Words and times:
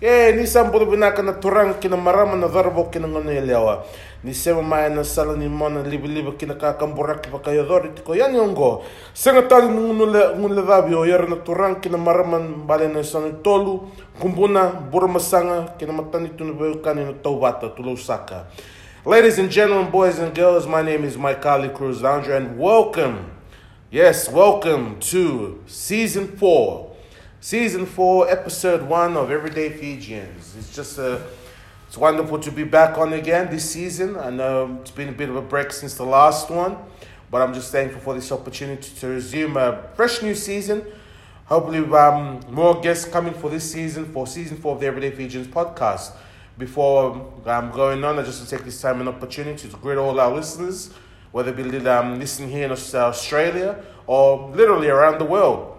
E 0.00 0.32
ni 0.36 0.46
sam 0.46 0.70
bulu 0.70 0.86
binaka 0.86 1.22
na 1.22 1.32
turang 1.32 1.80
kina 1.80 1.96
marama 1.96 2.36
na 2.36 2.48
dharbo 2.48 2.84
kina 2.92 3.08
ngana 3.08 3.32
elewa. 3.32 3.84
Ni 4.22 4.34
sema 4.34 4.60
mai 4.62 4.90
na 4.90 5.02
sala 5.02 5.34
ni 5.36 5.48
mona 5.48 5.82
libi 5.82 6.06
libi 6.08 6.32
kina 6.36 6.54
ka 6.54 6.74
kambura 6.74 7.14
ki 7.14 7.30
baka 7.30 7.50
yodori 7.50 7.88
tiko 7.94 8.14
yani 8.14 8.38
ongo. 8.38 8.84
Senga 9.14 9.48
tali 9.48 9.68
ngule 9.68 10.36
ngule 10.36 10.62
dhabi 10.62 10.94
o 10.94 11.04
yara 11.06 11.26
na 11.26 11.36
turang 11.36 11.80
kina 11.80 11.96
marama 11.96 12.38
bale 12.40 12.88
na 12.88 13.02
sana 13.02 13.32
tolu. 13.42 13.88
Kumbuna 14.20 14.68
bura 14.92 15.08
masanga 15.08 15.74
kina 15.78 15.92
matani 15.92 16.28
tunu 16.36 16.52
beu 16.52 16.82
kani 16.82 17.04
na 17.04 17.12
taubata 17.14 17.68
tulu 17.74 17.92
usaka. 17.92 18.44
Ladies 19.06 19.38
and 19.38 19.50
gentlemen, 19.50 19.90
boys 19.90 20.18
and 20.18 20.34
girls, 20.34 20.66
my 20.66 20.82
name 20.82 21.04
is 21.04 21.16
Ali 21.16 21.70
Cruz 21.70 22.04
Andre 22.04 22.36
and 22.36 22.58
welcome. 22.58 23.30
Yes, 23.90 24.28
welcome 24.28 24.98
to 24.98 25.62
season 25.66 26.36
four. 26.36 26.95
Season 27.46 27.86
four, 27.86 28.28
episode 28.28 28.82
one 28.82 29.16
of 29.16 29.30
Everyday 29.30 29.70
Fijians. 29.70 30.56
It's 30.58 30.74
just 30.74 30.98
a, 30.98 31.24
it's 31.86 31.96
wonderful 31.96 32.40
to 32.40 32.50
be 32.50 32.64
back 32.64 32.98
on 32.98 33.12
again 33.12 33.52
this 33.52 33.70
season. 33.70 34.16
I 34.16 34.30
know 34.30 34.80
it's 34.80 34.90
been 34.90 35.10
a 35.10 35.12
bit 35.12 35.28
of 35.28 35.36
a 35.36 35.42
break 35.42 35.70
since 35.70 35.94
the 35.94 36.04
last 36.04 36.50
one, 36.50 36.76
but 37.30 37.42
I'm 37.42 37.54
just 37.54 37.70
thankful 37.70 38.00
for 38.00 38.14
this 38.14 38.32
opportunity 38.32 38.90
to 38.96 39.06
resume 39.06 39.56
a 39.56 39.88
fresh 39.94 40.22
new 40.22 40.34
season. 40.34 40.86
Hopefully, 41.44 41.88
um, 41.96 42.40
more 42.50 42.80
guests 42.80 43.04
coming 43.08 43.32
for 43.32 43.48
this 43.48 43.70
season 43.70 44.06
for 44.06 44.26
season 44.26 44.56
four 44.56 44.74
of 44.74 44.80
the 44.80 44.86
Everyday 44.88 45.12
Fijians 45.12 45.46
podcast. 45.46 46.14
Before 46.58 47.12
I'm 47.46 47.66
um, 47.66 47.70
going 47.70 48.02
on, 48.02 48.18
I 48.18 48.24
just 48.24 48.40
want 48.40 48.50
to 48.50 48.56
take 48.56 48.64
this 48.64 48.82
time 48.82 48.98
and 48.98 49.08
opportunity 49.08 49.68
to 49.68 49.76
greet 49.76 49.98
all 49.98 50.18
our 50.18 50.34
listeners, 50.34 50.92
whether 51.30 51.56
it 51.56 51.56
be 51.56 51.86
um, 51.86 52.18
listening 52.18 52.50
here 52.50 52.64
in 52.64 52.72
Australia 52.72 53.84
or 54.08 54.50
literally 54.50 54.88
around 54.88 55.20
the 55.20 55.24
world. 55.24 55.75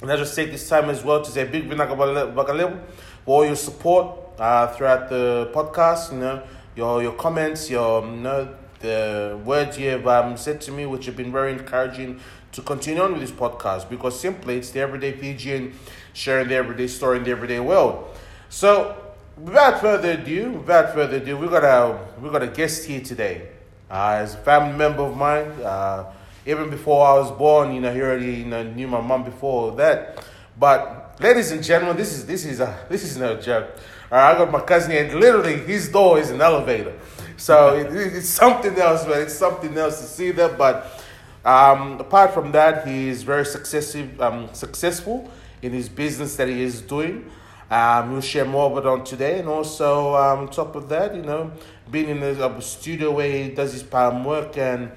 And 0.00 0.12
I 0.12 0.16
just 0.16 0.36
take 0.36 0.52
this 0.52 0.68
time 0.68 0.90
as 0.90 1.02
well 1.02 1.22
to 1.22 1.30
say 1.30 1.44
big 1.44 1.68
bakaleo 1.68 2.80
for 3.24 3.42
all 3.42 3.44
your 3.44 3.56
support 3.56 4.16
uh, 4.38 4.68
throughout 4.68 5.08
the 5.08 5.50
podcast. 5.52 6.12
You 6.12 6.18
know, 6.18 6.42
your 6.76 7.02
your 7.02 7.12
comments, 7.12 7.68
your 7.68 8.04
you 8.04 8.12
know, 8.12 8.54
the 8.78 9.40
words 9.44 9.76
you 9.76 9.90
have 9.90 10.06
um, 10.06 10.36
said 10.36 10.60
to 10.62 10.70
me, 10.72 10.86
which 10.86 11.06
have 11.06 11.16
been 11.16 11.32
very 11.32 11.52
encouraging 11.52 12.20
to 12.52 12.62
continue 12.62 13.02
on 13.02 13.12
with 13.12 13.22
this 13.22 13.32
podcast 13.32 13.90
because 13.90 14.18
simply 14.18 14.56
it's 14.56 14.70
the 14.70 14.80
everyday 14.80 15.12
Fijian 15.12 15.74
sharing 16.12 16.46
the 16.48 16.54
everyday 16.54 16.86
story 16.86 17.18
in 17.18 17.24
the 17.24 17.32
everyday 17.32 17.58
world. 17.58 18.16
So, 18.48 18.96
without 19.36 19.80
further 19.80 20.12
ado, 20.12 20.52
without 20.52 20.94
further 20.94 21.16
ado, 21.16 21.36
we 21.36 21.48
got 21.48 21.64
a 21.64 21.98
we 22.22 22.30
got 22.30 22.44
a 22.44 22.46
guest 22.46 22.86
here 22.86 23.00
today. 23.00 23.48
Uh, 23.90 24.20
as 24.20 24.34
a 24.34 24.38
family 24.38 24.76
member 24.76 25.02
of 25.02 25.16
mine. 25.16 25.50
Uh, 25.64 26.04
even 26.48 26.70
before 26.70 27.06
I 27.06 27.12
was 27.18 27.30
born, 27.30 27.74
you 27.74 27.80
know, 27.82 27.92
he 27.92 28.00
already 28.00 28.36
you 28.36 28.46
know, 28.46 28.62
knew 28.62 28.88
my 28.88 29.02
mom 29.02 29.22
before 29.22 29.72
that. 29.72 30.24
But 30.58 31.20
ladies 31.20 31.50
and 31.50 31.62
gentlemen, 31.62 31.98
this 31.98 32.14
is 32.14 32.24
this 32.24 32.46
is 32.46 32.60
a 32.60 32.86
this 32.88 33.04
is 33.04 33.18
no 33.18 33.38
joke. 33.38 33.68
All 34.10 34.16
right, 34.16 34.34
I 34.34 34.38
got 34.38 34.50
my 34.50 34.60
cousin 34.60 34.92
here, 34.92 35.04
and 35.04 35.20
literally 35.20 35.58
his 35.58 35.90
door 35.90 36.18
is 36.18 36.30
an 36.30 36.40
elevator, 36.40 36.94
so 37.36 37.76
it, 37.78 37.94
it's 37.94 38.30
something 38.30 38.74
else, 38.78 39.06
man. 39.06 39.20
It's 39.20 39.34
something 39.34 39.76
else 39.76 40.00
to 40.00 40.06
see 40.06 40.30
that. 40.32 40.56
But 40.56 41.04
um, 41.44 42.00
apart 42.00 42.32
from 42.32 42.50
that, 42.52 42.88
he 42.88 43.08
is 43.08 43.22
very 43.22 43.44
successful, 43.44 44.08
um, 44.22 44.48
successful 44.54 45.30
in 45.60 45.74
his 45.74 45.90
business 45.90 46.34
that 46.36 46.48
he 46.48 46.62
is 46.62 46.80
doing. 46.80 47.30
Um, 47.70 48.12
we'll 48.12 48.22
share 48.22 48.46
more 48.46 48.72
about 48.72 48.86
on 48.86 49.04
today, 49.04 49.40
and 49.40 49.48
also 49.48 50.16
um, 50.16 50.38
on 50.38 50.48
top 50.48 50.74
of 50.76 50.88
that, 50.88 51.14
you 51.14 51.20
know, 51.20 51.52
being 51.90 52.08
in 52.08 52.22
a, 52.22 52.48
a 52.48 52.62
studio 52.62 53.10
where 53.10 53.30
he 53.30 53.50
does 53.50 53.74
his 53.74 53.82
palm 53.82 54.24
work 54.24 54.56
and 54.56 54.90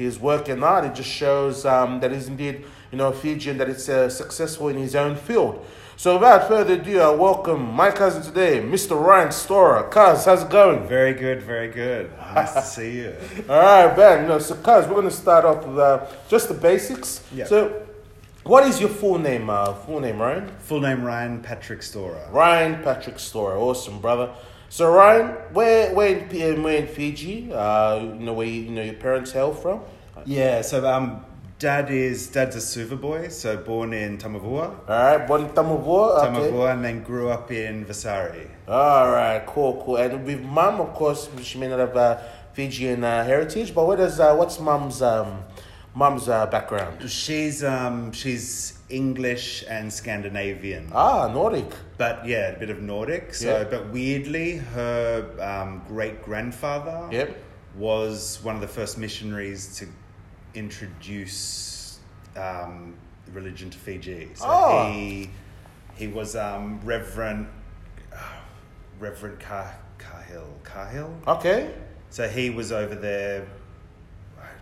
his 0.00 0.18
work 0.18 0.48
and 0.48 0.64
art, 0.64 0.84
it 0.84 0.94
just 0.94 1.10
shows 1.10 1.64
um, 1.64 2.00
that 2.00 2.10
he's 2.12 2.28
indeed, 2.28 2.64
you 2.90 2.98
know, 2.98 3.12
Fijian, 3.12 3.58
that 3.58 3.68
it's 3.68 3.88
uh, 3.88 4.08
successful 4.08 4.68
in 4.68 4.76
his 4.76 4.94
own 4.94 5.14
field. 5.16 5.64
So 5.96 6.14
without 6.14 6.48
further 6.48 6.74
ado, 6.74 6.98
I 7.00 7.10
welcome 7.10 7.62
my 7.74 7.90
cousin 7.90 8.22
today, 8.22 8.60
Mr. 8.62 8.98
Ryan 8.98 9.30
Storer. 9.30 9.82
Cuz, 9.90 10.24
how's 10.24 10.42
it 10.44 10.48
going? 10.48 10.88
Very 10.88 11.12
good, 11.12 11.42
very 11.42 11.68
good. 11.68 12.10
Nice 12.34 12.54
to 12.54 12.62
see 12.62 12.96
you. 12.96 13.14
All 13.50 13.60
right, 13.60 13.94
Ben. 13.94 14.22
You 14.22 14.28
know, 14.28 14.38
so 14.38 14.54
Cuz, 14.54 14.86
we're 14.86 14.94
going 14.94 15.04
to 15.04 15.10
start 15.10 15.44
off 15.44 15.66
with 15.66 15.78
uh, 15.78 16.06
just 16.28 16.48
the 16.48 16.54
basics. 16.54 17.22
Yeah. 17.34 17.44
So, 17.44 17.86
what 18.44 18.64
is 18.64 18.80
your 18.80 18.88
full 18.88 19.18
name? 19.18 19.50
Uh, 19.50 19.74
full 19.74 20.00
name, 20.00 20.18
Ryan? 20.22 20.50
Full 20.60 20.80
name 20.80 21.04
Ryan 21.04 21.42
Patrick 21.42 21.82
Storer. 21.82 22.26
Ryan 22.30 22.82
Patrick 22.82 23.18
Storer. 23.18 23.58
Awesome, 23.58 24.00
brother. 24.00 24.30
So 24.70 24.88
Ryan, 24.88 25.30
where 25.52 25.92
where 25.96 26.16
in, 26.16 26.62
where 26.62 26.76
in 26.76 26.86
Fiji? 26.86 27.52
Uh, 27.52 27.98
you 27.98 28.24
know 28.24 28.32
where 28.34 28.46
you, 28.46 28.62
you 28.62 28.70
know 28.70 28.84
your 28.84 28.94
parents 28.94 29.32
hail 29.32 29.52
from? 29.52 29.80
Yeah, 30.24 30.62
so 30.62 30.86
um, 30.88 31.24
dad 31.58 31.90
is 31.90 32.28
dad's 32.28 32.54
a 32.54 32.60
Suva 32.60 32.94
boy, 32.94 33.30
so 33.30 33.56
born 33.56 33.92
in 33.92 34.16
Tamavua. 34.16 34.88
All 34.88 35.16
right, 35.18 35.26
born 35.26 35.46
in 35.46 35.48
Tamavua. 35.48 36.22
Okay. 36.22 36.52
Tamavua, 36.52 36.74
and 36.74 36.84
then 36.84 37.02
grew 37.02 37.30
up 37.30 37.50
in 37.50 37.84
Vasari. 37.84 38.48
All 38.68 39.10
right, 39.10 39.44
cool, 39.44 39.82
cool. 39.84 39.96
And 39.96 40.24
with 40.24 40.40
mom, 40.40 40.80
of 40.80 40.94
course, 40.94 41.28
she 41.42 41.58
may 41.58 41.66
not 41.66 41.80
have 41.80 41.96
uh, 41.96 42.18
Fijian 42.52 43.02
uh, 43.02 43.24
heritage, 43.24 43.74
but 43.74 43.88
what 43.88 43.98
is 43.98 44.20
uh, 44.20 44.36
what's 44.36 44.60
mom's 44.60 45.02
um, 45.02 45.42
mom's 45.96 46.28
uh, 46.28 46.46
background? 46.46 47.10
She's 47.10 47.64
um, 47.64 48.12
she's 48.12 48.78
English 48.90 49.64
and 49.68 49.92
Scandinavian. 49.92 50.90
Ah, 50.94 51.28
Nordic. 51.32 51.70
But 51.98 52.26
yeah, 52.26 52.50
a 52.50 52.58
bit 52.58 52.70
of 52.70 52.82
Nordic. 52.82 53.34
So, 53.34 53.46
Yeah. 53.58 53.64
but 53.64 53.88
weirdly, 53.90 54.56
her 54.56 55.24
um, 55.40 55.82
great 55.88 56.22
grandfather 56.22 57.08
Yep. 57.12 57.36
was 57.76 58.40
one 58.42 58.54
of 58.54 58.60
the 58.60 58.68
first 58.68 58.98
missionaries 58.98 59.76
to 59.78 59.86
introduce 60.54 61.98
um, 62.36 62.94
religion 63.32 63.70
to 63.70 63.78
Fiji. 63.78 64.30
So 64.34 64.44
Oh. 64.48 64.90
he 64.92 65.30
he 65.96 66.06
was 66.08 66.34
um, 66.36 66.80
Reverend 66.84 67.46
uh, 68.12 68.16
Reverend 68.98 69.38
Car- 69.40 69.76
Cargill 69.98 70.48
Cargill. 70.64 71.14
Okay. 71.26 71.70
So 72.10 72.26
he 72.28 72.50
was 72.50 72.72
over 72.72 72.94
there. 72.94 73.46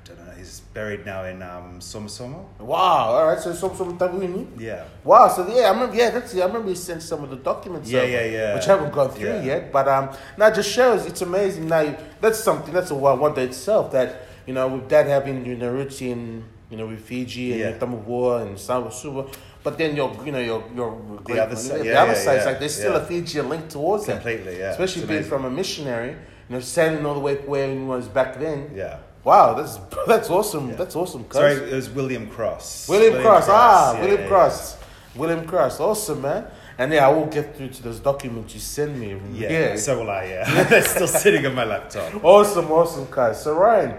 Don't 0.09 0.27
know. 0.27 0.33
He's 0.33 0.61
buried 0.73 1.05
now 1.05 1.25
in 1.25 1.43
um, 1.43 1.81
Somosomo. 1.81 2.47
Wow. 2.59 3.11
All 3.15 3.27
right. 3.27 3.39
So 3.39 3.53
some 3.53 3.99
Taveuni. 3.99 4.49
Yeah. 4.59 4.85
Wow. 5.05 5.29
So 5.29 5.47
yeah, 5.55 5.65
I 5.69 5.71
remember. 5.71 5.95
Yeah, 5.95 6.11
that's. 6.11 6.35
I 6.35 6.47
remember 6.47 6.71
you 6.71 6.75
sent 6.75 7.03
some 7.03 7.23
of 7.23 7.31
the 7.31 7.37
documents. 7.37 7.91
Yeah, 7.91 8.01
over, 8.01 8.11
yeah, 8.11 8.25
yeah. 8.25 8.55
Which 8.55 8.67
I 8.69 8.77
haven't 8.77 8.93
gone 8.93 9.11
through 9.11 9.29
Yeah. 9.29 9.43
yet, 9.45 9.73
but 9.73 9.87
um, 9.87 10.11
now 10.39 10.51
just 10.51 10.71
shows 10.71 11.05
it's 11.05 11.21
amazing. 11.21 11.69
Now 11.69 11.95
that's 12.21 12.39
something. 12.41 12.73
That's 12.73 12.91
a 12.91 12.95
wonder 12.95 13.43
itself. 13.43 13.93
That 13.93 14.23
you 14.47 14.55
know, 14.55 14.67
with 14.69 14.89
that 14.89 15.07
having 15.07 15.45
you 15.45 15.57
know 15.57 15.71
roots 15.71 16.01
in 16.01 16.45
you 16.71 16.79
know 16.79 16.87
with 16.87 17.01
Fiji 17.05 17.53
and 17.53 17.61
Yeah. 17.61 17.79
Tamavua 17.79 18.43
and 18.47 18.59
Samoa 18.59 19.29
but 19.65 19.77
then 19.77 19.97
your 19.97 20.15
you 20.25 20.33
know 20.33 20.39
your 20.39 20.65
your 20.75 20.93
great- 21.25 21.39
other 21.39 21.57
side- 21.57 21.83
the 21.83 21.93
other 21.95 22.13
yeah, 22.13 22.35
yeah, 22.35 22.45
like 22.45 22.59
there's 22.59 22.75
still 22.75 22.93
yeah. 22.93 22.99
a 23.03 23.05
Fijian 23.05 23.49
link 23.49 23.69
towards 23.69 24.07
that. 24.07 24.23
Completely, 24.23 24.59
yeah. 24.59 24.71
Especially 24.71 25.05
being 25.05 25.25
from 25.25 25.45
a 25.45 25.51
missionary, 25.51 26.11
you 26.13 26.55
know, 26.55 26.61
sailing 26.61 27.05
all 27.05 27.15
the 27.15 27.21
way 27.21 27.37
where 27.37 27.71
he 27.71 27.79
was 27.79 28.09
back 28.09 28.39
then. 28.39 28.71
Yeah. 28.75 28.99
Wow, 29.25 29.55
that's 29.55 29.79
that's 30.06 30.31
awesome. 30.31 30.71
Yeah. 30.71 30.77
That's 30.77 30.97
awesome. 30.97 31.25
cuz. 31.25 31.39
Sorry, 31.39 31.55
it 31.55 31.75
was 31.75 31.91
William 31.91 32.29
Cross. 32.29 32.89
William, 32.89 33.21
Cross. 33.23 33.47
Ah, 33.49 33.95
yeah, 33.95 34.01
William 34.01 34.21
yeah, 34.21 34.29
Cross. 34.29 34.77
William 35.15 35.47
Cross. 35.47 35.81
Awesome, 35.81 36.23
man. 36.23 36.47
And 36.79 36.93
yeah, 36.93 37.09
I 37.09 37.11
will 37.11 37.27
get 37.27 37.57
through 37.57 37.71
to 37.71 37.83
those 37.83 37.99
documents 37.99 38.55
you 38.55 38.61
send 38.61 39.01
me. 39.01 39.21
Yeah. 39.33 39.51
yeah. 39.51 39.77
So 39.77 39.99
will 39.99 40.11
I. 40.11 40.27
Yeah. 40.27 40.65
They're 40.71 40.83
still 40.83 41.09
sitting 41.09 41.45
on 41.45 41.55
my 41.55 41.65
laptop. 41.65 42.25
awesome, 42.25 42.71
awesome, 42.71 43.09
guys. 43.11 43.43
So 43.43 43.55
Ryan, 43.57 43.97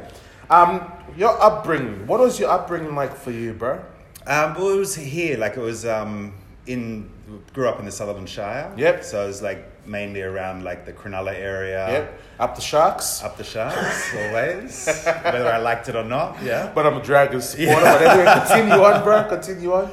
um, 0.50 0.92
your 1.18 1.42
upbringing. 1.42 2.08
What 2.08 2.22
was 2.22 2.40
your 2.40 2.50
upbringing 2.50 2.96
like 2.96 3.16
for 3.16 3.32
you, 3.32 3.54
bro? 3.54 3.84
Um, 4.26 4.54
well, 4.56 4.70
it 4.70 4.78
was 4.78 4.96
here. 4.96 5.38
Like 5.38 5.58
it 5.58 5.62
was 5.62 5.86
um 5.86 6.34
in 6.68 7.10
grew 7.54 7.68
up 7.68 7.80
in 7.80 7.86
the 7.86 7.92
Sutherland 7.92 8.30
Shire. 8.30 8.74
Yep. 8.78 9.04
So 9.04 9.24
it 9.24 9.28
was 9.28 9.42
like 9.42 9.66
mainly 9.90 10.22
around 10.22 10.64
like 10.64 10.86
the 10.86 10.94
Cronulla 10.94 11.34
area. 11.34 11.90
yep. 11.90 12.22
Up 12.40 12.56
the 12.56 12.62
sharks. 12.62 13.24
Up 13.24 13.36
the 13.38 13.44
sharks, 13.44 14.16
always. 14.16 14.86
Whether 15.24 15.52
I 15.52 15.58
liked 15.58 15.90
it 15.90 15.96
or 15.96 16.06
not. 16.06 16.42
Yeah. 16.44 16.72
But 16.74 16.86
I'm 16.86 16.98
a 16.98 17.04
Dragons 17.04 17.50
supporter. 17.50 17.82
But 17.82 18.02
anyway, 18.02 18.34
continue 18.46 18.84
on, 18.84 19.04
bro. 19.04 19.24
Continue 19.28 19.74
on. 19.74 19.92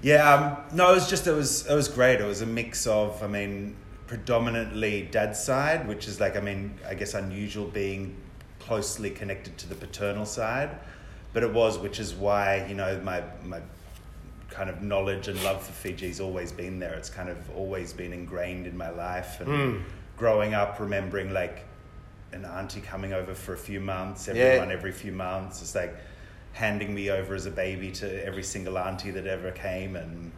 Yeah, 0.00 0.32
um, 0.32 0.76
no, 0.76 0.92
it 0.92 0.94
was 0.94 1.08
just 1.10 1.26
it 1.26 1.32
was 1.32 1.66
it 1.66 1.74
was 1.74 1.88
great. 1.88 2.20
It 2.20 2.24
was 2.24 2.40
a 2.40 2.46
mix 2.46 2.86
of, 2.86 3.20
I 3.22 3.26
mean, 3.26 3.76
predominantly 4.06 5.02
dad's 5.10 5.42
side, 5.42 5.88
which 5.88 6.06
is 6.06 6.20
like, 6.20 6.36
I 6.36 6.40
mean, 6.40 6.78
I 6.86 6.94
guess 6.94 7.14
unusual 7.14 7.66
being 7.66 8.16
closely 8.60 9.10
connected 9.10 9.58
to 9.58 9.68
the 9.68 9.74
paternal 9.74 10.24
side, 10.24 10.70
but 11.32 11.42
it 11.42 11.52
was, 11.52 11.78
which 11.78 11.98
is 11.98 12.14
why 12.14 12.64
you 12.68 12.74
know 12.76 13.00
my 13.02 13.24
my 13.44 13.60
kind 14.50 14.70
of 14.70 14.82
knowledge 14.82 15.28
and 15.28 15.42
love 15.44 15.62
for 15.62 15.72
Fiji's 15.72 16.20
always 16.20 16.52
been 16.52 16.78
there. 16.78 16.94
It's 16.94 17.10
kind 17.10 17.28
of 17.28 17.36
always 17.56 17.92
been 17.92 18.12
ingrained 18.12 18.66
in 18.66 18.76
my 18.76 18.90
life, 18.90 19.40
and 19.40 19.48
Mm. 19.48 19.82
growing 20.16 20.54
up, 20.54 20.80
remembering 20.80 21.32
like 21.32 21.64
an 22.32 22.44
auntie 22.44 22.80
coming 22.80 23.12
over 23.12 23.34
for 23.34 23.52
a 23.54 23.58
few 23.58 23.80
months, 23.80 24.26
Yeah. 24.26 24.34
everyone 24.34 24.70
every 24.72 24.92
few 24.92 25.12
months. 25.12 25.62
It's 25.62 25.74
like 25.74 25.94
handing 26.52 26.94
me 26.94 27.10
over 27.10 27.34
as 27.34 27.46
a 27.46 27.50
baby 27.50 27.90
to 27.92 28.24
every 28.26 28.42
single 28.42 28.78
auntie 28.78 29.10
that 29.12 29.26
ever 29.26 29.50
came 29.52 29.96
and 29.96 30.32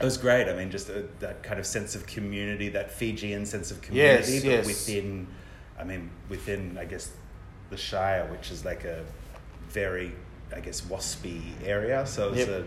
it 0.00 0.04
was 0.04 0.16
great. 0.16 0.48
I 0.48 0.54
mean, 0.54 0.70
just 0.70 0.88
a, 0.88 1.04
that 1.20 1.42
kind 1.42 1.58
of 1.60 1.66
sense 1.66 1.94
of 1.94 2.06
community, 2.06 2.68
that 2.70 2.90
Fijian 2.90 3.44
sense 3.46 3.70
of 3.70 3.80
community, 3.82 4.32
Yes, 4.34 4.42
but 4.42 4.50
yes. 4.50 4.66
within, 4.66 5.26
I 5.78 5.84
mean, 5.84 6.10
within, 6.28 6.76
I 6.78 6.84
guess, 6.86 7.10
the 7.70 7.76
Shire, 7.76 8.26
which 8.30 8.50
is 8.50 8.64
like 8.64 8.84
a 8.84 9.02
very, 9.68 10.12
I 10.54 10.60
guess, 10.60 10.80
waspy 10.82 11.42
area. 11.64 12.04
So 12.06 12.28
it 12.28 12.30
was 12.32 12.38
Yep. 12.40 12.48
a 12.48 12.64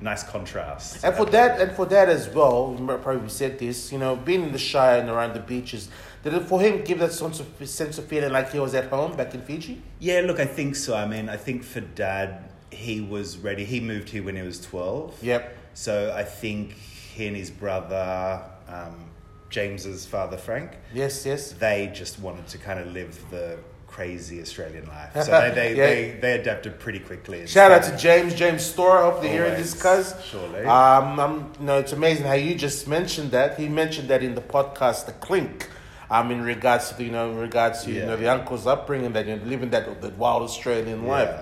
nice 0.00 0.22
contrast. 0.22 1.04
And 1.04 1.14
for 1.14 1.24
that, 1.26 1.60
and 1.60 1.72
for 1.72 1.86
that 1.86 2.08
as 2.08 2.28
well, 2.28 2.72
might 2.74 3.02
probably 3.02 3.28
said 3.28 3.58
this. 3.58 3.92
You 3.92 3.98
know, 3.98 4.16
being 4.16 4.42
in 4.42 4.52
the 4.52 4.58
Shire 4.58 5.00
and 5.00 5.08
around 5.08 5.34
the 5.34 5.40
beaches, 5.40 5.88
did 6.22 6.34
it 6.34 6.42
for 6.42 6.60
him 6.60 6.82
give 6.84 6.98
that 7.00 7.12
sense 7.12 7.40
of 7.40 7.68
sense 7.68 7.98
of 7.98 8.06
feeling 8.06 8.32
like 8.32 8.52
he 8.52 8.58
was 8.58 8.74
at 8.74 8.88
home 8.90 9.16
back 9.16 9.34
in 9.34 9.42
Fiji? 9.42 9.80
Yeah, 9.98 10.20
look, 10.20 10.40
I 10.40 10.46
think 10.46 10.76
so. 10.76 10.96
I 10.96 11.06
mean, 11.06 11.28
I 11.28 11.36
think 11.36 11.64
for 11.64 11.80
dad, 11.80 12.50
he 12.70 13.00
was 13.00 13.38
ready. 13.38 13.64
He 13.64 13.80
moved 13.80 14.08
here 14.08 14.22
when 14.22 14.36
he 14.36 14.42
was 14.42 14.60
12. 14.60 15.22
Yep. 15.22 15.56
So 15.74 16.12
I 16.16 16.24
think 16.24 16.72
he 16.72 17.26
and 17.26 17.36
his 17.36 17.50
brother, 17.50 18.42
um, 18.68 19.10
James's 19.50 20.04
father, 20.06 20.36
Frank, 20.36 20.72
Yes. 20.92 21.24
Yes. 21.24 21.52
they 21.52 21.90
just 21.94 22.18
wanted 22.18 22.46
to 22.48 22.58
kind 22.58 22.80
of 22.80 22.88
live 22.92 23.22
the 23.30 23.58
crazy 23.98 24.40
Australian 24.40 24.86
life. 24.88 25.12
So 25.24 25.30
they, 25.30 25.50
they, 25.54 25.70
Yeah. 25.76 25.86
they, 25.86 26.18
they 26.20 26.32
adapted 26.40 26.80
pretty 26.80 26.98
quickly. 26.98 27.46
Shout 27.46 27.70
out 27.70 27.84
to 27.84 27.96
James, 27.96 28.34
James 28.34 28.62
Storer. 28.64 28.98
I 28.98 29.02
hope 29.10 29.22
they're 29.22 29.30
hearing 29.38 29.54
this, 29.54 29.72
cuz. 29.80 30.14
surely. 30.30 30.64
Um, 30.66 31.20
I'm, 31.24 31.34
you 31.60 31.66
know, 31.66 31.78
it's 31.78 31.92
amazing 31.92 32.26
how 32.26 32.32
you 32.46 32.54
just 32.56 32.88
mentioned 32.88 33.30
that. 33.30 33.56
He 33.58 33.68
mentioned 33.68 34.08
that 34.08 34.22
in 34.24 34.34
the 34.34 34.40
podcast, 34.56 35.06
the 35.06 35.12
clink. 35.12 35.70
Um, 36.10 36.30
in 36.32 36.42
regards 36.42 36.92
to 36.92 37.02
you 37.02 37.10
know, 37.10 37.30
in 37.30 37.38
regards 37.38 37.84
to 37.84 37.90
you 37.90 38.04
know 38.04 38.16
the 38.16 38.28
uncle's 38.28 38.66
upbringing, 38.66 39.12
that 39.14 39.26
you 39.26 39.36
know, 39.36 39.44
living 39.46 39.70
that 39.70 39.84
that 40.02 40.18
wild 40.18 40.42
Australian 40.42 41.02
Yeah. 41.04 41.10
life, 41.16 41.34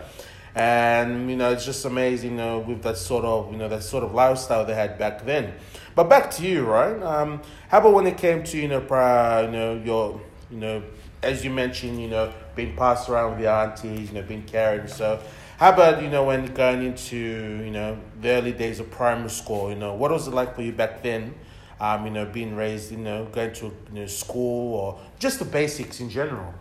and 0.54 1.28
you 1.28 1.36
know, 1.36 1.50
it's 1.52 1.64
just 1.64 1.84
amazing, 1.84 2.30
you 2.32 2.36
know, 2.36 2.58
with 2.60 2.80
that 2.82 2.96
sort 2.96 3.24
of 3.24 3.50
you 3.52 3.58
know 3.58 3.68
that 3.68 3.82
sort 3.82 4.04
of 4.04 4.14
lifestyle 4.14 4.64
they 4.64 4.74
had 4.74 4.98
back 4.98 5.24
then. 5.26 5.52
But 5.96 6.04
back 6.08 6.30
to 6.36 6.42
you, 6.46 6.64
right? 6.64 7.02
Um, 7.02 7.42
how 7.70 7.78
about 7.80 7.92
when 7.94 8.06
it 8.06 8.16
came 8.18 8.44
to 8.44 8.56
you 8.56 8.68
know, 8.68 8.80
pri- 8.80 9.42
you 9.46 9.50
know, 9.50 9.74
your 9.84 10.20
you 10.50 10.58
know, 10.58 10.82
as 11.22 11.44
you 11.44 11.50
mentioned, 11.50 12.00
you 12.00 12.08
know, 12.08 12.32
being 12.54 12.76
passed 12.76 13.08
around 13.08 13.32
with 13.32 13.40
your 13.40 13.50
aunties, 13.52 14.08
you 14.10 14.14
know, 14.14 14.22
being 14.26 14.44
carried. 14.44 14.88
So, 14.90 15.20
how 15.58 15.72
about 15.72 16.02
you 16.02 16.08
know 16.08 16.24
when 16.24 16.46
going 16.54 16.82
into 16.82 17.16
you 17.16 17.70
know 17.70 17.98
the 18.20 18.30
early 18.30 18.52
days 18.52 18.80
of 18.80 18.90
primary 18.90 19.30
school? 19.30 19.70
You 19.70 19.76
know, 19.76 19.94
what 19.94 20.10
was 20.10 20.26
it 20.28 20.34
like 20.34 20.54
for 20.54 20.62
you 20.62 20.72
back 20.72 21.02
then? 21.02 21.34
Um, 21.80 22.04
you 22.04 22.12
know, 22.12 22.24
being 22.26 22.54
raised, 22.54 22.92
you 22.92 22.98
know, 22.98 23.24
going 23.26 23.52
to 23.54 23.66
you 23.66 24.00
know 24.00 24.06
school 24.06 24.74
or 24.74 25.00
just 25.18 25.38
the 25.38 25.44
basics 25.44 26.00
in 26.00 26.10
general. 26.10 26.54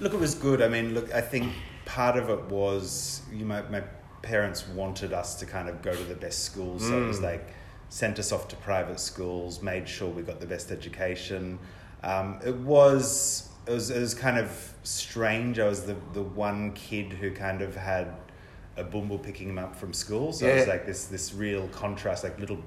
Look, 0.00 0.12
it 0.14 0.20
was 0.20 0.34
good. 0.34 0.60
I 0.62 0.68
mean, 0.68 0.94
look, 0.94 1.12
I 1.14 1.20
think 1.20 1.52
part 1.84 2.16
of 2.16 2.28
it 2.30 2.42
was 2.44 3.22
you 3.32 3.44
know, 3.44 3.64
my 3.70 3.82
parents 4.22 4.66
wanted 4.68 5.12
us 5.12 5.34
to 5.36 5.46
kind 5.46 5.68
of 5.68 5.82
go 5.82 5.92
to 5.94 6.04
the 6.04 6.14
best 6.14 6.44
schools, 6.44 6.86
so 6.88 7.02
it 7.02 7.06
was 7.06 7.18
Mm. 7.18 7.24
like 7.24 7.54
sent 7.88 8.18
us 8.18 8.32
off 8.32 8.48
to 8.48 8.56
private 8.56 8.98
schools, 8.98 9.60
made 9.62 9.86
sure 9.88 10.08
we 10.08 10.22
got 10.22 10.40
the 10.40 10.46
best 10.46 10.70
education. 10.70 11.58
Um, 12.02 12.38
it 12.44 12.54
was 12.56 13.48
it 13.66 13.70
was 13.70 13.90
it 13.90 14.00
was 14.00 14.14
kind 14.14 14.38
of 14.38 14.74
strange. 14.82 15.58
I 15.58 15.66
was 15.68 15.84
the 15.84 15.96
the 16.12 16.22
one 16.22 16.72
kid 16.72 17.12
who 17.12 17.30
kind 17.30 17.62
of 17.62 17.76
had 17.76 18.08
a 18.76 18.84
bumble 18.84 19.18
picking 19.18 19.48
him 19.48 19.58
up 19.58 19.76
from 19.76 19.92
school, 19.92 20.32
so 20.32 20.46
it 20.46 20.56
was 20.56 20.66
like 20.66 20.86
this 20.86 21.06
this 21.06 21.34
real 21.34 21.68
contrast, 21.68 22.24
like 22.24 22.38
little. 22.38 22.58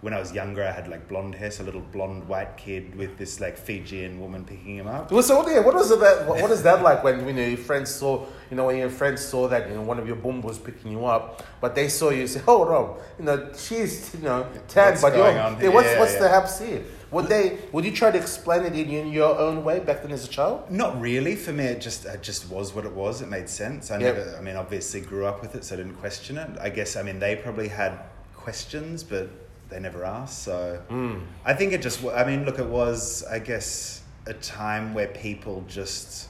When 0.00 0.12
I 0.12 0.18
was 0.18 0.32
younger, 0.32 0.64
I 0.64 0.72
had 0.72 0.88
like 0.88 1.06
blonde 1.06 1.36
hair, 1.36 1.48
so 1.52 1.62
a 1.62 1.66
little 1.66 1.80
blonde 1.80 2.26
white 2.26 2.56
kid 2.56 2.96
with 2.96 3.18
this 3.18 3.38
like 3.38 3.56
Fijian 3.56 4.18
woman 4.18 4.44
picking 4.44 4.76
him 4.76 4.88
up. 4.88 5.12
Well, 5.12 5.22
so 5.22 5.48
yeah, 5.48 5.60
what 5.60 5.74
was 5.76 5.92
it 5.92 6.00
that? 6.00 6.26
What, 6.26 6.42
what 6.42 6.50
is 6.50 6.64
that 6.64 6.82
like 6.82 7.04
when 7.04 7.24
you 7.24 7.32
know 7.32 7.46
your 7.46 7.56
friends 7.56 7.94
saw 7.94 8.26
you 8.50 8.56
know 8.56 8.66
when 8.66 8.78
your 8.78 8.90
friends 8.90 9.24
saw 9.24 9.46
that 9.46 9.68
you 9.68 9.74
know 9.76 9.82
one 9.82 10.00
of 10.00 10.08
your 10.08 10.16
was 10.16 10.58
picking 10.58 10.90
you 10.90 11.06
up, 11.06 11.44
but 11.60 11.76
they 11.76 11.88
saw 11.88 12.10
you 12.10 12.26
say, 12.26 12.40
hold 12.40 12.66
on, 12.68 12.98
you 13.16 13.24
know 13.26 13.52
she's 13.56 14.12
you 14.14 14.22
know 14.22 14.44
tan, 14.66 14.90
What's 14.90 15.02
but 15.02 15.10
going 15.12 15.38
on 15.38 15.60
yeah, 15.60 15.68
what's 15.68 15.88
here? 15.90 15.98
what's 16.00 16.14
Yeah, 16.14 16.18
the 16.18 16.24
yeah. 16.24 16.32
haps 16.40 16.58
here? 16.58 16.82
Would 17.12 17.26
they? 17.28 17.58
Would 17.72 17.84
you 17.84 17.92
try 17.92 18.10
to 18.10 18.18
explain 18.18 18.62
it 18.64 18.74
in, 18.74 19.12
your 19.12 19.38
own 19.38 19.62
way 19.64 19.78
back 19.80 20.02
then 20.02 20.10
as 20.12 20.24
a 20.24 20.28
child? 20.28 20.70
Not 20.70 20.98
really. 21.00 21.36
For 21.36 21.52
me, 21.52 21.64
it 21.64 21.80
just 21.80 22.04
it 22.06 22.22
just 22.22 22.50
was 22.50 22.74
what 22.74 22.84
it 22.86 22.92
was. 22.92 23.20
It 23.22 23.28
made 23.28 23.48
sense. 23.48 23.90
I 23.90 23.98
Yep. 23.98 24.16
never. 24.16 24.36
I 24.36 24.40
mean, 24.40 24.56
obviously 24.56 25.00
grew 25.02 25.26
up 25.26 25.40
with 25.42 25.54
it, 25.54 25.64
so 25.64 25.74
I 25.74 25.78
didn't 25.78 25.96
question 25.96 26.38
it. 26.38 26.48
I 26.60 26.70
guess. 26.70 26.96
I 26.96 27.02
mean, 27.02 27.18
they 27.18 27.36
probably 27.36 27.68
had 27.68 27.92
questions, 28.34 29.04
but 29.04 29.28
they 29.68 29.78
never 29.78 30.04
asked. 30.04 30.42
So 30.42 30.80
Mm. 30.90 31.20
I 31.44 31.52
think 31.54 31.72
it 31.74 31.82
just. 31.82 32.04
I 32.04 32.24
mean, 32.24 32.44
look, 32.46 32.58
it 32.58 32.66
was. 32.66 33.22
I 33.30 33.38
guess 33.38 34.00
a 34.26 34.34
time 34.34 34.94
where 34.94 35.08
people 35.08 35.64
just 35.68 36.28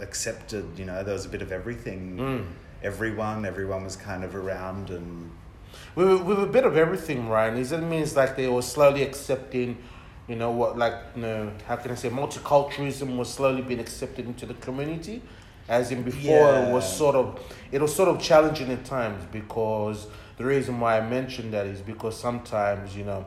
accepted. 0.00 0.64
You 0.78 0.86
know, 0.86 1.02
there 1.04 1.14
was 1.14 1.26
a 1.26 1.28
bit 1.28 1.42
of 1.42 1.52
everything. 1.52 2.16
Mm. 2.16 2.46
Everyone, 2.82 3.44
everyone 3.46 3.84
was 3.84 3.96
kind 3.96 4.24
of 4.24 4.34
around, 4.34 4.90
and 4.90 5.30
With, 5.94 6.22
with 6.22 6.38
a 6.42 6.46
bit 6.46 6.64
of 6.64 6.76
everything, 6.76 7.28
Ryan, 7.28 7.56
is 7.58 7.70
it 7.72 7.78
means 7.82 8.16
like 8.16 8.34
they 8.36 8.48
were 8.48 8.62
slowly 8.62 9.02
accepting, 9.02 9.76
you 10.32 10.38
know 10.42 10.50
what, 10.50 10.78
like 10.84 10.96
you 11.14 11.22
know, 11.22 11.52
how 11.68 11.76
can 11.76 11.90
I 11.90 11.94
say, 12.02 12.08
multiculturalism 12.08 13.16
was 13.20 13.28
slowly 13.38 13.62
being 13.62 13.80
accepted 13.86 14.24
into 14.26 14.44
the 14.46 14.54
community, 14.66 15.16
as 15.68 15.90
in 15.92 16.02
before 16.02 16.54
it 16.56 16.72
was 16.72 16.84
sort 17.02 17.16
of, 17.22 17.26
it 17.70 17.80
was 17.84 17.94
sort 17.94 18.08
of 18.08 18.16
challenging 18.28 18.70
at 18.76 18.82
times 18.96 19.20
because 19.30 19.98
the 20.38 20.44
reason 20.44 20.80
why 20.80 20.98
I 20.98 21.02
mentioned 21.18 21.52
that 21.52 21.66
is 21.66 21.80
because 21.92 22.14
sometimes 22.18 22.96
you 22.96 23.04
know, 23.04 23.26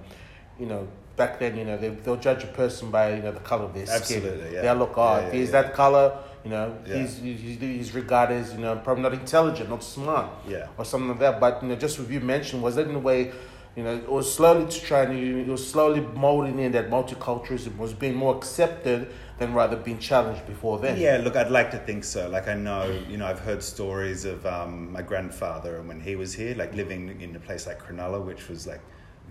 you 0.59 0.65
know. 0.65 0.87
Back 1.15 1.39
then, 1.39 1.55
you 1.55 1.63
know, 1.63 1.77
they, 1.77 1.87
they'll 2.03 2.17
judge 2.17 2.43
a 2.43 2.47
person 2.47 2.91
by, 2.91 3.15
you 3.15 3.21
know, 3.21 3.31
the 3.31 3.39
color 3.39 3.63
of 3.63 3.73
their 3.73 3.85
skin. 3.85 4.01
Absolutely, 4.01 4.53
yeah. 4.53 4.63
They'll 4.63 4.75
look, 4.75 4.95
oh, 4.97 5.15
Yeah, 5.15 5.27
yeah, 5.27 5.31
he's 5.31 5.47
yeah. 5.47 5.61
that 5.61 5.73
color, 5.73 6.07
you 6.43 6.49
know, 6.49 6.77
Yeah. 6.85 6.97
he's, 6.97 7.13
he's, 7.19 7.57
he's 7.57 7.93
regarded 7.95 8.35
as, 8.41 8.51
you 8.51 8.59
know, 8.59 8.75
probably 8.83 9.03
not 9.03 9.13
intelligent, 9.13 9.69
not 9.69 9.81
smart 9.81 10.29
yeah. 10.45 10.67
or 10.77 10.83
something 10.83 11.07
like 11.11 11.19
that. 11.19 11.39
But 11.39 11.63
you 11.63 11.69
know, 11.69 11.77
just 11.77 11.97
what 11.99 12.09
you 12.09 12.19
mentioned 12.19 12.61
was 12.61 12.75
that 12.75 12.89
in 12.89 12.95
a 12.95 12.99
way, 12.99 13.31
you 13.75 13.83
know, 13.83 13.93
it 13.95 14.09
was 14.09 14.33
slowly 14.33 14.65
to 14.71 14.81
try 14.81 15.03
and 15.03 15.13
it 15.39 15.47
was 15.47 15.69
slowly 15.69 15.99
molding 16.01 16.59
in 16.59 16.71
that 16.71 16.89
multiculturalism 16.89 17.77
was 17.77 17.93
being 17.93 18.15
more 18.15 18.35
accepted 18.35 19.11
than 19.37 19.53
rather 19.53 19.75
being 19.75 19.99
challenged 19.99 20.45
before 20.47 20.79
then. 20.79 20.97
Yeah, 20.97 21.19
look, 21.23 21.35
I'd 21.35 21.51
like 21.51 21.71
to 21.71 21.77
think 21.79 22.05
so. 22.05 22.29
Like, 22.29 22.47
I 22.47 22.53
know, 22.55 22.97
you 23.09 23.17
know, 23.17 23.25
I've 23.25 23.39
heard 23.39 23.61
stories 23.61 24.23
of 24.23 24.45
um, 24.45 24.91
my 24.93 25.01
grandfather 25.01 25.77
and 25.77 25.87
when 25.89 25.99
he 25.99 26.15
was 26.15 26.33
here, 26.33 26.55
like 26.55 26.73
living 26.73 27.19
in 27.21 27.35
a 27.35 27.39
place 27.39 27.67
like 27.67 27.81
Cronulla, 27.85 28.23
which 28.23 28.47
was 28.47 28.65
like 28.65 28.81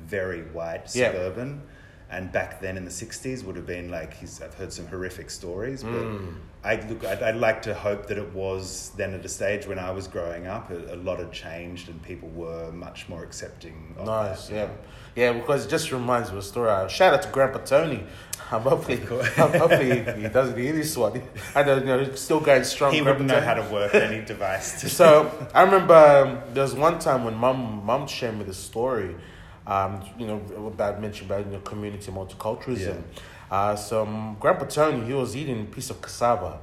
very 0.04 0.42
white, 0.52 0.94
Yeah. 0.94 1.12
suburban. 1.12 1.62
And 2.10 2.30
back 2.30 2.60
then 2.60 2.76
in 2.76 2.84
the 2.84 2.90
60s 2.90 3.42
would 3.44 3.56
have 3.56 3.66
been 3.66 3.88
like, 3.90 4.12
he's, 4.12 4.42
I've 4.42 4.54
heard 4.54 4.72
some 4.72 4.86
horrific 4.86 5.30
stories, 5.30 5.82
but 5.82 5.92
Mm. 6.04 6.34
I 6.64 6.76
look, 6.88 7.04
I'd, 7.04 7.22
I'd 7.22 7.36
like 7.36 7.60
to 7.62 7.74
hope 7.74 8.06
that 8.06 8.16
it 8.16 8.32
was 8.32 8.90
then 8.96 9.12
at 9.12 9.24
a 9.24 9.28
stage 9.28 9.66
when 9.66 9.78
I 9.78 9.90
was 9.90 10.08
growing 10.08 10.46
up, 10.46 10.70
a, 10.70 10.94
a 10.94 10.96
lot 10.96 11.18
had 11.18 11.30
changed 11.30 11.90
and 11.90 12.02
people 12.02 12.30
were 12.30 12.72
much 12.72 13.06
more 13.08 13.22
accepting. 13.22 13.94
Of 13.98 14.06
Nice, 14.06 14.48
that, 14.48 14.54
yeah, 14.54 14.68
yeah. 15.14 15.32
Because 15.38 15.66
it 15.66 15.68
just 15.68 15.92
reminds 15.92 16.30
me 16.30 16.38
of 16.38 16.42
a 16.42 16.46
story. 16.46 16.70
Uh, 16.70 16.88
Shout 16.88 17.12
out 17.12 17.22
to 17.22 17.28
Grandpa 17.28 17.58
Tony. 17.58 18.04
Um, 18.50 18.60
hopefully, 18.62 18.98
course. 18.98 19.26
hopefully 19.34 20.00
he, 20.20 20.28
doesn't 20.28 20.56
hear 20.58 20.74
this 20.74 20.94
one. 20.96 21.22
I 21.54 21.62
don't 21.62 21.80
you 21.80 21.86
know. 21.86 22.14
Still 22.14 22.40
going 22.40 22.62
strong. 22.64 22.92
He 22.92 23.00
Grandpa 23.00 23.22
wouldn't 23.22 23.28
know 23.28 23.40
Tony. 23.40 23.46
how 23.46 23.54
to 23.54 23.72
work 23.72 23.94
any 23.94 24.24
device. 24.24 24.82
To 24.82 24.88
so 25.00 25.48
I 25.54 25.62
remember 25.62 25.94
um, 25.94 26.52
there 26.52 26.62
was 26.62 26.74
one 26.74 26.98
time 26.98 27.24
when 27.24 27.34
mum 27.34 27.84
mum 27.86 28.06
shared 28.06 28.36
me 28.36 28.44
the 28.44 28.52
story, 28.52 29.16
um, 29.66 30.04
you 30.18 30.26
know, 30.26 30.42
about 30.66 31.00
mentioned 31.00 31.30
about 31.30 31.46
you 31.46 31.52
know 31.52 31.60
community 31.60 32.12
multiculturalism. 32.12 33.02
Uh, 33.54 33.76
so 33.76 34.02
um, 34.02 34.36
Grandpa 34.40 34.64
Tony 34.64 35.06
he 35.06 35.12
was 35.12 35.36
eating 35.36 35.60
a 35.60 35.64
piece 35.64 35.88
of 35.88 36.02
cassava, 36.02 36.58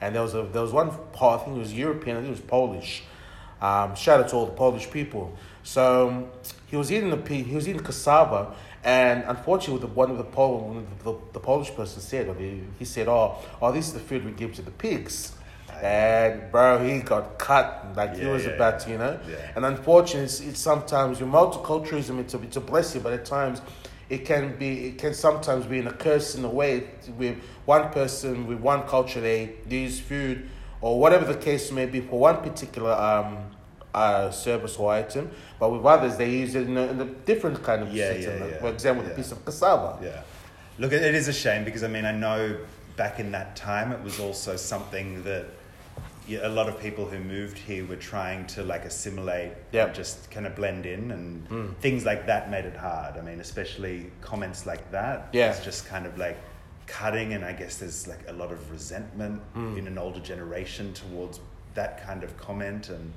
and 0.00 0.14
there 0.14 0.22
was 0.22 0.34
a 0.34 0.42
there 0.44 0.62
was 0.62 0.72
one 0.72 0.90
part 1.12 1.40
I 1.40 1.44
think 1.44 1.56
it 1.56 1.58
was 1.58 1.74
European 1.74 2.16
I 2.16 2.20
think 2.20 2.28
it 2.28 2.38
was 2.38 2.48
Polish. 2.58 3.02
Um, 3.60 3.96
shout 3.96 4.20
out 4.20 4.28
to 4.28 4.36
all 4.36 4.46
the 4.46 4.52
Polish 4.52 4.88
people. 4.88 5.36
So 5.64 6.08
um, 6.08 6.26
he 6.68 6.76
was 6.76 6.92
eating 6.92 7.10
the 7.10 7.34
he 7.34 7.52
was 7.56 7.68
eating 7.68 7.82
cassava, 7.82 8.54
and 8.84 9.24
unfortunately, 9.26 9.80
the 9.80 9.92
one 9.92 10.08
of 10.12 10.18
the 10.18 10.28
Pol- 10.36 10.60
one 10.60 10.76
of 10.76 11.02
the, 11.02 11.14
the 11.32 11.40
Polish 11.40 11.74
person 11.74 12.00
said, 12.00 12.28
or 12.28 12.36
he, 12.36 12.62
he 12.78 12.84
said, 12.84 13.08
"Oh, 13.08 13.38
oh, 13.60 13.72
this 13.72 13.88
is 13.88 13.94
the 13.94 14.04
food 14.08 14.24
we 14.24 14.30
give 14.30 14.54
to 14.54 14.62
the 14.62 14.70
pigs." 14.70 15.32
And 15.82 16.50
bro, 16.52 16.78
he 16.78 17.00
got 17.00 17.38
cut 17.38 17.92
like 17.96 18.16
he 18.16 18.24
was 18.24 18.46
yeah, 18.46 18.52
about 18.52 18.80
to, 18.80 18.90
you 18.90 18.98
know. 18.98 19.18
Yeah. 19.28 19.36
And 19.56 19.64
unfortunately, 19.66 20.24
it's, 20.24 20.40
it's 20.40 20.60
sometimes 20.60 21.18
your 21.20 21.28
multiculturalism, 21.28 22.20
it's 22.20 22.34
a, 22.34 22.40
it's 22.42 22.56
a 22.56 22.60
blessing, 22.60 23.02
but 23.02 23.12
at 23.12 23.24
times 23.26 23.60
it 24.08 24.24
can 24.24 24.56
be 24.56 24.88
it 24.88 24.98
can 24.98 25.14
sometimes 25.14 25.66
be 25.66 25.78
in 25.78 25.86
a 25.86 25.92
curse 25.92 26.34
in 26.34 26.44
a 26.44 26.48
way 26.48 26.88
with 27.18 27.36
one 27.64 27.90
person 27.90 28.46
with 28.46 28.58
one 28.60 28.82
culture 28.86 29.20
they 29.20 29.54
use 29.68 29.98
food 30.00 30.48
or 30.80 31.00
whatever 31.00 31.24
the 31.32 31.38
case 31.38 31.72
may 31.72 31.86
be 31.86 32.00
for 32.00 32.18
one 32.20 32.36
particular 32.42 32.92
um 32.92 33.38
uh, 33.94 34.30
service 34.30 34.76
or 34.76 34.92
item, 34.92 35.30
but 35.58 35.70
with 35.70 35.82
others 35.86 36.18
they 36.18 36.30
use 36.30 36.54
it 36.54 36.68
in 36.68 36.76
a, 36.76 36.82
in 36.88 37.00
a 37.00 37.06
different 37.06 37.62
kind 37.62 37.82
of 37.82 37.90
Yeah, 37.94 38.08
setting. 38.12 38.24
yeah, 38.40 38.46
yeah, 38.48 38.60
For 38.60 38.68
example, 38.68 39.06
yeah. 39.08 39.16
piece 39.16 39.32
of 39.32 39.42
cassava. 39.42 39.98
Yeah. 40.02 40.20
Look, 40.78 40.92
it 40.92 41.14
is 41.14 41.28
a 41.28 41.32
shame 41.32 41.64
because 41.64 41.82
I 41.82 41.88
mean, 41.88 42.04
I 42.04 42.12
know 42.12 42.58
back 42.98 43.18
in 43.20 43.32
that 43.32 43.56
time 43.56 43.92
it 43.92 44.02
was 44.02 44.20
also 44.20 44.56
something 44.56 45.24
that 45.24 45.46
a 46.28 46.48
lot 46.48 46.68
of 46.68 46.78
people 46.80 47.04
who 47.06 47.18
moved 47.18 47.56
here 47.58 47.84
were 47.86 47.96
trying 47.96 48.46
to 48.48 48.62
like 48.62 48.84
assimilate 48.84 49.52
Yep. 49.72 49.94
just 49.94 50.30
kind 50.30 50.46
of 50.46 50.54
blend 50.56 50.84
in 50.86 51.10
and 51.12 51.48
Mm. 51.48 51.76
things 51.78 52.04
like 52.04 52.26
that 52.26 52.50
made 52.50 52.64
it 52.64 52.76
hard. 52.76 53.16
I 53.16 53.20
mean, 53.22 53.40
especially 53.40 54.10
comments 54.20 54.66
like 54.66 54.90
that. 54.90 55.28
Yeah. 55.32 55.50
It's 55.50 55.64
just 55.64 55.86
kind 55.86 56.06
of 56.06 56.18
like 56.18 56.36
cutting 56.86 57.32
and 57.34 57.44
I 57.44 57.52
guess 57.52 57.76
there's 57.78 58.06
like 58.06 58.20
a 58.28 58.32
lot 58.32 58.52
of 58.52 58.70
resentment 58.70 59.40
Mm. 59.56 59.78
in 59.78 59.86
an 59.86 59.98
older 59.98 60.20
generation 60.20 60.92
towards 60.92 61.40
that 61.74 62.04
kind 62.04 62.22
of 62.24 62.36
comment 62.36 62.88
and 62.88 63.12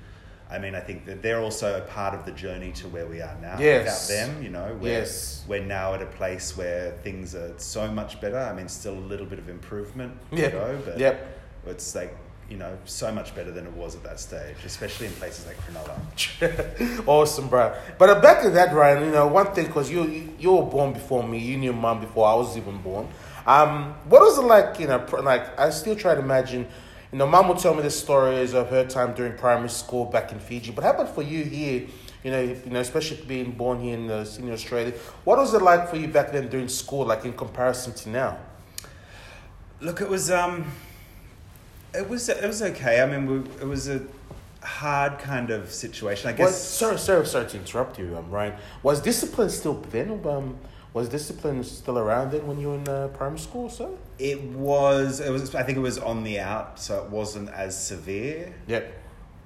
I 0.52 0.58
mean, 0.58 0.74
I 0.74 0.80
think 0.80 1.06
that 1.06 1.22
they're 1.22 1.40
also 1.40 1.78
a 1.78 1.82
part 1.82 2.16
of 2.16 2.26
the 2.26 2.32
journey 2.32 2.72
to 2.72 2.88
where 2.88 3.06
we 3.06 3.22
are 3.22 3.36
now. 3.40 3.58
Yes. 3.60 4.10
Without 4.10 4.26
them, 4.34 4.42
you 4.44 4.50
know, 4.50 4.76
we're, 4.82 4.90
Yes. 5.02 5.44
we're 5.48 5.64
now 5.64 5.94
at 5.94 6.02
a 6.02 6.08
place 6.08 6.58
where 6.58 6.92
things 7.04 7.36
are 7.36 7.54
so 7.58 7.88
much 7.92 8.20
better. 8.20 8.40
I 8.40 8.52
mean, 8.54 8.68
still 8.68 8.96
a 8.96 9.08
little 9.12 9.28
bit 9.28 9.38
of 9.38 9.48
improvement 9.48 10.14
to 10.32 10.42
Yeah. 10.42 10.50
go, 10.50 10.80
but 10.84 10.98
Yep. 10.98 11.28
it's 11.68 11.94
like 11.94 12.16
you 12.50 12.58
know, 12.58 12.78
so 12.86 13.12
much 13.12 13.36
better 13.36 13.52
than 13.52 13.66
it 13.66 13.74
was 13.74 13.96
at 13.96 14.04
that 14.04 14.20
stage, 14.20 14.56
especially 14.66 15.06
in 15.06 15.14
places 15.14 15.46
like 15.46 15.58
Cronulla. 15.58 17.08
awesome, 17.08 17.48
bro. 17.48 17.76
But 17.98 18.22
back 18.22 18.42
to 18.42 18.50
that, 18.52 18.74
Ryan, 18.74 19.06
you 19.06 19.12
know, 19.12 19.28
one 19.28 19.54
thing, 19.54 19.68
because 19.68 19.92
you, 19.92 20.34
you 20.40 20.52
were 20.54 20.64
born 20.64 20.94
before 20.94 21.22
me, 21.28 21.38
you 21.38 21.58
knew 21.58 21.74
mom 21.74 22.02
before 22.02 22.28
I 22.28 22.34
was 22.34 22.58
even 22.58 22.82
born. 22.82 23.08
Um, 23.46 23.94
what 24.10 24.22
was 24.22 24.40
it 24.40 24.44
like, 24.44 24.80
you 24.80 24.88
know, 24.88 25.00
pr- 25.00 25.20
like, 25.20 25.60
I 25.60 25.70
still 25.70 25.96
try 25.96 26.16
to 26.16 26.22
imagine, 26.22 26.68
you 27.12 27.18
know, 27.20 27.28
mom 27.28 27.48
would 27.50 27.60
tell 27.60 27.76
me 27.76 27.84
the 27.84 27.92
stories 27.92 28.54
of 28.54 28.70
her 28.70 28.86
time 28.86 29.14
during 29.14 29.38
primary 29.38 29.70
school 29.70 30.06
back 30.06 30.32
in 30.32 30.40
Fiji. 30.40 30.72
But 30.72 30.84
how 30.84 30.92
about 30.92 31.14
for 31.14 31.22
you 31.22 31.44
here, 31.44 31.86
you 32.24 32.32
know, 32.32 32.42
you 32.42 32.72
know, 32.72 32.80
especially 32.80 33.24
being 33.28 33.52
born 33.52 33.80
here 33.80 33.96
in 33.96 34.10
uh, 34.10 34.26
senior 34.26 34.54
Australia, 34.54 34.94
what 35.24 35.38
was 35.38 35.54
it 35.54 35.62
like 35.62 35.88
for 35.88 35.98
you 35.98 36.08
back 36.08 36.32
then 36.32 36.50
during 36.50 36.68
school, 36.68 37.06
like 37.06 37.26
in 37.26 37.34
comparison 37.34 37.94
to 37.94 38.10
now? 38.10 38.38
Look, 39.82 40.02
it 40.02 40.10
was 40.10 40.30
um, 40.30 40.66
it 41.94 42.08
was 42.10 42.30
it 42.30 42.46
was 42.46 42.62
okay. 42.62 43.02
I 43.02 43.06
mean, 43.06 43.26
we, 43.26 43.50
it 43.62 43.68
was 43.68 43.90
a 43.90 44.02
hard 44.62 45.20
kind 45.20 45.50
of 45.50 45.72
situation. 45.72 46.30
I 46.30 46.34
guess. 46.34 46.48
Was, 46.48 46.62
sorry, 46.62 46.98
sorry, 47.00 47.26
sorry 47.26 47.48
to 47.48 47.58
interrupt 47.58 47.98
you, 48.00 48.16
um, 48.18 48.30
Ryan. 48.30 48.54
Was 48.84 49.02
discipline 49.02 49.50
still 49.50 49.76
then? 49.92 50.22
Um, 50.26 50.58
was 50.94 51.08
discipline 51.08 51.64
still 51.64 52.00
around 52.00 52.32
then 52.32 52.48
when 52.48 52.60
you 52.60 52.70
were 52.70 52.76
in 52.76 52.88
uh, 52.90 53.08
primary 53.10 53.40
school, 53.40 53.70
sir? 53.70 53.90
It 54.18 54.42
was. 54.42 55.20
It 55.20 55.30
was. 55.32 55.54
I 55.56 55.64
think 55.64 55.78
it 55.78 55.82
was 55.82 55.98
on 55.98 56.24
the 56.24 56.40
out, 56.40 56.80
so 56.80 57.04
it 57.04 57.10
wasn't 57.10 57.50
as 57.50 57.82
severe. 57.82 58.54
Yep. 58.68 58.94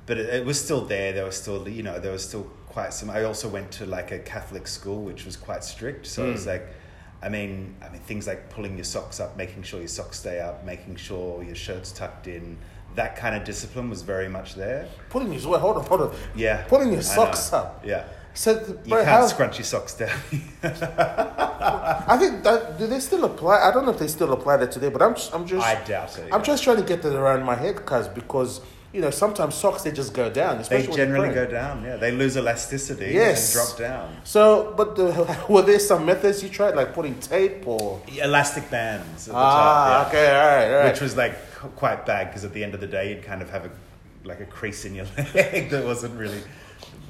But 0.05 0.17
it, 0.17 0.29
it 0.33 0.45
was 0.45 0.59
still 0.59 0.81
there. 0.85 1.13
There 1.13 1.25
was 1.25 1.35
still, 1.37 1.67
you 1.67 1.83
know, 1.83 1.99
there 1.99 2.11
was 2.11 2.27
still 2.27 2.43
quite 2.67 2.93
some. 2.93 3.09
I 3.09 3.23
also 3.23 3.47
went 3.47 3.71
to 3.73 3.85
like 3.85 4.11
a 4.11 4.19
Catholic 4.19 4.67
school, 4.67 5.01
which 5.03 5.25
was 5.25 5.37
quite 5.37 5.63
strict. 5.63 6.07
So 6.07 6.25
it 6.27 6.31
was 6.33 6.43
Mm. 6.45 6.47
like, 6.47 6.67
I 7.23 7.29
mean, 7.29 7.75
I 7.81 7.89
mean 7.89 8.01
things 8.01 8.27
like 8.27 8.49
pulling 8.49 8.75
your 8.75 8.83
socks 8.83 9.19
up, 9.21 9.37
making 9.37 9.63
sure 9.63 9.79
your 9.79 9.87
socks 9.87 10.19
stay 10.19 10.41
up, 10.41 10.65
making 10.65 10.97
sure 10.97 11.41
your 11.43 11.55
shirt's 11.55 11.91
tucked 11.93 12.27
in. 12.27 12.57
That 12.95 13.15
kind 13.15 13.35
of 13.35 13.43
discipline 13.45 13.89
was 13.89 14.01
very 14.01 14.27
much 14.27 14.55
there. 14.55 14.87
Pulling 15.09 15.31
your 15.33 15.49
wait, 15.49 15.61
hold 15.61 15.77
on, 15.77 15.85
hold 15.85 16.01
on. 16.01 16.15
Yeah. 16.35 16.63
Pulling 16.65 16.91
your 16.91 17.01
socks 17.01 17.53
up. 17.53 17.81
Yeah. 17.85 18.05
So, 18.35 18.51
You 18.51 18.89
bro, 18.89 19.03
can't 19.03 19.07
how, 19.07 19.27
scrunch 19.27 19.57
your 19.57 19.65
socks 19.65 19.93
down. 19.93 20.09
I 20.63 22.17
think 22.19 22.43
that 22.43 22.77
do 22.77 22.87
they 22.87 22.99
still 22.99 23.23
apply? 23.25 23.59
I 23.61 23.71
don't 23.71 23.85
know 23.85 23.91
if 23.91 23.99
they 23.99 24.07
still 24.07 24.33
apply 24.33 24.57
that 24.57 24.71
today, 24.71 24.89
but 24.89 25.01
I'm 25.01 25.15
just, 25.15 25.33
I'm 25.33 25.47
just 25.47 25.65
I 25.65 25.81
doubt 25.83 26.17
it. 26.17 26.25
I'm 26.33 26.39
yeah. 26.39 26.45
just 26.45 26.63
trying 26.63 26.77
to 26.77 26.83
get 26.83 27.01
that 27.03 27.15
around 27.15 27.43
my 27.43 27.55
head, 27.55 27.85
cuz 27.85 28.07
because 28.07 28.61
you 28.93 29.01
know 29.01 29.09
sometimes 29.09 29.55
socks 29.55 29.81
they 29.83 29.91
just 29.91 30.13
go 30.13 30.29
down. 30.29 30.55
They 30.57 30.61
Especially 30.61 30.87
when 30.89 30.97
you're 30.97 31.05
generally 31.07 31.33
go 31.33 31.45
down. 31.47 31.83
Yeah, 31.83 31.97
they 31.97 32.11
lose 32.11 32.37
elasticity 32.37 33.11
Yes. 33.13 33.55
and 33.55 33.65
drop 33.65 33.77
down. 33.79 34.17
So, 34.23 34.73
but 34.77 34.95
the, 34.95 35.45
were 35.49 35.63
there 35.63 35.79
some 35.79 36.05
methods 36.05 36.43
you 36.43 36.49
tried, 36.49 36.75
like 36.75 36.93
putting 36.93 37.15
tape 37.19 37.67
or? 37.67 38.01
Elastic 38.21 38.69
bands. 38.69 39.27
At 39.27 39.33
the 39.33 39.37
Ah, 39.39 40.03
top, 40.03 40.13
yeah. 40.13 40.19
okay, 40.19 40.27
all 40.35 40.45
right, 40.47 40.65
all 40.73 40.79
right. 40.83 40.91
which 40.91 41.01
was 41.01 41.17
like 41.17 41.35
quite 41.75 42.05
bad 42.05 42.27
because 42.27 42.45
at 42.45 42.53
the 42.53 42.63
end 42.63 42.73
of 42.75 42.81
the 42.81 42.87
day 42.87 43.09
you'd 43.09 43.23
kind 43.23 43.41
of 43.41 43.49
have 43.49 43.65
a 43.65 43.71
like 44.25 44.39
a 44.39 44.45
crease 44.45 44.85
in 44.85 44.95
your 44.95 45.05
leg 45.35 45.69
that 45.71 45.83
wasn't 45.83 46.17
really 46.17 46.41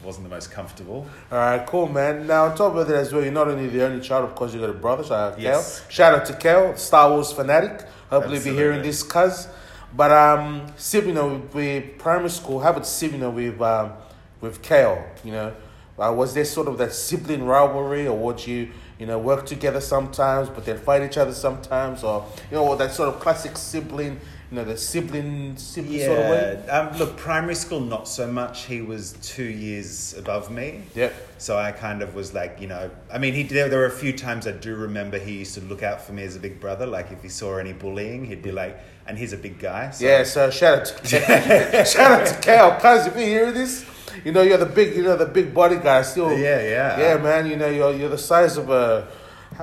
wasn't 0.04 0.24
the 0.24 0.30
most 0.30 0.52
comfortable. 0.52 1.06
All 1.32 1.38
right, 1.38 1.66
cool, 1.66 1.88
man. 1.88 2.28
Now, 2.28 2.46
on 2.46 2.56
top 2.58 2.76
of 2.76 2.88
that 2.88 2.96
as 2.98 3.14
well, 3.14 3.24
you're 3.24 3.32
not 3.32 3.48
only 3.48 3.68
the 3.70 3.86
only 3.86 4.02
child, 4.02 4.26
of 4.26 4.36
course, 4.36 4.54
you 4.54 4.60
got 4.60 4.70
a 4.70 4.74
brother. 4.74 5.04
Shout 5.04 5.34
out, 5.34 5.40
Yes. 5.40 5.80
Kel. 5.82 5.90
Shout 5.90 6.16
out 6.16 6.26
to 6.26 6.34
Kel, 6.34 6.76
Star 6.76 7.10
Wars 7.12 7.32
fanatic. 7.32 7.88
Hopefully, 8.10 8.40
be 8.40 8.50
hearing 8.52 8.80
Absolutely. 8.80 8.90
this, 8.90 9.04
cuz. 9.04 9.48
But 9.96 10.12
um, 10.12 10.68
know, 11.14 11.42
with 11.54 11.98
primary 12.00 12.30
school, 12.30 12.60
how 12.60 12.72
about 12.72 12.86
know, 13.20 13.30
with 13.30 13.62
um, 13.62 13.94
with 14.42 14.62
Kel, 14.62 15.06
you 15.24 15.32
know, 15.32 15.56
uh, 16.00 16.12
was 16.12 16.34
there 16.34 16.46
sort 16.46 16.68
of 16.68 16.78
that 16.80 16.94
sibling 16.94 17.46
rivalry, 17.46 18.08
or 18.08 18.18
would 18.18 18.46
you, 18.46 18.70
you 18.98 19.06
know, 19.06 19.20
work 19.20 19.46
together 19.46 19.80
sometimes, 19.80 20.50
but 20.50 20.66
then 20.66 20.78
fight 20.78 21.04
each 21.04 21.18
other 21.18 21.34
sometimes, 21.34 22.04
or 22.04 22.26
you 22.50 22.58
know, 22.58 22.76
that 22.76 22.92
sort 22.92 23.14
of 23.14 23.20
classic 23.20 23.56
sibling, 23.56 24.20
you 24.50 24.58
know, 24.58 24.64
the 24.64 24.76
sibling 24.76 25.56
sibling 25.58 26.00
sort 26.00 26.18
of 26.18 26.30
way? 26.32 26.64
Yeah. 26.66 26.80
Um, 26.80 26.98
look, 26.98 27.16
primary 27.16 27.54
school 27.54 27.80
not 27.80 28.08
so 28.08 28.26
much. 28.26 28.66
He 28.66 28.82
was 28.82 29.14
two 29.22 29.44
years 29.44 30.16
above 30.18 30.50
me. 30.50 30.82
Yeah. 30.96 31.12
So 31.38 31.56
I 31.56 31.72
kind 31.72 32.02
of 32.02 32.16
was 32.16 32.34
like, 32.34 32.60
you 32.60 32.68
know, 32.68 32.90
I 33.12 33.20
mean, 33.20 33.36
he 33.36 33.44
there, 33.44 33.70
there 33.70 33.80
were 33.80 33.86
a 33.86 33.92
few 33.92 34.14
times 34.14 34.48
I 34.48 34.54
do 34.54 34.76
remember 34.76 35.20
he 35.20 35.34
used 35.38 35.54
to 35.54 35.62
look 35.62 35.84
out 35.84 36.02
for 36.02 36.14
me 36.14 36.24
as 36.24 36.36
a 36.36 36.40
big 36.40 36.60
brother. 36.60 36.88
Like 36.88 37.12
if 37.12 37.22
he 37.22 37.30
saw 37.30 37.58
any 37.58 37.74
bullying, 37.74 38.26
he'd 38.26 38.42
be 38.42 38.52
like, 38.52 38.80
and 39.08 39.18
he's 39.18 39.34
a 39.34 39.38
big 39.38 39.60
guy. 39.60 39.92
So 39.92 40.06
Yeah, 40.06 40.24
so 40.24 40.50
shout 40.50 40.80
out 40.80 40.86
to 40.86 41.86
shout 41.86 42.12
out 42.22 42.28
to 42.28 42.36
Cal, 42.42 42.80
cuz 42.80 43.08
if 43.08 43.16
you 43.16 43.26
hear 43.26 43.52
this, 43.52 43.86
you 44.24 44.32
know 44.32 44.42
you're 44.42 44.58
the 44.58 44.66
big, 44.66 44.96
you 44.96 45.04
know 45.04 45.18
the 45.18 45.26
big 45.26 45.54
body 45.54 45.78
guy. 45.78 46.02
Still, 46.04 46.32
Yeah, 46.38 46.62
yeah. 46.62 47.00
yeah, 47.00 47.18
man. 47.18 47.48
You 47.48 47.58
know 47.58 47.70
you're 47.70 47.94
you're 47.94 48.10
the 48.10 48.18
size 48.18 48.58
of 48.58 48.70
a, 48.70 49.08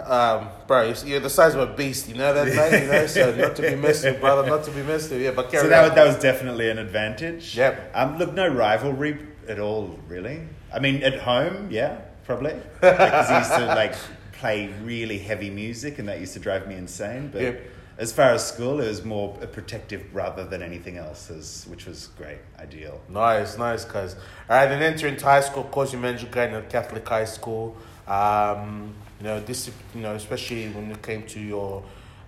um, 0.06 0.48
bro. 0.66 0.92
you're- 1.04 1.18
the 1.20 1.30
size 1.30 1.54
of 1.54 1.60
a 1.60 1.72
beast. 1.74 2.08
You 2.08 2.14
know 2.16 2.32
that, 2.34 2.46
mate. 2.58 2.82
You 2.84 2.90
know, 2.92 3.06
so 3.06 3.34
not 3.34 3.56
to 3.56 3.62
be 3.62 3.74
messed 3.76 4.04
with, 4.04 4.20
brother. 4.20 4.48
Not 4.48 4.64
to 4.64 4.70
be 4.70 4.82
messed 4.82 5.10
with. 5.10 5.20
Yeah, 5.22 5.30
but 5.32 5.50
carry 5.50 5.64
So 5.64 5.68
that 5.68 5.82
on. 5.84 5.88
was, 5.90 5.94
that 5.96 6.06
was 6.06 6.16
definitely 6.18 6.70
an 6.70 6.78
advantage. 6.78 7.56
Yep. 7.56 7.92
Um, 7.94 8.18
look, 8.18 8.34
no 8.34 8.46
rivalry 8.48 9.18
at 9.48 9.58
all, 9.58 9.98
really. 10.08 10.42
I 10.72 10.78
mean, 10.78 11.02
at 11.02 11.18
home, 11.20 11.68
yeah, 11.70 11.96
probably. 12.24 12.54
Because 12.80 13.28
he 13.28 13.34
used 13.36 13.52
to 13.54 13.66
like 13.66 13.94
play 14.32 14.72
really 14.84 15.18
heavy 15.18 15.50
music, 15.50 15.98
and 15.98 16.08
that 16.08 16.20
used 16.20 16.34
to 16.34 16.38
drive 16.40 16.66
me 16.68 16.74
insane. 16.76 17.30
But 17.32 17.42
Yep. 17.42 17.60
As 18.00 18.12
far 18.12 18.30
as 18.30 18.40
school, 18.52 18.80
it 18.80 18.88
was 18.88 19.04
more 19.04 19.36
a 19.42 19.46
protective 19.46 20.02
rather 20.14 20.44
than 20.44 20.62
anything 20.62 20.96
else, 20.96 21.30
as, 21.30 21.66
which 21.68 21.84
was 21.86 22.08
great, 22.18 22.38
ideal. 22.58 22.98
Nice, 23.08 23.58
nice, 23.58 23.84
cuz. 23.84 24.14
All 24.48 24.56
right, 24.56 24.66
then 24.66 24.82
enter 24.82 25.06
into 25.06 25.24
high 25.24 25.42
school. 25.42 25.62
Of 25.64 25.70
course, 25.70 25.92
you 25.92 25.98
mentioned 25.98 26.32
going 26.32 26.52
to 26.52 26.62
Catholic 26.62 27.06
high 27.06 27.26
school. 27.26 27.76
Um, 28.08 28.94
you 29.18 29.24
know, 29.26 29.38
this, 29.40 29.70
you 29.94 30.00
know, 30.00 30.14
especially 30.14 30.68
when 30.70 30.90
it 30.90 31.02
came 31.02 31.22
to 31.34 31.40
your 31.40 31.82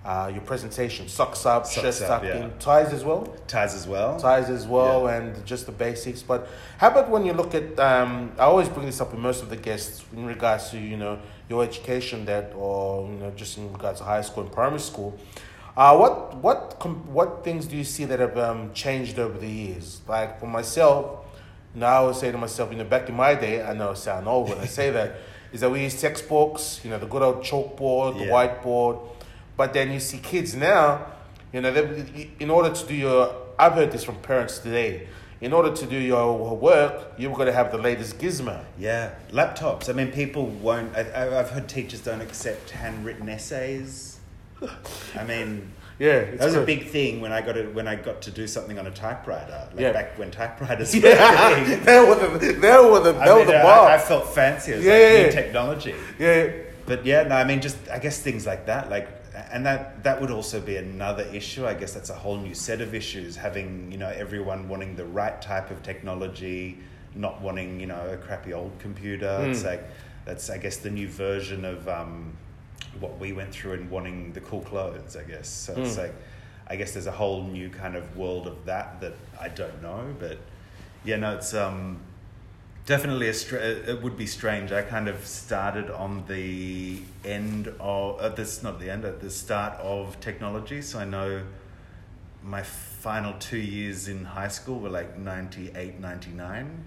uh, 0.05 0.29
your 0.35 0.43
presentation, 0.43 1.09
socks 1.09 1.47
up, 1.47 1.65
Socks 1.65 2.03
up, 2.03 2.09
tucked 2.09 2.25
yeah. 2.27 2.49
ties 2.59 2.93
as 2.93 3.05
well. 3.05 3.23
Ties 3.47 3.73
as 3.75 3.87
well. 3.87 4.19
ties 4.19 4.51
as 4.51 4.67
well 4.67 5.05
Yeah. 5.05 5.17
and 5.17 5.47
just 5.47 5.65
the 5.67 5.71
basics 5.73 6.23
but 6.23 6.49
how 6.79 6.89
about 6.91 7.09
when 7.09 7.25
you 7.25 7.33
look 7.41 7.55
at 7.55 7.79
um, 7.79 8.33
i 8.37 8.43
always 8.53 8.69
bring 8.69 8.87
this 8.87 9.01
up 9.01 9.13
with 9.13 9.21
most 9.21 9.45
of 9.45 9.49
the 9.49 9.57
guests 9.69 10.05
in 10.17 10.27
regards 10.27 10.71
to 10.71 10.77
you 10.77 10.97
know 10.97 11.21
your 11.49 11.63
education 11.63 12.25
that 12.25 12.53
or 12.57 13.07
you 13.13 13.19
know 13.21 13.31
just 13.43 13.57
in 13.59 13.73
regards 13.73 14.01
to 14.01 14.05
high 14.05 14.23
school 14.23 14.43
and 14.43 14.53
primary 14.53 14.81
school 14.81 15.17
uh, 15.77 15.97
what 15.97 16.37
what 16.37 16.77
com- 16.81 17.13
what 17.13 17.45
things 17.45 17.67
do 17.67 17.77
you 17.77 17.85
see 17.85 18.05
that 18.05 18.21
have 18.21 18.37
um, 18.39 18.73
changed 18.75 19.19
over 19.19 19.39
the 19.39 19.49
years 19.49 20.01
like 20.09 20.39
for 20.41 20.47
myself 20.47 21.25
now 21.75 22.03
i 22.03 22.07
would 22.07 22.15
say 22.17 22.31
to 22.31 22.39
myself 22.39 22.71
you 22.71 22.77
know 22.79 22.85
back 22.85 23.09
in 23.09 23.15
my 23.15 23.35
day 23.35 23.63
i 23.63 23.73
know 23.73 23.91
i 23.91 23.95
sound 23.95 24.29
old 24.29 24.49
when 24.51 24.59
i 24.59 24.67
say 24.67 24.91
that 24.91 25.15
is 25.53 25.61
that 25.61 25.71
we 25.71 25.83
use 25.83 25.99
textbooks 26.01 26.81
you 26.85 26.91
know 26.91 26.99
the 26.99 27.07
good 27.07 27.23
old 27.23 27.43
chalkboard 27.43 28.19
the 28.19 28.27
Yeah. 28.27 28.33
whiteboard 28.33 29.01
but 29.57 29.73
then 29.75 29.93
you 29.93 30.01
see 30.01 30.17
kids 30.19 30.55
now, 30.57 31.07
you 31.53 31.61
know, 31.61 31.71
they, 31.71 32.31
in 32.41 32.49
order 32.49 32.71
to 32.75 32.87
do 32.87 32.95
your, 32.95 33.35
I've 33.59 33.75
heard 33.75 33.93
this 33.93 34.03
from 34.03 34.17
parents 34.17 34.59
today. 34.59 35.07
In 35.43 35.53
order 35.53 35.71
to 35.77 35.87
do 35.87 35.97
your 35.99 36.57
work, 36.57 37.13
you've 37.19 37.35
got 37.35 37.45
to 37.45 37.53
have 37.53 37.71
the 37.71 37.77
latest 37.77 38.19
gizmo. 38.19 38.65
Yeah, 38.79 39.11
laptops. 39.31 39.91
I 39.91 39.93
mean, 39.93 40.11
people 40.11 40.47
won't. 40.47 40.97
I- 40.97 41.39
I've 41.39 41.51
heard 41.51 41.69
teachers 41.69 42.01
don't 42.01 42.23
accept 42.23 42.71
handwritten 42.71 43.29
essays. 43.29 44.12
I 45.19 45.25
mean, 45.25 45.73
Yeah, 45.99 46.25
that 46.37 46.45
was 46.47 46.55
a 46.55 46.65
big 46.65 46.89
thing 46.89 47.21
when 47.21 47.33
I 47.33 47.41
got 47.43 47.53
to, 47.53 47.65
when 47.69 47.87
I 47.87 47.95
got 47.97 48.23
to 48.23 48.31
do 48.31 48.47
something 48.47 48.79
on 48.79 48.87
a 48.87 48.91
typewriter. 48.91 49.69
Like 49.73 49.81
Yeah. 49.81 49.93
back 49.93 50.19
when 50.19 50.31
typewriters 50.31 50.95
were 50.95 51.01
Yeah, 51.09 51.65
thing. 51.65 51.85
that 51.89 52.09
was 52.09 52.19
the 52.41 52.53
that 52.55 52.83
was 52.83 53.03
the 53.05 53.15
I, 53.21 53.25
that 53.27 53.37
mean, 53.37 53.47
the 53.47 53.59
I, 53.59 53.63
bar. 53.63 53.89
I 53.91 53.99
felt 53.99 54.27
fancy. 54.35 54.73
Was 54.73 54.85
Yeah, 54.85 54.93
like 54.93 55.01
yeah, 55.03 55.09
new 55.19 55.25
yeah. 55.27 55.31
technology. 55.31 55.95
yeah, 56.19 56.51
But 56.87 57.07
yeah, 57.07 57.23
no, 57.25 57.37
I 57.37 57.45
mean, 57.45 57.61
just 57.61 57.77
I 57.91 57.99
guess 57.99 58.19
things 58.21 58.47
like 58.47 58.67
that, 58.67 58.91
like, 58.91 59.09
and 59.53 59.65
that 59.67 60.03
that 60.03 60.21
would 60.21 60.31
also 60.31 60.61
be 60.61 60.77
another 60.77 61.25
issue. 61.33 61.67
I 61.67 61.75
guess 61.75 61.93
that's 61.95 62.11
a 62.11 62.15
whole 62.25 62.39
new 62.39 62.55
set 62.55 62.81
of 62.81 62.95
issues. 62.95 63.37
Having 63.37 63.93
you 63.93 63.99
know 63.99 64.09
everyone 64.25 64.69
wanting 64.69 64.97
the 64.97 65.05
right 65.05 65.41
type 65.41 65.71
of 65.71 65.83
technology, 65.83 66.79
not 67.15 67.41
wanting 67.41 67.79
you 67.81 67.87
know 67.87 68.03
a 68.13 68.17
crappy 68.17 68.53
old 68.53 68.73
computer. 68.79 69.35
It's 69.49 69.63
Mm. 69.63 69.67
like 69.73 69.85
that's 70.27 70.51
I 70.51 70.59
guess 70.59 70.77
the 70.79 70.91
new 70.91 71.09
version 71.09 71.65
of 71.65 71.87
um, 71.89 72.33
what 73.01 73.19
we 73.19 73.33
went 73.33 73.53
through 73.53 73.73
and 73.75 73.91
wanting 73.91 74.33
the 74.33 74.41
cool 74.41 74.61
clothes. 74.63 75.17
I 75.17 75.25
guess 75.25 75.49
so. 75.49 75.73
It's 75.77 75.97
Mm. 75.97 76.03
like 76.05 76.15
I 76.69 76.77
guess 76.77 76.93
there's 76.93 77.07
a 77.07 77.13
whole 77.13 77.43
new 77.45 77.69
kind 77.69 77.97
of 77.97 78.17
world 78.17 78.47
of 78.47 78.65
that 78.67 79.01
that 79.01 79.15
I 79.41 79.49
don't 79.49 79.83
know, 79.83 80.15
but 80.19 80.39
yeah, 81.05 81.17
no, 81.17 81.35
it's 81.35 81.53
um 81.55 81.99
definitely 82.87 83.29
a 83.29 83.35
str- 83.35 83.57
it 83.57 84.03
would 84.03 84.17
be 84.17 84.27
strange. 84.27 84.73
I 84.73 84.83
kind 84.83 85.09
of 85.09 85.25
started 85.27 85.91
on 85.91 86.25
the 86.27 87.01
end 87.25 87.69
of 87.81 88.19
uh, 88.21 88.29
this 88.31 88.63
not 88.63 88.81
the 88.81 88.91
end 88.91 89.05
at 89.05 89.21
the 89.21 89.31
start 89.31 89.75
of 89.81 90.19
technology, 90.21 90.83
so 90.83 90.99
I 90.99 91.05
know 91.05 91.43
my 92.45 92.63
final 92.63 93.35
two 93.39 93.59
years 93.59 94.09
in 94.09 94.25
high 94.25 94.49
school 94.49 94.81
were 94.81 94.89
like 94.89 95.17
98 95.19 96.01
99 96.01 96.85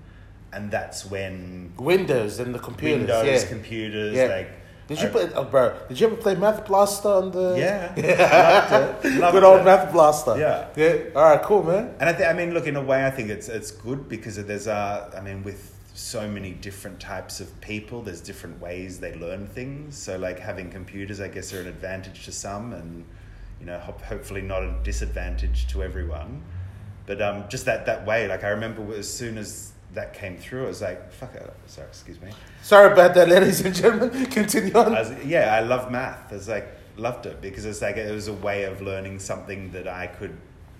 and 0.52 0.70
that's 0.72 1.06
when 1.06 1.72
Windows 1.78 2.40
and 2.40 2.54
the 2.54 2.60
computers. 2.60 3.00
windows 3.08 3.44
yeah. 3.44 3.50
computers 3.50 4.16
Yeah. 4.16 4.26
like 4.26 4.52
Did 4.88 5.02
you 5.02 5.08
I- 5.08 5.12
play, 5.12 5.30
oh, 5.34 5.44
bro? 5.46 5.76
Did 5.90 6.00
you 6.00 6.08
ever 6.08 6.16
play 6.16 6.36
Math 6.36 6.66
Blaster 6.66 7.08
on 7.10 7.32
the? 7.32 7.56
yeah 7.58 7.94
loved 8.96 9.06
it, 9.06 9.20
loved 9.20 9.34
Good 9.34 9.44
old 9.44 9.62
it. 9.62 9.66
Math 9.66 9.92
Blaster. 9.92 10.38
Yeah. 10.38 10.68
Yeah. 10.76 11.10
All 11.16 11.24
right. 11.24 11.42
Cool, 11.42 11.64
man. 11.64 11.96
And 12.00 12.10
I, 12.10 12.14
th- 12.14 12.30
I 12.30 12.34
mean, 12.34 12.54
look, 12.54 12.68
in 12.68 12.76
a 12.76 12.82
way, 12.82 13.06
I 13.06 13.10
think 13.12 13.30
it's 13.30 13.48
it's 13.50 13.72
good 13.72 14.08
because 14.08 14.36
there's 14.44 14.68
uh, 14.68 15.12
I 15.18 15.22
mean, 15.22 15.44
with 15.44 15.72
so 15.96 16.28
many 16.28 16.52
different 16.52 17.00
types 17.00 17.40
of 17.40 17.48
people, 17.62 18.02
there's 18.02 18.22
different 18.22 18.60
ways 18.62 19.00
they 19.00 19.16
learn 19.16 19.48
things. 19.48 19.98
So, 19.98 20.18
like 20.18 20.40
having 20.40 20.70
computers, 20.70 21.20
I 21.20 21.30
guess, 21.30 21.54
are 21.54 21.62
an 21.62 21.68
advantage 21.68 22.26
to 22.26 22.32
some, 22.32 22.74
and 22.74 23.06
you 23.60 23.66
know, 23.66 23.80
ho- 23.80 23.96
hopefully 24.06 24.42
not 24.42 24.62
a 24.64 24.76
disadvantage 24.84 25.68
to 25.70 25.82
everyone. 25.84 26.44
But 27.08 27.22
um, 27.22 27.46
just 27.50 27.66
that 27.66 27.86
that 27.88 28.06
way, 28.06 28.28
like 28.28 28.44
I 28.44 28.50
remember 28.50 28.94
as 28.94 29.12
soon 29.12 29.38
as 29.38 29.72
that 29.96 30.14
came 30.14 30.38
through, 30.38 30.66
I 30.66 30.68
was 30.68 30.82
like, 30.82 31.12
"Fuck 31.12 31.36
it." 31.36 31.54
Sorry, 31.68 31.88
excuse 31.88 32.22
me. 32.22 32.30
Sorry 32.62 32.92
about 32.94 33.14
that, 33.16 33.28
ladies 33.30 33.62
and 33.66 33.74
gentlemen. 33.74 34.26
Continue 34.40 34.74
on. 34.76 34.96
I 34.96 35.00
was, 35.02 35.26
yeah, 35.26 35.56
I 35.56 35.62
love 35.62 35.92
math. 35.92 36.32
It's 36.32 36.48
like 36.48 36.68
loved 36.98 37.26
it 37.26 37.42
because 37.42 37.66
it's 37.66 37.82
like 37.82 37.98
it 37.98 38.12
was 38.12 38.28
a 38.28 38.34
way 38.34 38.64
of 38.64 38.82
learning 38.82 39.20
something 39.20 39.72
that 39.72 39.88
I 39.88 40.08
could, 40.08 40.36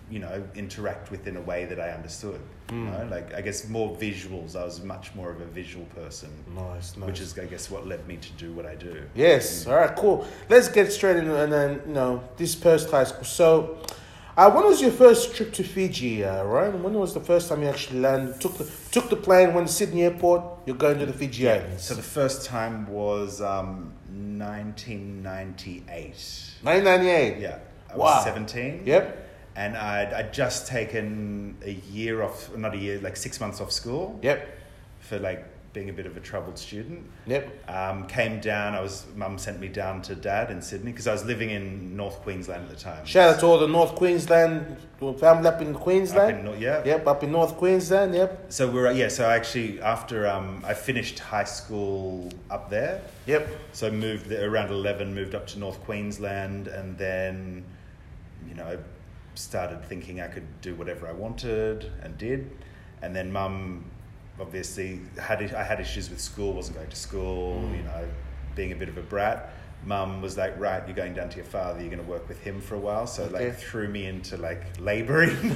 you 0.10 0.20
know, 0.20 0.44
interact 0.56 1.12
with 1.12 1.28
in 1.28 1.36
a 1.38 1.42
way 1.42 1.66
that 1.66 1.80
I 1.80 1.90
understood. 1.92 2.40
You 2.72 2.78
Mm. 2.78 2.92
know, 3.10 3.16
like 3.16 3.34
I 3.36 3.42
guess 3.42 3.68
more 3.70 3.96
visuals. 3.96 4.56
I 4.56 4.64
was 4.66 4.82
much 4.82 5.14
more 5.14 5.30
of 5.30 5.40
a 5.40 5.46
visual 5.46 5.86
person, 5.96 6.30
Nice, 6.56 6.98
nice. 6.98 7.08
which 7.08 7.20
is 7.22 7.38
I 7.38 7.46
guess 7.46 7.70
what 7.70 7.86
led 7.86 8.08
me 8.08 8.18
to 8.18 8.32
do 8.44 8.54
what 8.54 8.66
I 8.66 8.76
do. 8.76 9.04
Yes. 9.14 9.68
All 9.68 9.76
right. 9.76 9.96
Cool. 9.96 10.26
Let's 10.50 10.68
get 10.68 10.92
straight 10.92 11.18
in, 11.18 11.30
and 11.30 11.52
then 11.54 11.82
you 11.88 11.94
know 11.94 12.24
this 12.38 12.56
first 12.56 12.90
high 12.90 13.04
school. 13.04 13.24
So, 13.24 13.78
uh, 14.38 14.52
when 14.52 14.66
was 14.66 14.82
your 14.82 14.92
first 14.92 15.34
trip 15.36 15.54
to 15.54 15.64
Fiji, 15.64 16.24
uh, 16.24 16.44
Ryan? 16.44 16.84
When 16.84 16.94
was 16.94 17.14
the 17.14 17.20
first 17.22 17.48
time 17.50 17.62
you 17.64 17.70
actually 17.70 18.00
landed? 18.02 18.40
Took 18.42 18.58
the 18.58 18.70
took 18.92 19.10
the 19.10 19.16
plane. 19.16 19.54
Went 19.54 19.68
to 19.68 19.74
Sydney 19.74 20.04
Airport. 20.04 20.44
You're 20.66 20.76
going 20.76 21.00
to 21.00 21.06
the 21.06 21.14
Fiji 21.14 21.50
Islands. 21.50 21.84
So 21.84 21.94
the 21.96 22.02
first 22.02 22.46
time 22.46 22.88
was 22.88 23.42
um, 23.42 23.94
1998. 24.10 26.54
1998. 26.62 27.40
Yeah, 27.42 27.60
I 27.92 27.96
Wow. 27.98 28.16
was 28.16 28.24
17. 28.26 28.84
Yep. 28.86 29.22
And 29.56 29.78
I'd, 29.78 30.12
I'd 30.14 30.34
just 30.34 30.68
taken 30.68 31.56
a 31.64 31.72
year 31.72 32.22
off, 32.22 32.54
not 32.58 32.74
a 32.74 32.78
year, 32.78 33.00
like 33.00 33.16
six 33.16 33.40
months 33.40 33.62
off 33.62 33.72
school 33.72 34.20
Yep. 34.22 34.50
for 35.00 35.18
like 35.20 35.46
being 35.76 35.90
a 35.90 35.94
bit 35.94 36.06
of 36.08 36.16
a 36.18 36.20
troubled 36.22 36.58
student. 36.58 37.06
Yep. 37.28 37.70
Um, 37.70 38.08
came 38.08 38.40
down. 38.40 38.74
I 38.74 38.82
was 38.82 39.06
mum 39.16 39.38
sent 39.38 39.60
me 39.60 39.68
down 39.68 40.02
to 40.04 40.16
dad 40.16 40.50
in 40.50 40.62
Sydney 40.62 40.92
because 40.92 41.06
I 41.06 41.12
was 41.12 41.26
living 41.26 41.52
in 41.52 41.96
North 41.96 42.22
Queensland 42.22 42.64
at 42.64 42.70
the 42.70 42.76
time. 42.78 43.06
Shout 43.06 43.36
out 43.36 43.40
to 43.42 43.46
all 43.46 43.60
the 43.60 43.68
North 43.68 43.94
Queensland 43.96 44.78
family 45.20 45.48
up 45.48 45.62
in 45.62 45.76
Up 45.76 45.82
Queensland. 45.82 46.40
in 46.40 46.46
Nor- 46.46 46.56
yeah. 46.56 46.82
Yep, 46.86 47.06
up 47.06 47.24
in 47.24 47.32
North 47.34 47.58
Queensland. 47.58 48.16
Yep. 48.16 48.46
So 48.50 48.72
we're 48.72 48.92
yeah. 48.94 49.10
So 49.10 49.28
I 49.30 49.36
actually 49.36 49.82
after 49.82 50.26
um, 50.28 50.64
I 50.66 50.74
finished 50.74 51.20
high 51.20 51.44
school 51.44 52.32
up 52.50 52.70
there. 52.70 53.02
Yep. 53.28 53.48
So 53.74 53.88
I 53.88 53.92
moved 53.92 54.28
there 54.28 54.50
around 54.50 54.72
eleven. 54.72 55.14
Moved 55.14 55.36
up 55.36 55.46
to 55.48 55.60
North 55.60 55.80
Queensland, 55.82 56.68
and 56.68 56.98
then 56.98 57.66
you 58.48 58.56
know 58.56 58.80
started 59.34 59.84
thinking 59.84 60.22
I 60.22 60.28
could 60.28 60.48
do 60.62 60.74
whatever 60.76 61.06
I 61.08 61.12
wanted 61.12 61.92
and 62.02 62.18
did. 62.18 62.50
And 63.02 63.14
then 63.14 63.34
mum 63.34 63.84
obviously 64.40 65.00
had 65.20 65.42
I 65.54 65.64
had 65.64 65.80
issues 65.80 66.10
with 66.10 66.20
school. 66.22 66.54
wasn't 66.54 66.78
going 66.78 66.90
to 66.90 66.96
school. 66.96 67.62
Mm. 67.64 67.78
You 67.78 67.84
know, 67.84 68.08
being 68.56 68.72
a 68.72 68.76
bit 68.76 68.90
of 68.90 68.98
a 68.98 69.02
brat. 69.02 69.52
Mum 69.86 70.20
was 70.20 70.36
like, 70.36 70.60
right, 70.60 70.82
you're 70.88 70.96
going 70.96 71.14
down 71.14 71.30
to 71.30 71.36
your 71.36 71.46
father. 71.46 71.80
You're 71.80 71.92
going 71.92 72.04
to 72.04 72.10
work 72.10 72.28
with 72.28 72.40
him 72.42 72.60
for 72.60 72.74
a 72.74 72.80
while. 72.80 73.06
So 73.06 73.24
Okay. 73.26 73.50
like 73.50 73.58
threw 73.60 73.88
me 73.88 74.08
into 74.08 74.36
like 74.38 74.64
labouring. 74.80 75.30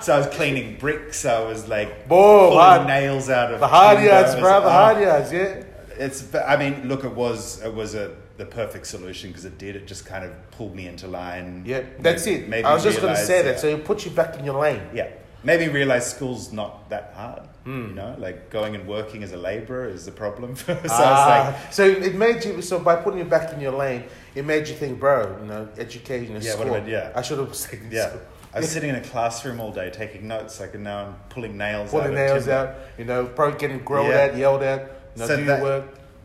so 0.00 0.14
I 0.14 0.18
was 0.18 0.26
cleaning 0.28 0.76
bricks. 0.78 1.24
I 1.24 1.40
was 1.40 1.66
like 1.68 2.08
Boom, 2.08 2.18
pulling 2.18 2.58
hard. 2.58 2.86
nails 2.86 3.28
out 3.30 3.52
of 3.52 3.60
The 3.60 3.66
hard 3.68 4.02
yards, 4.04 4.34
bro. 4.36 4.60
The 4.60 4.66
Oh, 4.66 4.70
hard 4.70 5.02
yards. 5.02 5.32
Yeah. 5.32 5.64
It's. 5.98 6.32
I 6.34 6.56
mean, 6.56 6.86
look, 6.88 7.04
it 7.04 7.12
was 7.14 7.60
it 7.64 7.74
was 7.74 7.94
a 7.96 8.14
the 8.36 8.46
perfect 8.46 8.86
solution 8.86 9.30
because 9.30 9.44
it 9.44 9.58
did. 9.58 9.74
It 9.74 9.86
just 9.88 10.06
kind 10.06 10.24
of 10.24 10.30
pulled 10.52 10.74
me 10.76 10.86
into 10.86 11.08
line. 11.08 11.64
Yeah. 11.66 11.82
That's 11.98 12.24
Made- 12.26 12.42
it. 12.42 12.48
made 12.48 12.64
I 12.64 12.74
was 12.74 12.84
just 12.84 13.00
going 13.00 13.14
to 13.16 13.20
say 13.24 13.42
that. 13.42 13.58
So 13.58 13.66
it 13.66 13.84
puts 13.84 14.04
you 14.04 14.12
back 14.12 14.38
in 14.38 14.44
your 14.44 14.60
lane. 14.60 14.82
yeah, 14.94 15.08
made 15.44 15.60
me 15.60 15.68
realize 15.68 16.10
school's 16.10 16.52
not 16.52 16.88
that 16.90 17.12
hard. 17.14 17.42
Hmm. 17.64 17.88
You 17.88 17.94
know, 17.94 18.16
like 18.18 18.50
going 18.50 18.74
and 18.74 18.86
working 18.88 19.22
as 19.22 19.32
a 19.32 19.36
labourer 19.36 19.86
is 19.88 20.04
the 20.06 20.12
problem. 20.12 20.56
so 20.56 20.72
I 20.74 20.82
was 20.82 20.90
Ah, 20.92 21.66
so 21.70 21.84
it 21.84 22.14
made 22.14 22.44
you 22.44 22.62
so 22.62 22.78
by 22.78 22.96
putting 22.96 23.18
you 23.18 23.24
back 23.26 23.52
in 23.52 23.60
your 23.60 23.72
lane, 23.72 24.04
it 24.34 24.44
made 24.44 24.68
you 24.68 24.74
think, 24.74 24.98
bro, 24.98 25.36
you 25.40 25.46
know, 25.46 25.68
education 25.78 26.36
is 26.36 26.44
Yeah, 26.46 26.54
what 26.54 26.66
school. 26.66 26.74
about- 26.76 26.88
yeah. 26.88 27.12
I 27.14 27.22
should 27.22 27.38
have 27.38 27.54
said 27.54 27.80
like, 27.80 27.90
this. 27.90 28.12
yeah. 28.12 28.18
I 28.54 28.60
was 28.60 28.70
sitting 28.76 28.88
in 28.90 28.96
a 28.96 29.02
classroom 29.02 29.60
all 29.60 29.70
day 29.72 29.90
taking 29.90 30.26
notes, 30.26 30.58
like, 30.60 30.74
and 30.74 30.84
now 30.84 31.04
I'm 31.06 31.14
pulling 31.28 31.56
nails 31.58 31.88
out. 31.92 32.00
Pulling 32.00 32.14
nails 32.14 32.44
timber. 32.46 32.68
out, 32.70 32.98
you 32.98 33.04
know, 33.04 33.26
probably 33.26 33.58
getting 33.58 33.78
grilled 33.84 34.08
Yeah. 34.08 34.14
at, 34.32 34.36
yelled 34.36 34.62
at, 34.62 34.80
you 35.14 35.20
know, 35.20 35.26
So 35.26 35.36
do 35.36 35.44
that- 35.44 35.62
work. 35.62 35.84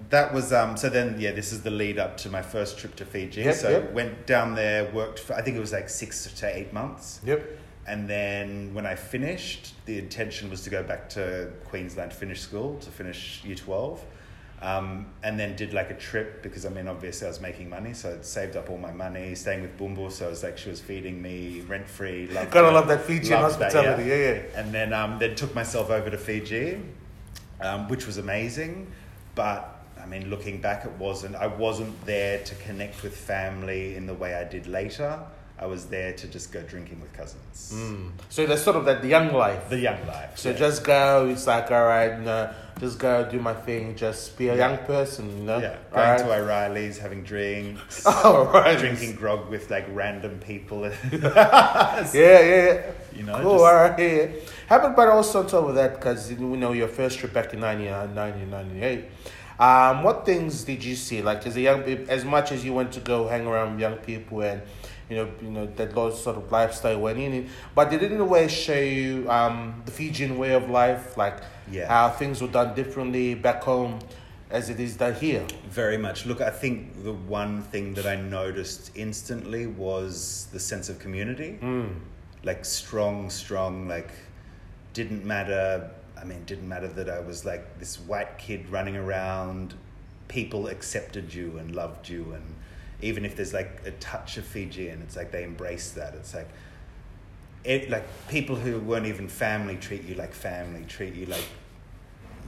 That 0.09 0.33
was 0.33 0.53
um. 0.53 0.77
So 0.77 0.89
then, 0.89 1.15
yeah, 1.17 1.31
this 1.31 1.51
is 1.51 1.63
the 1.63 1.71
lead 1.71 1.97
up 1.97 2.17
to 2.17 2.29
my 2.29 2.41
first 2.43 2.77
trip 2.77 2.95
to 2.97 3.05
Fiji. 3.05 3.41
Yep, 3.41 3.55
so 3.55 3.69
yep. 3.69 3.93
went 3.93 4.27
down 4.27 4.53
there, 4.53 4.91
worked 4.91 5.17
for 5.19 5.33
I 5.33 5.41
think 5.41 5.57
it 5.57 5.59
was 5.59 5.71
like 5.71 5.89
six 5.89 6.31
to 6.39 6.55
eight 6.55 6.71
months. 6.71 7.19
Yep. 7.25 7.41
And 7.85 8.07
then 8.07 8.73
when 8.73 8.85
I 8.85 8.95
finished, 8.95 9.73
the 9.85 9.99
intention 9.99 10.49
was 10.49 10.61
to 10.63 10.69
go 10.69 10.83
back 10.83 11.09
to 11.09 11.51
Queensland 11.65 12.11
to 12.11 12.17
finish 12.17 12.41
school, 12.41 12.77
to 12.79 12.89
finish 12.89 13.43
year 13.43 13.55
12. 13.55 14.03
Um, 14.61 15.07
and 15.23 15.37
then 15.37 15.57
did 15.57 15.73
like 15.73 15.91
a 15.91 15.95
trip 15.95 16.41
because 16.41 16.65
I 16.65 16.69
mean, 16.69 16.87
obviously 16.87 17.27
I 17.27 17.29
was 17.29 17.41
making 17.41 17.69
money, 17.69 17.93
so 17.93 18.13
I'd 18.13 18.25
saved 18.25 18.55
up 18.55 18.69
all 18.69 18.77
my 18.77 18.93
money, 18.93 19.35
staying 19.35 19.61
with 19.61 19.77
Bumbu. 19.77 20.09
So 20.09 20.27
it 20.27 20.29
was 20.29 20.41
like 20.41 20.57
she 20.57 20.69
was 20.69 20.79
feeding 20.79 21.21
me 21.21 21.59
rent 21.67 21.85
free. 21.85 22.27
Gotta 22.27 22.71
love 22.71 22.87
that 22.87 23.01
Fijian 23.01 23.39
hospitality, 23.39 24.05
yeah, 24.05 24.15
yeah. 24.15 24.41
And 24.55 24.73
then, 24.73 24.93
um, 24.93 25.19
then 25.19 25.35
took 25.35 25.53
myself 25.53 25.89
over 25.89 26.09
to 26.09 26.17
Fiji, 26.17 26.79
um, 27.59 27.89
which 27.89 28.07
was 28.07 28.17
amazing. 28.17 28.87
But 29.35 29.83
I 30.01 30.05
mean, 30.05 30.29
looking 30.29 30.61
back, 30.61 30.85
it 30.85 30.91
wasn't. 30.93 31.35
I 31.35 31.47
wasn't 31.47 32.05
there 32.05 32.41
to 32.43 32.55
connect 32.55 33.03
with 33.03 33.17
family 33.17 33.95
in 33.95 34.05
the 34.05 34.13
way 34.13 34.33
I 34.33 34.45
did 34.45 34.67
later. 34.67 35.19
I 35.63 35.65
was 35.65 35.85
there 35.85 36.11
to 36.11 36.27
just 36.27 36.51
go 36.51 36.61
drinking 36.63 36.99
with 36.99 37.13
cousins. 37.13 37.71
Mm. 37.73 38.11
So 38.27 38.45
that's 38.45 38.61
sort 38.63 38.75
of 38.75 38.83
that 38.83 39.01
young 39.05 39.31
life. 39.31 39.69
The 39.69 39.79
young 39.79 40.05
life. 40.07 40.37
So 40.37 40.49
yeah. 40.49 40.57
just 40.57 40.83
go, 40.83 41.29
it's 41.29 41.47
like, 41.47 41.71
all 41.71 41.85
right, 41.85 42.19
know, 42.19 42.49
just 42.81 42.99
go 42.99 43.23
do 43.31 43.39
my 43.39 43.53
thing, 43.53 43.95
just 43.95 44.37
be 44.37 44.49
a 44.49 44.57
Yeah. 44.57 44.67
young 44.67 44.77
person, 44.85 45.29
you 45.37 45.43
know? 45.45 45.59
yeah, 45.59 45.77
going 45.93 46.09
right? 46.09 46.17
to 46.17 46.33
O'Reilly's, 46.33 46.97
having 46.97 47.23
drinks, 47.23 48.03
Oh, 48.05 48.51
right. 48.53 48.77
drinking 48.77 49.15
grog 49.15 49.49
with 49.49 49.71
like 49.71 49.85
random 49.93 50.37
people. 50.39 50.83
Yeah, 51.13 52.03
yeah, 52.13 52.39
yeah. 52.41 52.91
You 53.15 53.23
know, 53.23 53.39
cool, 53.41 53.53
just- 53.53 53.63
all 53.63 53.75
right, 53.75 53.99
yeah. 53.99 54.27
How 54.67 54.79
about, 54.79 54.97
but 54.97 55.07
also 55.07 55.39
on 55.43 55.47
top 55.47 55.63
of 55.69 55.75
that, 55.75 55.95
because 55.95 56.29
you 56.29 56.37
know 56.57 56.73
your 56.73 56.89
first 56.89 57.19
trip 57.19 57.31
back 57.31 57.53
in 57.53 57.61
90, 57.61 57.87
uh, 57.87 58.07
1998, 58.07 59.05
um, 59.59 60.03
what 60.03 60.25
things 60.25 60.65
did 60.65 60.83
you 60.83 60.95
see? 60.97 61.21
Like 61.21 61.47
as 61.47 61.55
a 61.55 61.61
young, 61.61 61.83
as 62.09 62.25
much 62.25 62.51
as 62.51 62.65
you 62.65 62.73
went 62.73 62.91
to 62.93 62.99
go 62.99 63.29
hang 63.29 63.47
around 63.47 63.79
young 63.79 63.95
people 63.97 64.41
and 64.41 64.61
you 65.13 65.19
know, 65.23 65.31
you 65.41 65.51
know 65.51 65.65
that 65.75 65.95
lot 65.95 66.11
sort 66.11 66.37
of 66.37 66.51
lifestyle 66.51 66.99
went 66.99 67.19
in 67.19 67.33
it, 67.33 67.45
but 67.75 67.89
they 67.89 67.97
didn't 67.97 68.15
in 68.17 68.21
a 68.21 68.25
way 68.25 68.47
show 68.47 68.73
you 68.79 69.29
um, 69.29 69.81
the 69.85 69.91
Fijian 69.91 70.37
way 70.37 70.53
of 70.53 70.69
life, 70.69 71.17
like 71.17 71.37
Yeah. 71.71 71.87
how 71.87 72.09
things 72.09 72.41
were 72.41 72.47
done 72.59 72.73
differently 72.75 73.35
back 73.35 73.63
home 73.63 73.99
as 74.49 74.69
it 74.69 74.79
is 74.79 74.97
done 74.97 75.15
here? 75.15 75.45
Very 75.69 75.97
much. 75.97 76.25
Look, 76.25 76.41
I 76.41 76.49
think 76.51 77.03
the 77.03 77.13
one 77.13 77.61
thing 77.71 77.93
that 77.95 78.05
I 78.05 78.15
noticed 78.15 78.91
instantly 78.95 79.67
was 79.67 80.47
the 80.51 80.59
sense 80.59 80.89
of 80.89 80.99
community. 80.99 81.57
Mm. 81.61 81.95
Like 82.43 82.65
strong, 82.65 83.29
strong, 83.29 83.87
like 83.87 84.11
didn't 84.93 85.25
matter. 85.25 85.89
I 86.19 86.23
mean, 86.25 86.43
didn't 86.45 86.69
matter 86.69 86.87
that 86.87 87.09
I 87.09 87.19
was 87.19 87.45
like 87.45 87.79
this 87.79 87.99
white 87.99 88.37
kid 88.37 88.69
running 88.69 88.95
around. 88.95 89.73
People 90.27 90.67
accepted 90.67 91.33
you 91.33 91.57
and 91.57 91.75
loved 91.75 92.07
you, 92.09 92.33
and 92.33 92.43
even 93.03 93.25
if 93.25 93.35
there's 93.35 93.53
like 93.53 93.81
a 93.85 93.91
touch 93.91 94.37
of 94.37 94.45
Fijian, 94.45 95.01
it's 95.01 95.15
like 95.15 95.31
they 95.31 95.43
embrace 95.43 95.91
that. 95.91 96.15
It's 96.15 96.33
like 96.33 96.49
it 97.63 97.89
like 97.89 98.05
people 98.27 98.55
who 98.55 98.79
weren't 98.79 99.05
even 99.05 99.27
family 99.27 99.75
treat 99.77 100.03
you 100.03 100.15
like 100.15 100.33
family, 100.33 100.85
treat 100.85 101.13
you 101.13 101.25
like 101.27 101.45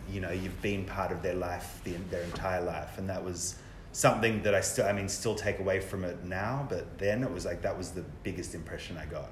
you 0.10 0.22
know 0.22 0.32
you've 0.32 0.62
been 0.62 0.86
part 0.86 1.12
of 1.12 1.22
their 1.24 1.34
life 1.34 1.80
the, 1.84 1.94
their 2.12 2.22
entire 2.24 2.62
life 2.64 3.00
and 3.00 3.10
that 3.10 3.24
was 3.24 3.56
something 3.92 4.44
that 4.44 4.54
i 4.54 4.62
still 4.62 4.86
i 4.86 4.94
mean 4.94 5.10
still 5.10 5.34
take 5.34 5.58
away 5.58 5.80
from 5.80 6.04
it 6.04 6.24
now 6.26 6.64
but 6.70 7.00
then 7.00 7.24
it 7.24 7.32
was 7.32 7.44
like 7.44 7.64
that 7.64 7.76
was 7.76 7.90
the 7.92 8.04
biggest 8.22 8.54
impression 8.54 8.98
i 8.98 9.06
got 9.06 9.32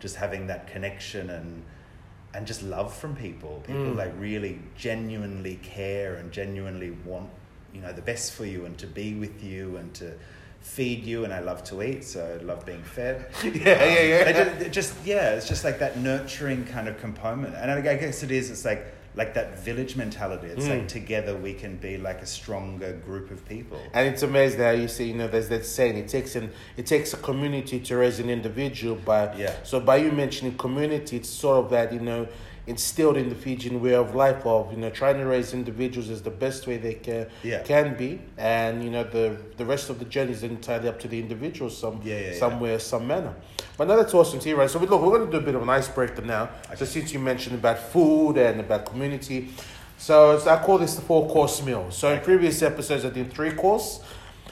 just 0.00 0.16
having 0.16 0.48
that 0.48 0.66
connection 0.66 1.30
and 1.30 1.62
and 2.34 2.48
just 2.48 2.64
love 2.64 2.92
from 2.92 3.14
people 3.14 3.62
people 3.64 3.92
Mm. 3.92 3.96
like 3.96 4.12
really 4.18 4.58
genuinely 4.76 5.54
care 5.62 6.16
and 6.16 6.32
genuinely 6.32 6.90
want 7.04 7.30
you 7.72 7.80
know 7.80 7.92
the 7.92 8.02
best 8.02 8.32
for 8.32 8.44
you 8.44 8.64
and 8.66 8.76
to 8.78 8.88
be 8.88 9.14
with 9.14 9.44
you 9.44 9.76
and 9.76 9.94
to 9.94 10.14
feed 10.76 11.04
you 11.04 11.24
and 11.24 11.32
i 11.32 11.40
love 11.40 11.64
to 11.64 11.82
eat 11.82 12.04
so 12.04 12.20
i 12.40 12.44
love 12.44 12.64
being 12.66 12.82
fed 12.82 13.26
yeah, 13.44 13.50
yeah, 13.84 14.02
yeah. 14.02 14.24
they 14.24 14.32
just, 14.32 14.70
just 14.72 14.94
yeah, 15.04 15.30
it's 15.36 15.48
just 15.48 15.64
like 15.64 15.78
that 15.78 15.98
nurturing 15.98 16.64
kind 16.66 16.86
of 16.88 16.98
component, 17.00 17.54
and 17.54 17.70
I 17.70 17.80
guess 17.80 18.22
it 18.22 18.30
is. 18.30 18.50
It's 18.50 18.64
like 18.64 18.82
like 19.14 19.32
that 19.34 19.58
village 19.58 19.96
mentality. 19.96 20.46
It's 20.48 20.66
Mm. 20.66 20.78
like 20.78 20.88
together 20.88 21.34
we 21.36 21.52
can 21.54 21.76
be 21.76 21.96
like 21.96 22.20
a 22.22 22.26
stronger 22.26 22.92
group 23.08 23.30
of 23.32 23.40
people. 23.48 23.80
And 23.94 24.06
it's 24.06 24.22
amazing 24.22 24.60
how 24.60 24.70
you 24.70 24.86
see, 24.86 25.06
you 25.10 25.14
know, 25.14 25.26
there's 25.26 25.48
that 25.48 25.64
saying, 25.64 25.96
it 25.96 26.06
takes 26.08 26.36
an 26.36 26.52
it 26.76 26.86
takes 26.86 27.12
a 27.14 27.16
community 27.16 27.80
to 27.80 27.96
raise 27.96 28.20
an 28.20 28.30
individual. 28.30 28.96
But 29.12 29.36
Yeah. 29.38 29.54
so 29.64 29.80
by 29.80 29.96
you 29.96 30.12
mentioning 30.12 30.56
community, 30.56 31.16
it's 31.16 31.28
sort 31.30 31.64
of 31.64 31.70
that 31.70 31.92
you 31.92 32.00
know 32.00 32.28
instilled 32.68 33.16
in 33.16 33.28
the 33.28 33.34
Fijian 33.34 33.80
way 33.80 33.94
of 33.94 34.14
life 34.14 34.44
of 34.46 34.70
you 34.72 34.78
know 34.78 34.90
trying 34.90 35.16
to 35.16 35.24
raise 35.24 35.54
individuals 35.54 36.10
is 36.10 36.22
the 36.22 36.30
best 36.30 36.66
way 36.66 36.76
they 36.76 36.94
can 36.94 37.26
Yeah. 37.42 37.62
can 37.62 37.96
be, 37.96 38.20
and 38.36 38.84
you 38.84 38.90
know 38.90 39.04
the 39.04 39.36
the 39.56 39.64
rest 39.64 39.90
of 39.90 39.98
the 39.98 40.04
journey 40.04 40.32
is 40.32 40.42
entirely 40.42 40.88
up 40.88 41.00
to 41.00 41.08
the 41.08 41.18
individual 41.18 41.70
some 41.70 42.00
Yeah, 42.04 42.18
yeah, 42.38 42.60
yeah. 42.62 42.78
some 42.78 43.06
manner. 43.06 43.34
But 43.76 43.88
now 43.88 43.96
that's 43.96 44.12
awesome 44.14 44.40
to 44.40 44.48
hear, 44.48 44.56
right? 44.56 44.68
So 44.68 44.78
we, 44.80 44.86
look, 44.86 45.00
we're 45.00 45.16
going 45.16 45.30
to 45.30 45.32
do 45.32 45.38
a 45.38 45.46
bit 45.46 45.54
of 45.54 45.62
an 45.62 45.68
icebreaker 45.70 46.22
now. 46.22 46.50
So 46.76 46.84
since 46.84 47.12
you 47.12 47.20
mentioned 47.20 47.54
about 47.54 47.78
food 47.78 48.36
and 48.36 48.58
about 48.60 48.86
community, 48.86 49.50
so, 49.96 50.38
so 50.38 50.50
I 50.50 50.58
call 50.62 50.78
this 50.78 50.94
the 50.96 51.02
four 51.02 51.28
course 51.28 51.62
meal. 51.62 51.86
So 51.90 52.12
in 52.12 52.20
previous 52.20 52.60
episodes 52.62 53.04
I 53.04 53.10
did 53.10 53.32
three 53.32 53.52
course. 53.52 54.00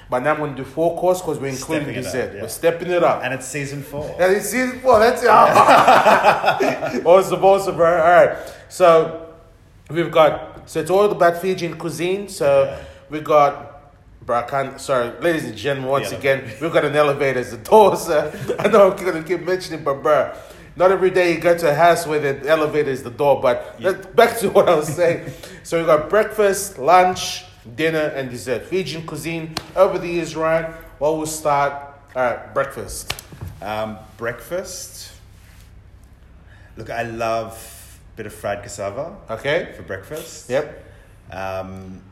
But 0.09 0.23
now 0.23 0.33
I'm 0.33 0.39
going 0.39 0.55
to 0.55 0.63
do 0.63 0.69
four 0.69 0.97
course 0.97 1.21
because 1.21 1.39
we're 1.41 1.49
including 1.49 1.85
Stepping 1.89 2.03
dessert. 2.03 2.29
up, 2.29 2.35
yeah. 2.37 2.43
We're 2.43 2.49
stepping 2.49 2.91
it 2.93 3.03
up. 3.03 3.23
And 3.25 3.35
it's 3.35 3.47
season 3.47 3.83
four. 3.83 4.05
And 4.21 4.37
it's 4.37 4.49
season 4.51 4.79
four. 4.81 5.01
That's 5.01 5.23
it. 5.23 5.29
awesome, 7.07 7.45
awesome, 7.45 7.77
bro. 7.77 7.91
All 7.91 8.27
right. 8.27 8.39
So 8.69 9.35
we've 9.91 10.11
got 10.11 10.69
so 10.69 10.81
it's 10.81 10.91
all 10.91 11.11
about 11.11 11.41
Fijian 11.41 11.77
cuisine. 11.79 12.29
So 12.29 12.65
Yeah. 12.65 12.79
we 13.11 13.21
got. 13.21 13.73
Bro, 14.23 14.39
I 14.39 14.43
can't. 14.43 14.81
Sorry, 14.81 15.11
ladies 15.21 15.45
and 15.45 15.57
gentlemen. 15.57 15.91
Once 15.91 16.11
The 16.11 16.19
again, 16.19 16.51
we've 16.61 16.73
got 16.73 16.85
an 16.85 16.97
elevator 16.97 17.39
as 17.41 17.53
a 17.53 17.59
door. 17.59 17.97
So 17.97 18.33
I 18.59 18.69
know 18.69 18.91
I'm 18.91 18.97
gonna 19.05 19.23
keep 19.23 19.41
mentioning, 19.43 19.85
but 19.85 20.03
bro, 20.03 20.33
not 20.77 20.91
every 20.93 21.11
day 21.11 21.33
you 21.35 21.41
go 21.41 21.57
to 21.57 21.71
a 21.71 21.75
house 21.75 22.07
where 22.07 22.19
the 22.21 22.49
elevator 22.49 22.91
is 22.91 23.03
the 23.05 23.11
door. 23.11 23.41
But 23.41 23.77
Yeah. 23.79 23.93
back 24.15 24.37
to 24.39 24.51
what 24.51 24.69
I 24.69 24.75
was 24.75 24.89
saying. 24.89 25.31
so 25.63 25.79
we 25.81 25.87
got 25.87 26.09
breakfast, 26.11 26.79
lunch, 26.79 27.45
dinner, 27.75 28.13
and 28.15 28.31
dessert. 28.31 28.65
Fijian 28.67 29.07
cuisine 29.07 29.55
over 29.75 29.99
the 29.99 30.09
years, 30.09 30.37
right? 30.37 30.73
Well, 31.01 31.17
we'll 31.17 31.27
start. 31.27 31.73
All 32.15 32.23
right, 32.23 32.55
breakfast. 32.55 33.13
Um, 33.61 33.99
breakfast. 34.17 35.13
Look, 36.77 36.91
I 36.91 37.03
love 37.03 37.53
a 38.15 38.17
bit 38.17 38.27
of 38.27 38.35
fried 38.35 38.63
cassava 38.63 39.17
Okay. 39.31 39.73
for 39.77 39.83
breakfast. 39.83 40.49
Yep. 40.51 40.85
Um, 41.33 42.03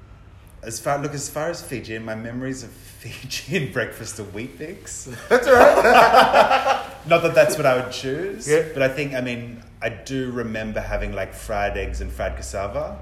as 0.62 0.80
far 0.80 0.98
look 0.98 1.12
as 1.14 1.28
far 1.28 1.50
as 1.50 1.62
Fijian, 1.62 2.04
my 2.04 2.14
memories 2.14 2.62
of 2.62 2.70
Fijian 3.04 3.70
breakfast 3.72 4.18
are 4.18 4.24
Weet 4.24 4.56
Bix. 4.58 5.14
That's 5.28 5.46
all 5.46 5.52
right. 5.54 6.80
Not 7.06 7.22
that 7.22 7.34
that's 7.34 7.56
what 7.58 7.66
I 7.66 7.76
would 7.82 7.92
choose, 7.92 8.48
Yeah. 8.48 8.64
but 8.72 8.82
I 8.82 8.88
think 8.88 9.12
I 9.12 9.20
mean 9.20 9.62
I 9.82 9.90
do 9.90 10.30
remember 10.32 10.80
having 10.80 11.12
like 11.12 11.34
fried 11.34 11.76
eggs 11.76 12.00
and 12.00 12.10
fried 12.10 12.36
cassava. 12.36 12.98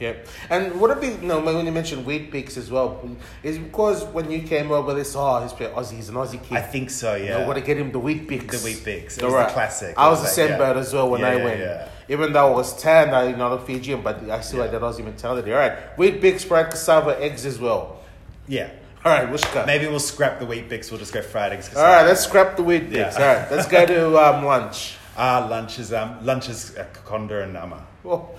Yep. 0.00 0.26
And 0.50 0.80
would 0.80 0.90
it 0.90 1.00
be, 1.00 1.24
no, 1.26 1.40
when 1.40 1.64
you 1.64 1.70
mentioned 1.72 2.04
Weet 2.04 2.32
Bix 2.32 2.56
as 2.56 2.70
well, 2.70 3.08
is 3.42 3.58
because 3.58 4.04
when 4.06 4.30
you 4.30 4.42
came 4.42 4.72
over 4.72 4.92
this, 4.92 5.14
oh, 5.16 5.40
he's 5.42 5.52
pretty 5.52 5.72
Aussie, 5.72 5.94
he's 5.96 6.08
an 6.08 6.16
Aussie 6.16 6.42
kid. 6.42 6.58
I 6.58 6.62
think 6.62 6.90
so, 6.90 7.14
yeah. 7.14 7.38
know, 7.38 7.46
got 7.46 7.54
to 7.54 7.60
get 7.60 7.78
him 7.78 7.92
the 7.92 8.00
Weet 8.00 8.26
Bix. 8.26 8.50
The 8.50 8.56
Weet 8.58 8.84
Bix. 8.84 9.18
It 9.18 9.24
All 9.24 9.32
was 9.32 9.46
the 9.46 9.52
classic. 9.52 9.94
I 9.96 10.08
was 10.08 10.20
was 10.20 10.34
the 10.34 10.42
like, 10.42 10.50
same 10.50 10.60
yeah. 10.60 10.72
boat 10.72 10.76
as 10.76 10.92
well 10.92 11.10
when 11.10 11.20
Yeah, 11.20 11.28
I 11.28 11.36
yeah, 11.36 11.44
went. 11.44 11.60
yeah. 11.60 11.88
Even 12.08 12.32
though 12.32 12.52
I 12.52 12.56
was 12.56 12.80
tan, 12.82 13.14
I, 13.14 13.28
you 13.28 13.36
know, 13.36 13.50
not 13.50 13.66
Fijian, 13.66 14.02
but 14.02 14.28
I 14.28 14.40
still 14.40 14.62
had 14.62 14.72
Yeah. 14.72 14.78
that 14.80 14.82
Aussie 14.84 15.04
mentality. 15.04 15.52
All 15.52 15.58
right. 15.58 15.96
Weet 15.96 16.20
Bix, 16.20 16.44
fried 16.44 16.70
cassava, 16.70 17.20
eggs 17.22 17.46
as 17.46 17.58
well. 17.60 18.00
Yeah. 18.48 18.70
All 19.04 19.12
right, 19.12 19.30
which 19.30 19.42
go? 19.52 19.64
Maybe 19.66 19.86
we'll 19.86 20.00
scrap 20.00 20.38
the 20.40 20.46
Weet 20.46 20.68
Bix. 20.68 20.90
We'll 20.90 20.98
just 20.98 21.12
go 21.12 21.22
fried 21.22 21.52
eggs. 21.52 21.74
All 21.76 21.82
right, 21.82 22.04
let's 22.04 22.24
scrap 22.24 22.56
the 22.56 22.62
Weet 22.64 22.90
Bix. 22.90 22.92
Yeah. 22.96 23.14
All 23.28 23.34
right, 23.42 23.50
let's 23.50 23.68
go 23.68 23.86
to 23.86 24.18
um, 24.18 24.44
lunch. 24.44 24.96
Ah, 25.16 25.46
lunch 25.48 25.78
is 25.78 25.92
um, 25.92 26.26
lunch 26.26 26.48
is 26.48 26.76
uh, 26.76 26.84
and 27.12 27.52
nama, 27.52 27.86
Oh, 28.04 28.30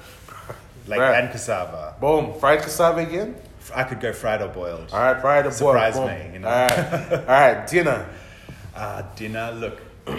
like 0.87 0.99
Right. 0.99 1.23
and 1.23 1.31
cassava. 1.31 1.95
boom. 1.99 2.33
Fried 2.39 2.61
cassava 2.61 2.99
again? 3.01 3.35
I 3.73 3.83
could 3.83 3.99
go 3.99 4.13
fried 4.13 4.41
or 4.41 4.47
boiled. 4.49 4.89
All 4.93 4.99
right, 4.99 5.19
fried 5.19 5.45
or 5.45 5.49
boiled. 5.49 5.55
Surprise 5.55 5.95
me, 5.99 6.33
you 6.33 6.39
know. 6.39 6.47
All 6.47 6.67
right. 6.67 7.11
All 7.11 7.25
right, 7.27 7.67
dinner. 7.67 8.07
Uh, 8.75 9.03
dinner. 9.15 9.53
Look, 9.53 9.81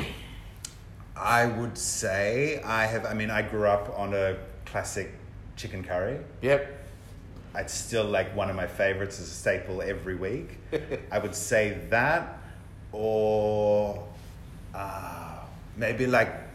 I 1.16 1.46
would 1.46 1.76
say 1.76 2.60
I 2.64 2.86
have. 2.86 3.04
I 3.04 3.12
mean, 3.14 3.30
I 3.30 3.42
grew 3.42 3.66
up 3.66 3.98
on 3.98 4.14
a 4.14 4.36
classic 4.64 5.12
chicken 5.56 5.84
curry. 5.84 6.18
Yep. 6.42 6.84
It's 7.56 7.74
still 7.74 8.04
like 8.04 8.34
one 8.34 8.48
of 8.50 8.56
my 8.56 8.66
favorites 8.66 9.20
as 9.20 9.28
a 9.28 9.30
staple 9.30 9.82
every 9.82 10.14
week. 10.14 10.58
I 11.12 11.18
would 11.18 11.34
say 11.34 11.78
that, 11.90 12.38
or 12.92 14.06
uh, 14.74 15.40
maybe 15.76 16.06
like 16.06 16.45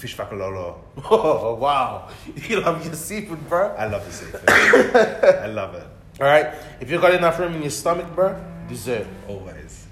fish 0.00 0.16
vakalolo. 0.16 0.76
Oh, 1.10 1.54
wow. 1.54 2.08
You 2.48 2.60
love 2.60 2.84
your 2.84 2.94
seafood, 2.94 3.42
bro. 3.48 3.74
I 3.76 3.86
love 3.86 4.04
the 4.06 4.12
seafood. 4.12 4.48
I 4.48 5.46
love 5.46 5.74
it 5.74 5.86
All 6.20 6.26
right. 6.26 6.54
If 6.80 6.90
you 6.90 6.98
got 7.00 7.14
enough 7.14 7.38
room 7.38 7.54
in 7.54 7.62
your 7.62 7.70
stomach, 7.70 8.08
bro, 8.14 8.34
dessert. 8.68 9.06
always. 9.28 9.86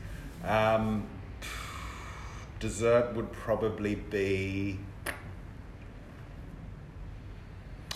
Um, 0.44 1.06
dessert 2.60 3.14
would 3.14 3.30
probably 3.32 3.94
be. 3.96 4.78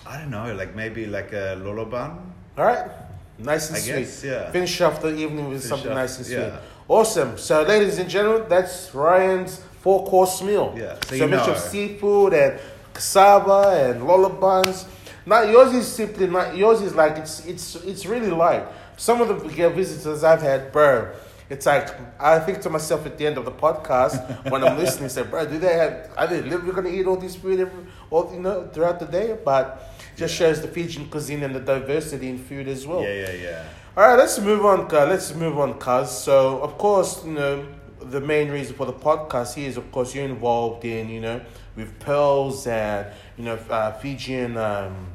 I 0.04 0.18
don't 0.18 0.30
know, 0.30 0.52
like 0.54 0.74
maybe 0.74 1.06
like 1.06 1.32
a 1.32 1.56
lolo 1.64 1.84
bun. 1.86 2.32
All 2.58 2.64
right. 2.66 2.90
Nice 3.38 3.68
and 3.68 3.76
I 3.76 3.80
sweet. 3.80 3.92
guess, 4.04 4.24
yeah. 4.24 4.50
Finish 4.50 4.80
off 4.82 5.00
the 5.00 5.08
evening 5.16 5.48
with 5.48 5.62
Finish 5.62 5.68
something 5.70 5.90
off, 5.92 5.96
nice 5.96 6.16
and 6.18 6.26
sweet. 6.26 6.36
yeah. 6.38 6.58
Awesome. 6.88 7.38
So, 7.38 7.62
ladies 7.62 7.98
and 7.98 8.08
gentlemen, 8.08 8.48
that's 8.48 8.94
Ryan's 8.94 9.62
four 9.80 10.06
course 10.06 10.42
meal. 10.42 10.74
Yeah, 10.76 10.98
so 11.06 11.16
So, 11.16 11.24
a 11.24 11.28
mixture 11.28 11.50
of 11.52 11.58
seafood 11.58 12.34
and 12.34 12.60
cassava 12.92 13.88
and 13.90 14.06
lolo 14.06 14.28
buns. 14.28 14.86
Now, 15.24 15.42
yours 15.42 15.72
is 15.72 15.86
simply 15.86 16.26
not, 16.26 16.56
yours 16.56 16.80
is 16.82 16.94
like, 16.94 17.16
it's, 17.16 17.46
it's, 17.46 17.76
it's 17.76 18.06
really 18.06 18.30
light. 18.30 18.66
Some 18.96 19.20
of 19.20 19.28
the 19.28 19.70
visitors 19.70 20.24
I've 20.24 20.42
had, 20.42 20.72
bro, 20.72 21.12
it's 21.48 21.66
like, 21.66 21.88
I 22.20 22.38
think 22.40 22.60
to 22.62 22.70
myself 22.70 23.06
at 23.06 23.18
the 23.18 23.26
end 23.26 23.38
of 23.38 23.44
the 23.44 23.52
podcast 23.52 24.16
when 24.50 24.64
I'm 24.64 24.76
listening, 24.76 25.08
say, 25.08 25.22
bro, 25.22 25.46
do 25.46 25.58
they 25.58 25.74
have, 25.74 26.10
are 26.16 26.26
they 26.26 26.42
literally 26.42 26.72
going 26.72 26.86
to 26.86 27.00
eat 27.00 27.06
all 27.06 27.16
this 27.16 27.36
food 27.36 27.60
every, 27.60 27.84
all, 28.10 28.32
you 28.32 28.40
know, 28.40 28.68
throughout 28.72 28.98
the 28.98 29.06
day? 29.06 29.36
But 29.44 29.92
just 30.16 30.34
shows 30.34 30.60
the 30.60 30.68
Fijian 30.68 31.08
cuisine 31.08 31.42
and 31.42 31.54
the 31.54 31.60
diversity 31.60 32.28
in 32.28 32.38
food 32.38 32.68
as 32.68 32.86
well. 32.86 33.02
Yeah, 33.02 33.14
yeah, 33.14 33.32
yeah. 33.32 33.64
All 33.96 34.02
right, 34.08 34.16
let's 34.16 34.38
move 34.38 34.64
on. 34.64 34.80
Uh, 34.92 35.06
let's 35.06 35.34
move 35.34 35.58
on, 35.58 35.74
cuz. 35.78 36.10
So, 36.10 36.60
of 36.62 36.78
course, 36.78 37.24
you 37.24 37.32
know, 37.32 37.66
the 38.00 38.20
main 38.20 38.50
reason 38.50 38.74
for 38.74 38.86
the 38.86 38.92
podcast 38.92 39.54
here 39.54 39.68
is, 39.68 39.76
of 39.76 39.92
course, 39.92 40.14
you're 40.14 40.24
involved 40.24 40.84
in, 40.84 41.08
you 41.10 41.20
know, 41.20 41.40
with 41.76 41.98
pearls 42.00 42.66
and, 42.66 43.06
you 43.36 43.44
know, 43.44 43.54
uh, 43.68 43.92
Fijian. 43.92 44.56
Um, 44.56 45.08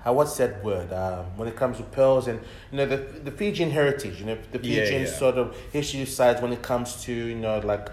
how 0.00 0.12
what's 0.14 0.36
that 0.38 0.62
word? 0.64 0.92
Um, 0.92 1.26
when 1.36 1.48
it 1.48 1.56
comes 1.56 1.76
to 1.78 1.84
pearls 1.84 2.26
and 2.26 2.40
you 2.72 2.78
know 2.78 2.86
the 2.86 2.96
the 2.96 3.30
Fijian 3.30 3.70
heritage, 3.70 4.18
you 4.18 4.26
know, 4.26 4.36
the 4.50 4.58
Yeah, 4.58 4.82
Fijian 4.82 5.02
yeah. 5.02 5.08
sort 5.08 5.36
of 5.36 5.56
history 5.72 6.04
sides 6.06 6.42
when 6.42 6.52
it 6.52 6.60
comes 6.62 7.02
to 7.04 7.12
you 7.12 7.36
know 7.36 7.60
like 7.60 7.88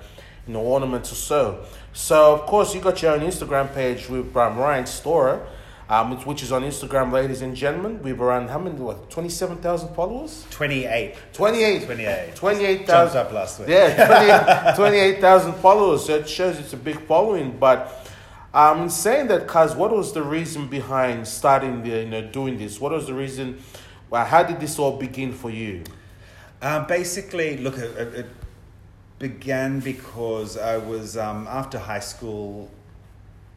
you 0.47 0.53
know 0.53 0.61
ornaments 0.61 1.11
or 1.11 1.15
so. 1.15 1.63
So 1.93 2.33
of 2.33 2.41
course 2.47 2.73
you 2.73 2.81
got 2.81 3.01
your 3.03 3.13
own 3.13 3.19
Instagram 3.21 3.73
page 3.75 4.09
with 4.09 4.35
um, 4.35 4.57
Ryan 4.57 4.87
Storer. 4.87 5.45
Um, 5.89 6.11
which- 6.15 6.25
which 6.25 6.43
is 6.43 6.51
on 6.51 6.61
Instagram, 6.63 7.11
ladies 7.11 7.41
and 7.41 7.55
gentlemen. 7.55 7.99
We've 8.03 8.21
around 8.21 8.49
how 8.49 8.59
many? 8.59 8.75
What 8.75 9.09
twenty 9.09 9.29
seven 9.29 9.57
thousand 9.57 9.95
followers? 9.95 10.45
28. 10.51 11.15
28. 11.33 11.85
28. 11.85 12.35
28,000. 12.35 12.85
Jumped 12.85 13.15
up 13.15 13.33
last 13.33 13.59
week. 13.59 13.69
Yeah, 13.69 14.73
28 14.77 15.19
28,000 15.19 15.53
followers. 15.53 16.05
So 16.05 16.15
it 16.17 16.29
shows 16.29 16.59
it's 16.59 16.73
a 16.73 16.77
big 16.77 16.99
following. 17.07 17.57
But 17.59 18.07
um, 18.53 18.83
in 18.83 18.89
saying 18.91 19.29
that, 19.29 19.47
cuz, 19.47 19.73
what 19.75 19.91
was 19.91 20.13
the 20.13 20.21
reason 20.21 20.67
behind 20.67 21.27
starting 21.27 21.81
the, 21.81 21.89
you 21.89 22.05
know, 22.05 22.21
doing 22.21 22.59
this? 22.59 22.79
What 22.79 22.91
was 22.91 23.07
the 23.07 23.15
reason? 23.15 23.59
Well, 24.11 24.25
how 24.25 24.43
did 24.43 24.59
this 24.59 24.77
all 24.77 24.95
begin 24.97 25.33
for 25.33 25.49
you? 25.49 25.83
Um, 26.61 26.85
basically, 26.85 27.57
look, 27.57 27.77
it, 27.79 27.97
it 27.97 28.13
it 28.15 28.25
began 29.17 29.79
because 29.79 30.55
I 30.57 30.77
was, 30.77 31.17
um, 31.17 31.47
after 31.47 31.77
high 31.79 31.99
school, 31.99 32.69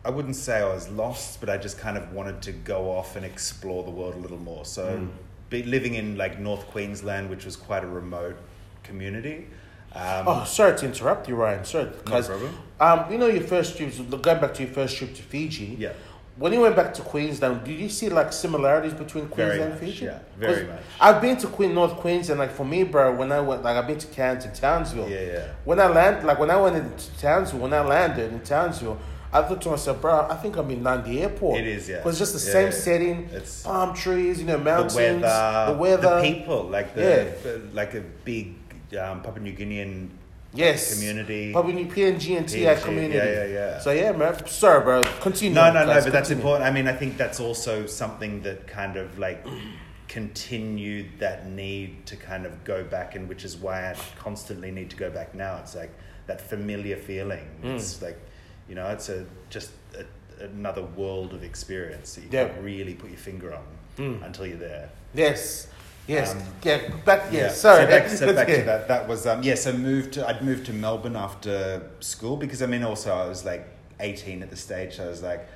I 0.05 0.11
wouldn't 0.11 0.37
say 0.37 0.61
I 0.61 0.65
was 0.75 0.89
lost, 0.89 1.41
but 1.41 1.49
I 1.49 1.57
just 1.59 1.79
kind 1.79 1.97
of 1.97 2.13
wanted 2.13 2.43
to 2.43 2.53
go 2.53 2.91
off 2.91 3.15
and 3.17 3.25
explore 3.25 3.85
the 3.85 3.91
world 3.91 4.15
a 4.15 4.19
little 4.19 4.39
more. 4.39 4.65
So, 4.65 4.85
Mm. 4.87 5.09
be, 5.49 5.63
living 5.63 5.95
in 5.95 6.17
like 6.17 6.39
North 6.41 6.67
Queensland, 6.69 7.31
which 7.31 7.45
was 7.45 7.57
quite 7.57 7.85
a 7.85 7.87
remote 7.87 8.37
community. 8.83 9.47
Um, 9.95 10.25
Oh, 10.27 10.45
sorry 10.45 10.77
to 10.79 10.87
interrupt 10.87 11.29
you, 11.29 11.37
Ryan. 11.37 11.65
Sorry, 11.65 11.85
because 11.85 12.27
problem. 12.29 12.53
um, 12.81 13.05
you 13.13 13.19
know 13.19 13.27
your 13.27 13.43
first 13.45 13.77
trip. 13.77 13.93
Going 14.23 14.41
back 14.41 14.55
to 14.55 14.63
your 14.65 14.73
first 14.73 14.97
trip 14.97 15.15
to 15.15 15.23
Fiji. 15.23 15.77
Yeah. 15.79 15.93
When 16.39 16.51
you 16.55 16.61
went 16.63 16.75
back 16.75 16.95
to 16.95 17.03
Queensland, 17.03 17.63
did 17.65 17.79
you 17.79 17.91
see 17.91 18.09
like 18.09 18.33
similarities 18.33 18.95
between 18.95 19.29
Queensland 19.29 19.73
much, 19.75 19.81
and 19.83 19.89
Fiji? 19.91 20.07
yeah, 20.07 20.19
very 20.39 20.65
much. 20.67 20.81
I've 20.99 21.21
been 21.21 21.37
to 21.37 21.47
Queen 21.47 21.75
North 21.75 21.93
Queensland. 21.97 22.41
Like 22.41 22.53
for 22.53 22.65
me, 22.65 22.85
bro, 22.85 23.15
when 23.15 23.31
I 23.31 23.41
went, 23.41 23.63
like 23.63 23.77
I've 23.77 23.87
been 23.87 23.99
to 23.99 24.07
Cairns 24.07 24.47
and 24.47 24.55
Townsville. 24.55 25.11
Yeah, 25.11 25.21
yeah. 25.21 25.45
When 25.67 25.79
I 25.79 25.89
land, 25.89 26.27
like 26.27 26.39
when 26.39 26.51
I 26.51 26.57
went 26.57 26.75
into 26.77 27.15
Townsville, 27.19 27.61
when 27.61 27.75
I 27.75 27.83
landed 27.83 28.33
in 28.33 28.41
Townsville, 28.41 28.99
I 29.35 29.43
thought 29.43 29.63
to 29.63 29.71
myself, 29.71 30.01
bro, 30.03 30.27
I 30.29 30.37
think 30.37 30.57
I'm 30.57 30.71
in 30.71 30.83
Nadi 30.83 31.21
Airport. 31.23 31.61
It 31.61 31.67
is, 31.67 31.89
yeah. 31.89 31.97
Because 31.99 32.19
just 32.19 32.35
the 32.35 32.47
Yeah, 32.47 32.53
same 32.53 32.73
setting, 32.73 33.25
It's- 33.31 33.63
palm 33.63 33.95
trees, 33.95 34.39
you 34.41 34.45
know, 34.47 34.59
mountains, 34.59 34.95
the 34.95 35.01
weather, 35.23 35.73
the 35.73 35.79
weather, 35.79 36.17
the 36.17 36.23
people, 36.23 36.65
like 36.65 36.95
the, 36.95 37.03
Yeah. 37.45 37.53
like 37.73 37.95
a 37.95 38.03
big 38.25 38.55
um, 39.01 39.23
Papua 39.23 39.41
New 39.43 39.55
Guinean 39.55 40.11
yes, 40.53 40.93
community. 40.93 41.51
Papua 41.55 41.73
New 41.73 41.87
PNG 41.87 42.37
and 42.37 42.47
TI 42.47 42.75
community. 42.83 43.17
yeah, 43.17 43.25
yeah, 43.25 43.47
yeah. 43.47 43.79
So 43.81 43.91
yeah, 43.91 44.13
man. 44.13 44.47
Sorry, 44.47 44.83
bro. 44.85 45.01
Continue. 45.23 45.55
No, 45.55 45.73
no, 45.73 45.87
no, 45.87 45.95
but 46.05 46.13
that's 46.13 46.31
important. 46.31 46.69
I 46.69 46.71
mean, 46.71 46.87
I 46.87 46.93
think 46.93 47.17
that's 47.17 47.41
also 47.41 47.87
something 47.87 48.43
that 48.43 48.67
kind 48.67 48.99
of 48.99 49.19
like 49.19 49.47
continued 50.09 51.07
that 51.21 51.49
need 51.49 52.05
to 52.05 52.17
kind 52.17 52.45
of 52.45 52.65
go 52.65 52.85
back, 52.85 53.15
and 53.15 53.31
which 53.31 53.45
is 53.47 53.57
why 53.57 53.91
I 53.91 53.97
constantly 54.19 54.71
need 54.71 54.91
to 54.91 54.97
go 54.97 55.09
back 55.09 55.35
now. 55.35 55.57
It's 55.63 55.75
like 55.75 55.91
that 56.27 56.41
familiar 56.41 56.97
feeling. 56.97 57.47
Mm. 57.65 57.77
It's 57.77 58.03
like, 58.03 58.19
you 58.69 58.75
know, 58.75 58.87
it's 58.89 59.09
a 59.09 59.25
just 59.51 59.71
a, 59.99 60.45
another 60.45 60.83
world 60.83 61.33
of 61.35 61.43
experience 61.43 62.15
that 62.15 62.23
you 62.23 62.29
Yeah. 62.31 62.49
can't 62.49 62.63
really 62.63 62.95
put 62.95 63.11
your 63.11 63.19
finger 63.19 63.55
on 63.55 63.65
Mm. 63.99 64.25
until 64.25 64.47
you're 64.47 64.57
there. 64.57 64.89
Yes. 65.15 65.67
Yes. 66.07 66.33
Um, 66.33 66.43
yeah. 66.65 66.89
Back. 67.05 67.31
Yeah. 67.33 67.41
Yeah. 67.43 67.49
Sorry. 67.51 67.85
So 67.85 67.89
back, 67.91 68.09
so 68.09 68.35
back 68.35 68.47
to 68.49 68.63
that. 68.65 68.89
That 68.89 69.07
was 69.09 69.27
um, 69.27 69.43
yeah. 69.43 69.55
So 69.55 69.73
moved 69.73 70.15
to 70.15 70.27
I'd 70.27 70.43
moved 70.43 70.67
to 70.67 70.73
Melbourne 70.73 71.15
after 71.17 71.83
school 72.01 72.37
because 72.37 72.63
I 72.63 72.67
mean 72.67 72.83
also 72.83 73.15
I 73.15 73.27
was 73.29 73.45
like 73.45 73.69
eighteen 74.01 74.43
at 74.43 74.51
the 74.51 74.57
stage. 74.57 74.97
So 74.97 75.05
I 75.05 75.09
was 75.09 75.23
like, 75.23 75.47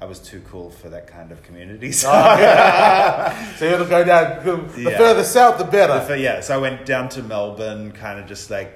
I 0.00 0.04
was 0.04 0.18
too 0.20 0.42
cool 0.50 0.68
for 0.70 0.90
that 0.90 1.06
kind 1.06 1.32
of 1.32 1.42
community. 1.42 1.90
So, 1.90 2.08
Oh, 2.12 2.38
yeah. 2.38 3.54
so 3.56 3.64
you 3.64 3.70
want 3.72 3.84
to 3.84 3.88
go 3.88 4.04
down 4.04 4.44
the, 4.44 4.56
the 4.82 4.90
Yeah. 4.90 4.98
further 4.98 5.24
south, 5.24 5.56
the 5.58 5.64
better. 5.64 6.04
So, 6.06 6.12
yeah, 6.14 6.40
so 6.40 6.54
I 6.54 6.58
went 6.58 6.84
down 6.84 7.08
to 7.10 7.22
Melbourne, 7.22 7.92
kind 7.92 8.20
of 8.20 8.26
just 8.26 8.50
like 8.50 8.70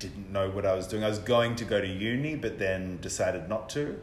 didn't 0.00 0.32
know 0.32 0.50
what 0.50 0.66
I 0.66 0.74
was 0.74 0.86
doing. 0.88 1.04
I 1.04 1.08
was 1.08 1.18
going 1.20 1.54
to 1.56 1.64
go 1.64 1.80
to 1.80 1.86
uni, 1.86 2.34
but 2.34 2.58
then 2.58 2.98
decided 3.00 3.48
not 3.48 3.68
to. 3.70 3.96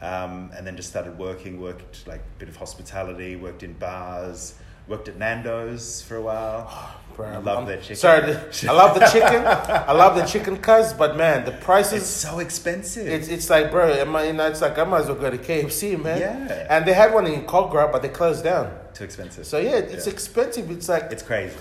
Um, 0.00 0.50
and 0.56 0.66
then 0.66 0.76
just 0.76 0.88
started 0.90 1.18
working, 1.18 1.60
worked 1.60 2.06
like 2.06 2.20
a 2.20 2.38
bit 2.38 2.48
of 2.48 2.56
hospitality, 2.56 3.34
worked 3.36 3.62
in 3.62 3.72
bars, 3.74 4.54
worked 4.88 5.08
at 5.08 5.18
Nando's 5.18 6.02
for 6.02 6.16
a 6.16 6.22
while. 6.22 6.94
Bro, 7.16 7.28
I 7.28 7.36
love 7.38 7.46
I'm- 7.58 7.66
their 7.66 7.78
chicken. 7.78 7.96
Sorry, 7.96 8.22
I 8.68 8.72
love 8.72 8.98
the 9.00 9.06
chicken. 9.06 9.42
I 9.46 9.92
love 9.92 10.16
the 10.16 10.24
chicken, 10.26 10.56
cuz, 10.68 10.92
but 10.92 11.16
man, 11.16 11.46
the 11.46 11.52
It's 11.54 11.64
prices. 11.64 12.06
so 12.06 12.40
expensive. 12.40 13.06
It's, 13.08 13.28
it's 13.28 13.48
like, 13.48 13.70
bro, 13.70 13.90
I, 13.90 14.24
you 14.26 14.32
know, 14.34 14.46
it's 14.46 14.60
like 14.60 14.76
I 14.78 14.84
might 14.84 15.00
as 15.00 15.06
well 15.06 15.16
go 15.16 15.30
to 15.30 15.38
KFC, 15.38 15.98
man. 16.02 16.20
Yeah. 16.20 16.66
And 16.68 16.84
they 16.86 16.92
had 16.92 17.14
one 17.14 17.26
in 17.26 17.46
Kogarah, 17.46 17.90
but 17.90 18.02
they 18.02 18.10
closed 18.10 18.44
down. 18.44 18.70
too 18.92 19.04
expensive. 19.04 19.46
So 19.46 19.56
yeah, 19.58 19.76
it's 19.76 20.06
Yeah. 20.06 20.12
expensive. 20.12 20.70
It's 20.70 20.90
like 20.90 21.04
It's 21.10 21.22
crazy. 21.22 21.56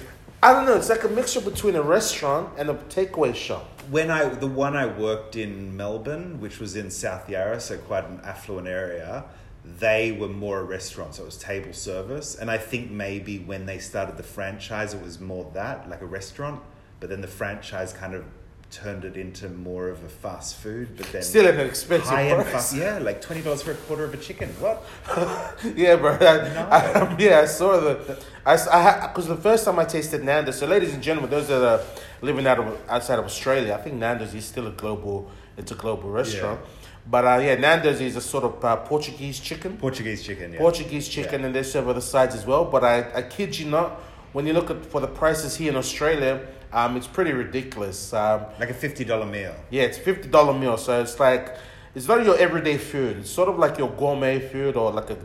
I 0.45 0.53
don't 0.53 0.67
know. 0.67 0.75
It's 0.75 0.89
like 0.89 1.03
a 1.03 1.09
mixture 1.09 1.41
between 1.41 1.75
a 1.75 1.81
restaurant 1.81 2.53
and 2.59 2.69
a 2.69 2.75
takeaway 2.75 3.33
shop. 3.33 3.65
When 3.89 4.11
I 4.11 4.25
the 4.29 4.45
one 4.45 4.75
I 4.75 4.85
worked 4.85 5.35
in 5.35 5.75
Melbourne, 5.75 6.39
which 6.39 6.59
was 6.59 6.75
in 6.75 6.91
South 6.91 7.27
Yarra, 7.27 7.59
so 7.59 7.79
quite 7.79 8.07
an 8.07 8.21
affluent 8.23 8.67
area, 8.67 9.25
they 9.63 10.11
were 10.11 10.27
more 10.27 10.59
a 10.59 10.63
restaurant, 10.63 11.15
so 11.15 11.23
it 11.23 11.25
was 11.25 11.37
table 11.39 11.73
service. 11.73 12.35
And 12.35 12.51
I 12.51 12.59
think 12.59 12.91
maybe 12.91 13.39
when 13.39 13.65
they 13.65 13.79
started 13.79 14.17
the 14.17 14.23
franchise, 14.37 14.93
it 14.93 15.01
was 15.01 15.19
more 15.19 15.49
that, 15.55 15.89
like 15.89 16.01
a 16.01 16.05
restaurant. 16.05 16.61
But 16.99 17.09
then 17.09 17.21
the 17.21 17.27
franchise 17.27 17.91
kind 17.91 18.13
of 18.13 18.23
turned 18.71 19.05
it 19.05 19.15
into 19.15 19.47
more 19.49 19.87
of 19.89 20.03
a 20.03 20.09
fast 20.09 20.57
food. 20.57 20.89
But 20.97 21.07
then 21.11 21.21
Still 21.23 21.47
an 21.47 21.59
expensive 21.59 22.09
price. 22.09 22.51
fast, 22.51 22.75
yeah, 22.75 22.97
like 22.99 23.21
twenty 23.21 23.41
dollars 23.41 23.61
for 23.61 23.71
a 23.71 23.75
quarter 23.75 24.03
of 24.05 24.13
a 24.13 24.17
chicken. 24.17 24.49
What? 24.59 24.83
Yeah, 25.75 25.95
bro. 25.95 26.13
I, 26.13 26.17
No. 26.53 26.67
I, 26.71 27.15
yeah, 27.19 27.39
I 27.41 27.45
saw 27.45 27.79
the. 27.79 28.17
I 28.45 29.07
because 29.07 29.27
the 29.27 29.37
first 29.37 29.65
time 29.65 29.79
I 29.79 29.85
tasted 29.85 30.23
Nando's. 30.23 30.57
So, 30.59 30.67
ladies 30.67 30.93
and 30.93 31.01
gentlemen, 31.01 31.29
those 31.31 31.47
that 31.47 31.63
are 31.63 31.81
living 32.21 32.45
out 32.47 32.59
of 32.59 32.77
outside 32.89 33.19
of 33.19 33.25
Australia, 33.25 33.73
I 33.73 33.77
think 33.81 33.95
Nando's 33.95 34.33
is 34.33 34.45
still 34.45 34.67
a 34.67 34.71
global. 34.71 35.29
It's 35.57 35.71
a 35.71 35.75
global 35.75 36.09
restaurant. 36.09 36.59
But 37.07 37.23
uh, 37.25 37.37
yeah, 37.41 37.55
Nando's 37.55 38.01
is 38.01 38.15
a 38.15 38.21
sort 38.21 38.43
of 38.43 38.65
uh, 38.65 38.75
Portuguese 38.77 39.39
chicken. 39.39 39.77
Portuguese 39.77 40.23
chicken, 40.23 40.51
yeah. 40.53 40.57
Portuguese 40.59 41.07
chicken, 41.07 41.41
Yeah. 41.41 41.45
and 41.47 41.55
they 41.55 41.63
serve 41.63 41.87
other 41.87 42.01
sides 42.01 42.33
as 42.35 42.45
well. 42.45 42.65
But 42.65 42.83
I, 42.83 43.05
I 43.13 43.21
kid 43.21 43.57
you 43.59 43.67
not, 43.69 44.01
when 44.33 44.47
you 44.47 44.53
look 44.53 44.69
at 44.71 44.83
for 44.87 44.99
the 44.99 45.07
prices 45.07 45.55
here 45.55 45.69
in 45.69 45.75
Australia, 45.77 46.41
um, 46.75 46.95
it's 46.97 47.07
pretty 47.07 47.31
ridiculous. 47.31 48.13
Um, 48.13 48.41
Like 48.59 48.69
a 48.69 48.73
fifty 48.85 49.03
dollar 49.05 49.25
meal. 49.25 49.55
yeah, 49.71 49.83
it's 49.89 49.97
fifty 49.97 50.27
dollar 50.29 50.53
meal, 50.53 50.77
so 50.77 51.01
it's 51.01 51.19
like 51.19 51.55
it's 51.95 52.07
not 52.07 52.25
your 52.25 52.37
everyday 52.37 52.77
food. 52.77 53.17
It's 53.19 53.29
sort 53.29 53.47
of 53.49 53.57
like 53.57 53.77
your 53.77 53.89
gourmet 53.89 54.39
food 54.51 54.75
or 54.75 54.91
like 54.91 55.09
a 55.09 55.17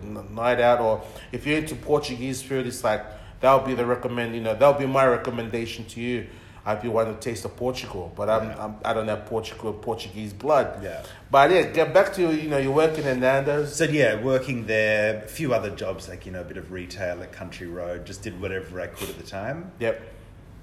night 0.42 0.60
out. 0.60 0.80
Or 0.80 1.02
if 1.32 1.44
you're 1.46 1.58
into 1.58 1.74
Portuguese 1.74 2.40
food, 2.42 2.66
it's 2.66 2.84
like 2.84 3.04
that'll 3.40 3.66
be 3.66 3.74
the 3.74 3.84
recommend. 3.84 4.34
You 4.36 4.40
know, 4.40 4.54
that'll 4.54 4.78
be 4.78 4.86
my 4.86 5.04
recommendation 5.06 5.84
to 5.86 6.00
you 6.00 6.26
if 6.66 6.84
you 6.84 6.92
want 6.92 7.08
to 7.08 7.28
taste 7.28 7.44
of 7.44 7.56
Portugal. 7.56 8.12
But 8.14 8.30
I'm, 8.30 8.44
Yeah. 8.50 8.64
I'm 8.64 8.74
I 8.84 8.92
don't 8.94 9.08
have 9.08 9.26
Portugal 9.26 9.72
Portuguese 9.72 10.32
blood. 10.32 10.68
Yeah. 10.84 11.02
But 11.28 11.50
yeah, 11.50 11.62
get 11.62 11.92
back 11.92 12.12
to 12.14 12.20
you, 12.22 12.30
you 12.30 12.48
know 12.48 12.58
you're 12.58 12.78
working 12.86 13.04
in 13.04 13.18
Nando's. 13.18 13.74
So 13.74 13.84
yeah, 13.84 14.22
working 14.22 14.66
there, 14.66 15.24
a 15.24 15.28
few 15.28 15.52
other 15.52 15.70
jobs 15.70 16.08
like 16.08 16.24
you 16.26 16.30
know 16.32 16.42
a 16.42 16.44
bit 16.52 16.58
of 16.58 16.70
retail 16.70 17.20
at 17.24 17.32
Country 17.32 17.66
Road. 17.66 18.06
Just 18.06 18.22
did 18.22 18.40
whatever 18.40 18.80
I 18.80 18.86
could 18.86 19.08
at 19.08 19.18
the 19.18 19.24
time. 19.40 19.72
Yep. 19.80 19.96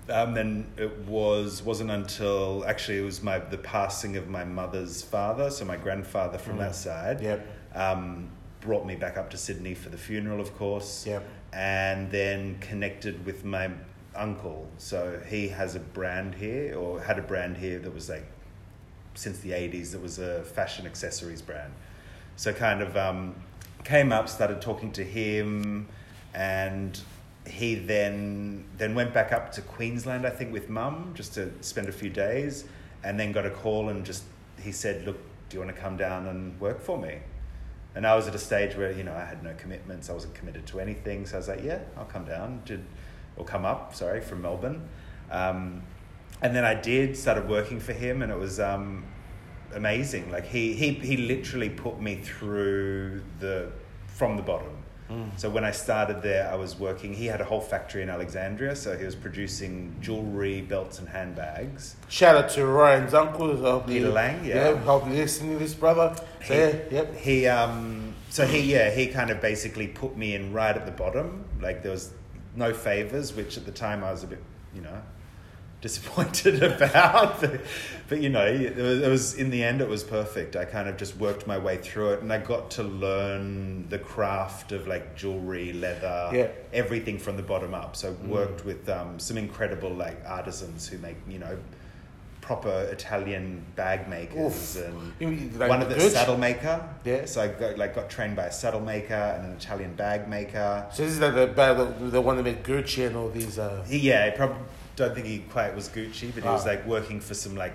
Um, 0.10 0.34
then 0.34 0.68
it 0.78 0.98
was 1.00 1.62
wasn't 1.62 1.92
until 1.92 2.64
actually 2.66 3.00
it 3.00 3.04
was 3.04 3.22
my 3.22 3.40
the 3.40 3.58
passing 3.58 4.16
of 4.16 4.30
my 4.30 4.44
mother's 4.44 5.02
father, 5.02 5.50
so 5.50 5.66
my 5.66 5.78
grandfather 5.78 6.38
from 6.38 6.58
that 6.58 6.76
side. 6.76 7.22
Yep. 7.22 7.48
Um, 7.76 8.30
brought 8.62 8.86
me 8.86 8.96
back 8.96 9.18
up 9.18 9.30
to 9.30 9.38
Sydney 9.38 9.74
for 9.74 9.90
the 9.90 9.98
funeral, 9.98 10.40
of 10.40 10.56
course. 10.58 11.06
Yep. 11.06 11.24
And 11.54 12.10
then 12.12 12.58
connected 12.60 13.26
with 13.26 13.46
my 13.46 13.70
uncle. 14.16 14.70
So 14.78 15.22
he 15.28 15.50
has 15.50 15.76
a 15.76 15.80
brand 15.80 16.36
here, 16.36 16.76
or 16.76 17.02
had 17.02 17.20
a 17.20 17.22
brand 17.22 17.58
here 17.58 17.80
that 17.80 17.94
was 17.94 18.10
like 18.10 18.26
since 19.14 19.40
the 19.40 19.52
80s 19.52 19.92
that 19.92 20.02
was 20.02 20.20
a 20.20 20.44
fashion 20.44 20.86
accessories 20.86 21.42
brand. 21.42 21.74
So 22.36 22.54
kind 22.54 22.82
of 22.82 22.96
um, 22.96 23.36
came 23.84 24.12
up, 24.12 24.30
started 24.30 24.62
talking 24.62 24.92
to 24.94 25.04
him, 25.04 25.88
and 26.34 27.00
he 27.48 27.76
then 27.76 28.66
then 28.78 28.96
went 28.96 29.14
back 29.14 29.32
up 29.32 29.52
to 29.54 29.62
Queensland, 29.62 30.26
I 30.26 30.30
think, 30.30 30.52
with 30.54 30.70
mum 30.70 31.12
just 31.16 31.34
to 31.36 31.52
spend 31.62 31.90
a 31.90 31.92
few 31.92 32.10
days, 32.10 32.66
and 33.04 33.20
then 33.20 33.32
got 33.32 33.46
a 33.46 33.52
call 33.52 33.90
and 33.90 34.06
just 34.06 34.24
he 34.62 34.72
said, 34.72 35.06
"Look, 35.06 35.18
do 35.50 35.58
you 35.58 35.64
want 35.64 35.76
to 35.76 35.82
come 35.82 35.98
down 35.98 36.28
and 36.28 36.60
work 36.60 36.82
for 36.82 36.98
me?" 36.98 37.20
And 37.96 38.06
I 38.06 38.16
was 38.16 38.28
at 38.28 38.36
a 38.36 38.40
stage 38.40 38.76
where 38.76 38.92
you 38.92 39.04
know 39.04 39.14
I 39.14 39.26
had 39.26 39.44
no 39.44 39.54
commitments, 39.56 40.10
I 40.10 40.14
wasn't 40.14 40.36
committed 40.36 40.66
to 40.68 40.80
anything, 40.80 41.26
so 41.26 41.36
I 41.36 41.40
was 41.40 41.48
like, 41.48 41.64
"Yeah, 41.64 41.80
I'll 41.98 42.06
come 42.06 42.26
down." 42.26 42.62
Did 42.66 42.84
or 43.38 43.46
come 43.46 43.66
up, 43.66 43.96
sorry, 43.96 44.20
from 44.20 44.42
Melbourne. 44.42 44.82
Um, 45.32 45.84
and 46.42 46.56
then 46.56 46.66
I 46.66 46.74
did 46.74 47.16
started 47.18 47.48
working 47.48 47.80
for 47.80 47.94
him, 47.94 48.22
and 48.22 48.32
it 48.32 48.38
was 48.38 48.60
um, 48.60 49.06
amazing. 49.74 50.32
Like 50.32 50.46
he 50.46 50.74
he 50.74 50.94
he 50.94 51.18
literally 51.18 51.70
put 51.70 52.02
me 52.02 52.16
through 52.16 53.24
the 53.40 53.72
from 54.08 54.36
the 54.36 54.44
bottom. 54.44 54.77
So 55.38 55.50
when 55.50 55.64
I 55.64 55.72
started 55.72 56.22
there, 56.22 56.50
I 56.52 56.56
was 56.56 56.78
working. 56.78 57.14
He 57.14 57.28
had 57.28 57.40
a 57.40 57.46
whole 57.46 57.62
factory 57.62 58.02
in 58.04 58.10
Alexandria, 58.10 58.76
so 58.76 58.98
he 58.98 59.06
was 59.06 59.16
producing 59.16 59.96
jewelry, 60.02 60.62
belts, 60.62 61.00
and 61.00 61.08
handbags. 61.08 61.96
Shout 62.10 62.36
out 62.36 62.50
to 62.52 62.66
Ryan's 62.66 63.14
uncle. 63.14 63.82
Peter 63.88 64.10
Lang, 64.10 64.44
yeah. 64.44 64.76
hopefully 64.76 65.16
listening 65.18 65.54
to 65.54 65.60
this 65.60 65.74
brother. 65.74 66.14
So, 66.46 66.54
He- 66.54 66.60
yeah, 66.60 66.76
yep. 66.92 67.16
He 67.16 67.48
um 67.48 68.14
so 68.30 68.46
he 68.46 68.60
yeah 68.74 68.90
he 68.92 69.08
kind 69.08 69.30
of 69.30 69.40
basically 69.42 69.88
put 69.88 70.18
me 70.18 70.36
in 70.36 70.52
right 70.52 70.76
at 70.76 70.86
the 70.86 70.92
bottom. 70.92 71.46
Like 71.62 71.84
there 71.84 71.92
was 71.92 72.12
no 72.56 72.74
favors, 72.74 73.34
which 73.34 73.58
at 73.58 73.66
the 73.66 73.72
time 73.72 74.04
I 74.04 74.12
was 74.12 74.24
a 74.24 74.28
bit 74.28 74.44
you 74.76 74.82
know 74.82 75.02
disappointed 75.82 76.64
about. 76.72 77.44
but, 78.10 78.22
you 78.22 78.30
know 78.30 78.46
it 78.46 78.76
was, 78.76 79.02
it 79.02 79.10
was 79.10 79.34
in 79.36 79.50
the 79.50 79.64
end 79.64 79.82
it 79.82 79.88
was 79.88 80.04
perfect. 80.04 80.56
I 80.56 80.66
kind 80.66 80.90
of 80.90 80.98
just 80.98 81.18
worked 81.18 81.46
my 81.48 81.58
way 81.58 81.78
through 81.78 82.14
it, 82.14 82.22
and 82.22 82.32
I 82.32 82.40
got 82.40 82.72
to 82.72 82.84
learn 82.84 83.88
the 83.90 84.00
craft 84.00 84.72
of 84.72 84.88
like 84.88 85.16
jewelry, 85.16 85.74
leather, 85.74 86.30
Yeah. 86.34 86.48
everything 86.74 87.20
from 87.20 87.38
the 87.38 87.44
bottom 87.44 87.74
up. 87.74 87.96
So 87.96 88.14
worked 88.26 88.66
with 88.66 88.88
um, 88.90 89.20
some 89.20 89.38
incredible 89.38 89.92
like 89.94 90.18
artisans 90.26 90.88
who 90.88 90.98
make 91.00 91.18
you 91.28 91.40
know. 91.40 91.58
Proper 92.40 92.88
Italian 92.94 93.62
bag 93.76 94.08
makers 94.08 94.78
Oof. 94.78 94.86
and 95.20 95.60
like 95.60 95.68
one 95.68 95.82
of 95.82 95.90
the 95.90 95.96
Gucci? 95.96 96.12
saddle 96.12 96.38
maker. 96.38 96.82
Yeah. 97.04 97.26
So 97.26 97.42
I 97.42 97.50
got 97.50 97.78
like 97.78 97.94
got 97.94 98.10
trained 98.10 98.38
by 98.38 98.46
a 98.46 98.52
saddle 98.54 98.80
maker 98.80 99.16
and 99.16 99.48
an 99.48 99.52
Italian 99.52 99.96
bag 99.96 100.30
maker. 100.30 100.86
So 100.94 101.04
this 101.04 101.12
is 101.12 101.20
like 101.20 101.34
the 101.36 101.48
the, 101.48 102.06
the 102.12 102.22
one 102.22 102.38
that 102.38 102.44
made 102.44 102.64
Gucci 102.64 103.06
and 103.06 103.18
all 103.18 103.28
these. 103.28 103.60
Uh, 103.60 103.84
yeah, 103.90 104.30
probably 104.34 104.56
don't 104.98 105.16
think 105.16 105.26
he 105.28 105.40
quite 105.40 105.74
was 105.74 105.88
Gucci, 105.88 106.34
but 106.36 106.44
he 106.44 106.50
was 106.50 106.66
Ah. 106.66 106.72
like 106.72 106.86
working 106.86 107.22
for 107.22 107.34
some 107.34 107.56
like 107.56 107.74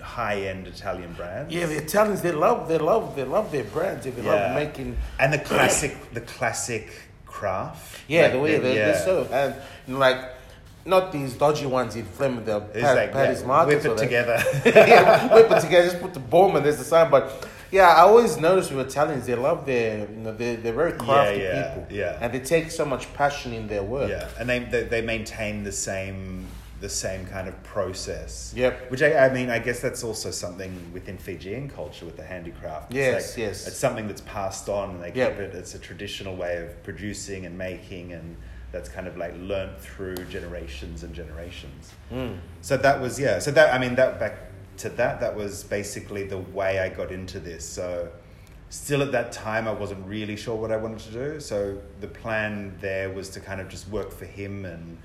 high 0.00 0.40
end 0.50 0.66
Italian 0.66 1.12
brands. 1.12 1.52
yeah, 1.54 1.66
the 1.66 1.76
Italians 1.76 2.22
they 2.22 2.32
love 2.32 2.66
they 2.68 2.78
love 2.78 3.14
they 3.14 3.24
love 3.24 3.52
their 3.52 3.64
brands. 3.64 4.04
They 4.04 4.12
Yeah. 4.22 4.32
love 4.32 4.54
making. 4.54 4.96
and 5.20 5.32
the 5.32 5.38
classic 5.38 5.94
the 6.14 6.22
classic 6.22 6.88
craft. 7.26 8.00
Yeah, 8.08 8.22
Like 8.22 8.32
the 8.32 8.38
way 8.40 8.58
they, 8.58 8.76
yeah. 8.76 8.92
they 8.92 8.98
serve 8.98 9.30
and 9.32 9.54
you 9.86 9.94
know, 9.94 10.00
like 10.00 10.18
not 10.86 11.12
these 11.12 11.34
dodgy 11.34 11.66
ones 11.66 11.94
in 11.94 12.04
Fleming 12.06 12.44
the 12.46 12.58
Pat, 12.60 12.96
like 12.96 13.12
Paddy's 13.12 13.42
yeah, 13.42 13.46
Markets 13.46 13.84
whip 13.84 13.92
it 13.98 13.98
together. 13.98 14.42
yeah, 14.64 15.34
whip 15.34 15.50
it 15.50 15.60
together. 15.66 15.84
Just 15.90 16.00
put 16.00 16.14
the 16.14 16.20
bomb 16.20 16.56
and 16.56 16.64
there's 16.64 16.78
the 16.78 16.84
sign. 16.84 17.10
But 17.10 17.46
yeah, 17.70 17.88
I 17.88 18.00
always 18.00 18.36
notice 18.38 18.70
with 18.70 18.86
Italians, 18.86 19.26
they 19.26 19.34
love 19.34 19.66
their, 19.66 20.00
you 20.00 20.16
know, 20.16 20.32
they're, 20.34 20.56
they're 20.56 20.72
very 20.72 20.92
crafty 20.92 21.40
yeah, 21.42 21.74
people. 21.74 21.96
yeah. 21.96 22.18
And 22.20 22.32
they 22.32 22.40
take 22.40 22.70
so 22.70 22.84
much 22.84 23.12
passion 23.14 23.52
in 23.52 23.68
their 23.68 23.82
work. 23.82 24.10
Yeah, 24.10 24.28
and 24.38 24.48
they, 24.48 24.58
they 24.60 24.84
they 24.84 25.02
maintain 25.02 25.62
the 25.64 25.72
same 25.72 26.46
the 26.80 26.88
same 26.88 27.26
kind 27.26 27.46
of 27.46 27.62
process. 27.62 28.52
Yep. 28.56 28.90
Which 28.90 29.02
I, 29.02 29.26
I 29.26 29.32
mean, 29.32 29.50
I 29.50 29.58
guess 29.58 29.80
that's 29.80 30.02
also 30.02 30.30
something 30.30 30.72
within 30.94 31.18
Fijian 31.18 31.68
culture 31.68 32.06
with 32.06 32.16
the 32.16 32.22
handicraft. 32.24 32.90
It's 32.90 32.96
Yes, 32.96 33.36
yes. 33.36 33.66
It's 33.68 33.76
something 33.76 34.06
that's 34.08 34.22
passed 34.22 34.68
on, 34.70 34.90
and 34.92 35.02
they 35.02 35.12
Yep. 35.12 35.32
keep 35.32 35.40
it. 35.40 35.54
It's 35.54 35.74
a 35.74 35.78
traditional 35.78 36.36
way 36.36 36.56
of 36.56 36.82
producing 36.82 37.44
and 37.44 37.56
making, 37.58 38.14
and 38.14 38.34
that's 38.72 38.88
kind 38.88 39.06
of 39.06 39.16
like 39.18 39.34
learnt 39.40 39.78
through 39.78 40.16
generations 40.30 41.02
and 41.02 41.14
generations. 41.14 41.92
Mm. 42.12 42.38
So 42.62 42.76
that 42.78 43.00
was 43.00 43.20
yeah. 43.20 43.38
So 43.40 43.50
that 43.50 43.74
I 43.74 43.78
mean 43.78 43.94
that 43.96 44.18
back 44.18 44.49
to 44.80 44.88
that 44.90 45.20
that 45.20 45.34
was 45.34 45.64
basically 45.64 46.24
the 46.24 46.38
way 46.38 46.78
I 46.78 46.88
got 46.88 47.10
into 47.10 47.38
this. 47.38 47.64
So 47.68 48.10
still 48.70 49.02
at 49.02 49.12
that 49.12 49.32
time 49.32 49.66
I 49.68 49.72
wasn't 49.72 50.06
really 50.06 50.36
sure 50.36 50.56
what 50.56 50.72
I 50.72 50.76
wanted 50.76 51.00
to 51.00 51.12
do. 51.12 51.40
So 51.40 51.78
the 52.00 52.08
plan 52.08 52.76
there 52.80 53.10
was 53.10 53.28
to 53.30 53.40
kind 53.40 53.60
of 53.60 53.68
just 53.68 53.88
work 53.88 54.10
for 54.10 54.26
him 54.26 54.64
and 54.64 54.98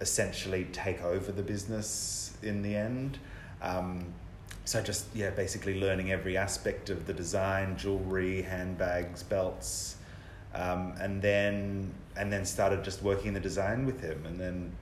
essentially 0.00 0.66
take 0.72 1.02
over 1.02 1.30
the 1.30 1.42
business 1.42 2.36
in 2.42 2.62
the 2.62 2.74
end. 2.74 3.18
Um, 3.62 4.12
so 4.64 4.82
just 4.82 5.06
yeah, 5.14 5.30
basically 5.30 5.80
learning 5.80 6.12
every 6.12 6.36
aspect 6.36 6.90
of 6.90 7.06
the 7.06 7.12
design, 7.12 7.76
jewelry, 7.76 8.42
handbags, 8.42 9.22
belts, 9.22 9.96
um, 10.54 10.94
and 11.00 11.20
then 11.20 11.92
and 12.16 12.32
then 12.32 12.44
started 12.44 12.84
just 12.84 13.02
working 13.02 13.32
the 13.32 13.40
design 13.40 13.86
with 13.86 14.00
him, 14.00 14.24
and 14.26 14.38
then 14.38 14.72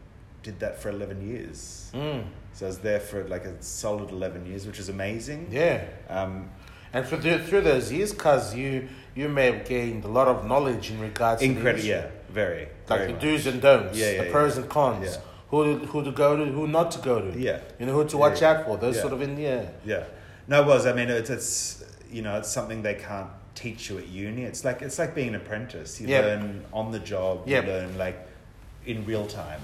did 0.49 0.59
that 0.61 0.75
for 0.81 0.89
eleven 0.99 1.19
years. 1.33 1.91
Mm. 1.95 2.25
So 2.55 2.67
I 2.67 2.69
was 2.73 2.79
there 2.89 3.01
for 3.01 3.19
like 3.35 3.45
a 3.53 3.55
solid 3.63 4.11
eleven 4.19 4.43
years, 4.51 4.63
which 4.69 4.79
is 4.85 4.89
amazing. 4.89 5.41
Yeah. 5.51 5.85
Um, 6.09 6.33
And 6.95 7.05
through, 7.07 7.19
the, 7.27 7.39
through 7.49 7.65
those 7.73 7.87
years, 7.97 8.11
cuz 8.25 8.55
you 8.61 8.71
you 9.21 9.29
may 9.39 9.47
have 9.53 9.61
gained 9.75 10.03
a 10.11 10.13
lot 10.19 10.29
of 10.35 10.39
knowledge 10.51 10.85
in 10.93 10.99
regards 11.09 11.43
Incredible, 11.43 11.83
to 11.83 11.89
the 11.89 11.95
yeah, 11.95 12.07
very. 12.41 12.63
like 12.89 12.99
very 13.01 13.07
the 13.09 13.13
much. 13.13 13.23
do's 13.25 13.47
and 13.51 13.61
don'ts, 13.67 13.99
Yeah, 13.99 14.11
yeah, 14.13 14.23
the 14.25 14.31
pros 14.37 14.53
yeah. 14.55 14.61
and 14.63 14.71
cons, 14.77 15.11
Yeah. 15.11 15.21
who 15.51 15.59
to, 15.67 15.87
who 15.91 15.99
to 16.09 16.13
go 16.25 16.29
to, 16.41 16.45
who 16.57 16.65
not 16.79 16.89
to 16.97 17.01
go 17.11 17.17
to, 17.27 17.31
Yeah. 17.49 17.59
you 17.79 17.85
know 17.87 17.95
who 17.99 18.05
to 18.15 18.17
watch 18.25 18.41
out 18.49 18.59
for, 18.65 18.75
those 18.85 18.97
sort 19.05 19.13
of 19.17 19.21
in 19.27 19.33
yeah, 19.49 19.63
Yeah, 19.93 20.05
no, 20.51 20.57
it 20.63 20.67
was. 20.73 20.83
I 20.91 20.93
mean, 20.99 21.09
it's, 21.21 21.31
it's 21.37 21.51
you 22.17 22.23
know, 22.25 22.35
it's 22.41 22.51
something 22.59 22.79
they 22.91 22.99
can't 23.11 23.31
teach 23.63 23.81
you 23.91 23.95
at 24.03 24.07
uni. 24.27 24.43
It's 24.51 24.63
like 24.69 24.79
it's 24.87 24.99
like 25.03 25.13
being 25.21 25.31
an 25.35 25.39
apprentice. 25.43 25.91
You 26.01 26.07
learn 26.27 26.45
on 26.81 26.87
the 26.97 27.03
job. 27.15 27.35
You 27.51 27.61
learn 27.75 27.91
like 28.07 28.19
in 28.93 28.99
real 29.13 29.27
time. 29.45 29.61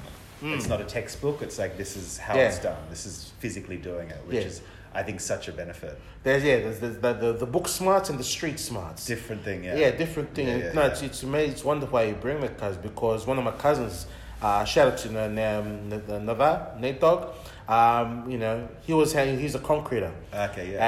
It's 0.52 0.68
not 0.68 0.80
a 0.80 0.84
textbook. 0.84 1.40
It's 1.42 1.58
like 1.58 1.76
this 1.76 1.96
is 1.96 2.18
how. 2.18 2.34
Yeah. 2.36 2.48
it's 2.48 2.58
done. 2.58 2.76
This 2.90 3.06
is 3.06 3.32
physically 3.38 3.76
doing 3.78 4.10
it, 4.10 4.20
which 4.26 4.36
Yeah. 4.36 4.42
is 4.42 4.60
I 4.94 5.02
think 5.02 5.20
such 5.20 5.48
a 5.48 5.52
benefit. 5.52 5.98
there's 6.22 6.44
yeah, 6.44 6.58
there's, 6.60 6.78
there's 6.78 6.98
the, 6.98 7.12
the 7.14 7.32
the 7.32 7.46
book 7.46 7.66
smarts 7.66 8.10
and 8.10 8.18
the 8.18 8.24
street 8.24 8.60
smarts. 8.60 9.06
Different 9.06 9.42
thing, 9.42 9.64
yeah. 9.64 9.74
Yeah, 9.76 9.90
different 9.90 10.34
thing. 10.34 10.46
Yeah, 10.46 10.72
no, 10.72 10.82
it's, 10.82 11.02
it's 11.02 11.22
amazing. 11.24 11.52
It's 11.52 11.64
wonderful 11.64 12.04
you 12.04 12.14
bring 12.14 12.40
that, 12.42 12.58
cuz 12.58 12.76
because 12.76 13.26
one 13.26 13.38
of 13.38 13.44
my 13.44 13.50
cousins, 13.52 14.06
uh, 14.42 14.64
shout 14.64 14.86
out 14.92 14.98
to 14.98 15.08
um, 15.08 15.90
Nava 16.28 16.78
Nate 16.78 17.00
Dog. 17.00 17.32
Um, 17.66 18.30
you 18.30 18.36
know, 18.36 18.68
he 18.86 18.92
was 18.92 19.14
he's 19.14 19.54
a 19.54 19.58
concreter, 19.58 20.12
Okay, 20.34 20.72
yeah. 20.74 20.84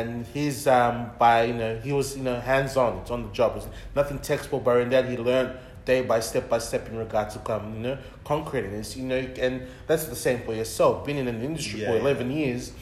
and 0.00 0.26
he's 0.26 0.66
um 0.66 1.10
by 1.18 1.44
you 1.44 1.54
know 1.54 1.78
he 1.78 1.92
was 1.92 2.16
you 2.18 2.22
know 2.22 2.38
hands 2.38 2.76
on. 2.76 2.98
It's 2.98 3.10
on 3.10 3.22
the 3.22 3.32
job. 3.32 3.54
It's 3.56 3.66
nothing 3.96 4.18
textbook, 4.18 4.62
but 4.62 4.76
in 4.82 4.90
that 4.90 5.08
he 5.08 5.16
learned 5.16 5.52
day 5.88 6.02
by 6.02 6.20
step 6.20 6.48
by 6.48 6.58
step 6.58 6.86
in 6.90 6.96
regard 7.06 7.28
to 7.30 7.38
come 7.40 7.64
you 7.76 7.80
know 7.86 7.98
concreting. 8.24 8.72
It's 8.80 8.96
you 8.96 9.04
know 9.10 9.16
and 9.46 9.54
that's 9.88 10.04
the 10.14 10.14
same 10.26 10.40
for 10.46 10.54
yourself. 10.60 11.04
Being 11.06 11.18
in 11.24 11.28
an 11.28 11.40
industry 11.42 11.80
Yeah, 11.80 11.88
for 11.88 11.94
yeah. 11.94 12.00
eleven 12.04 12.30
years 12.30 12.72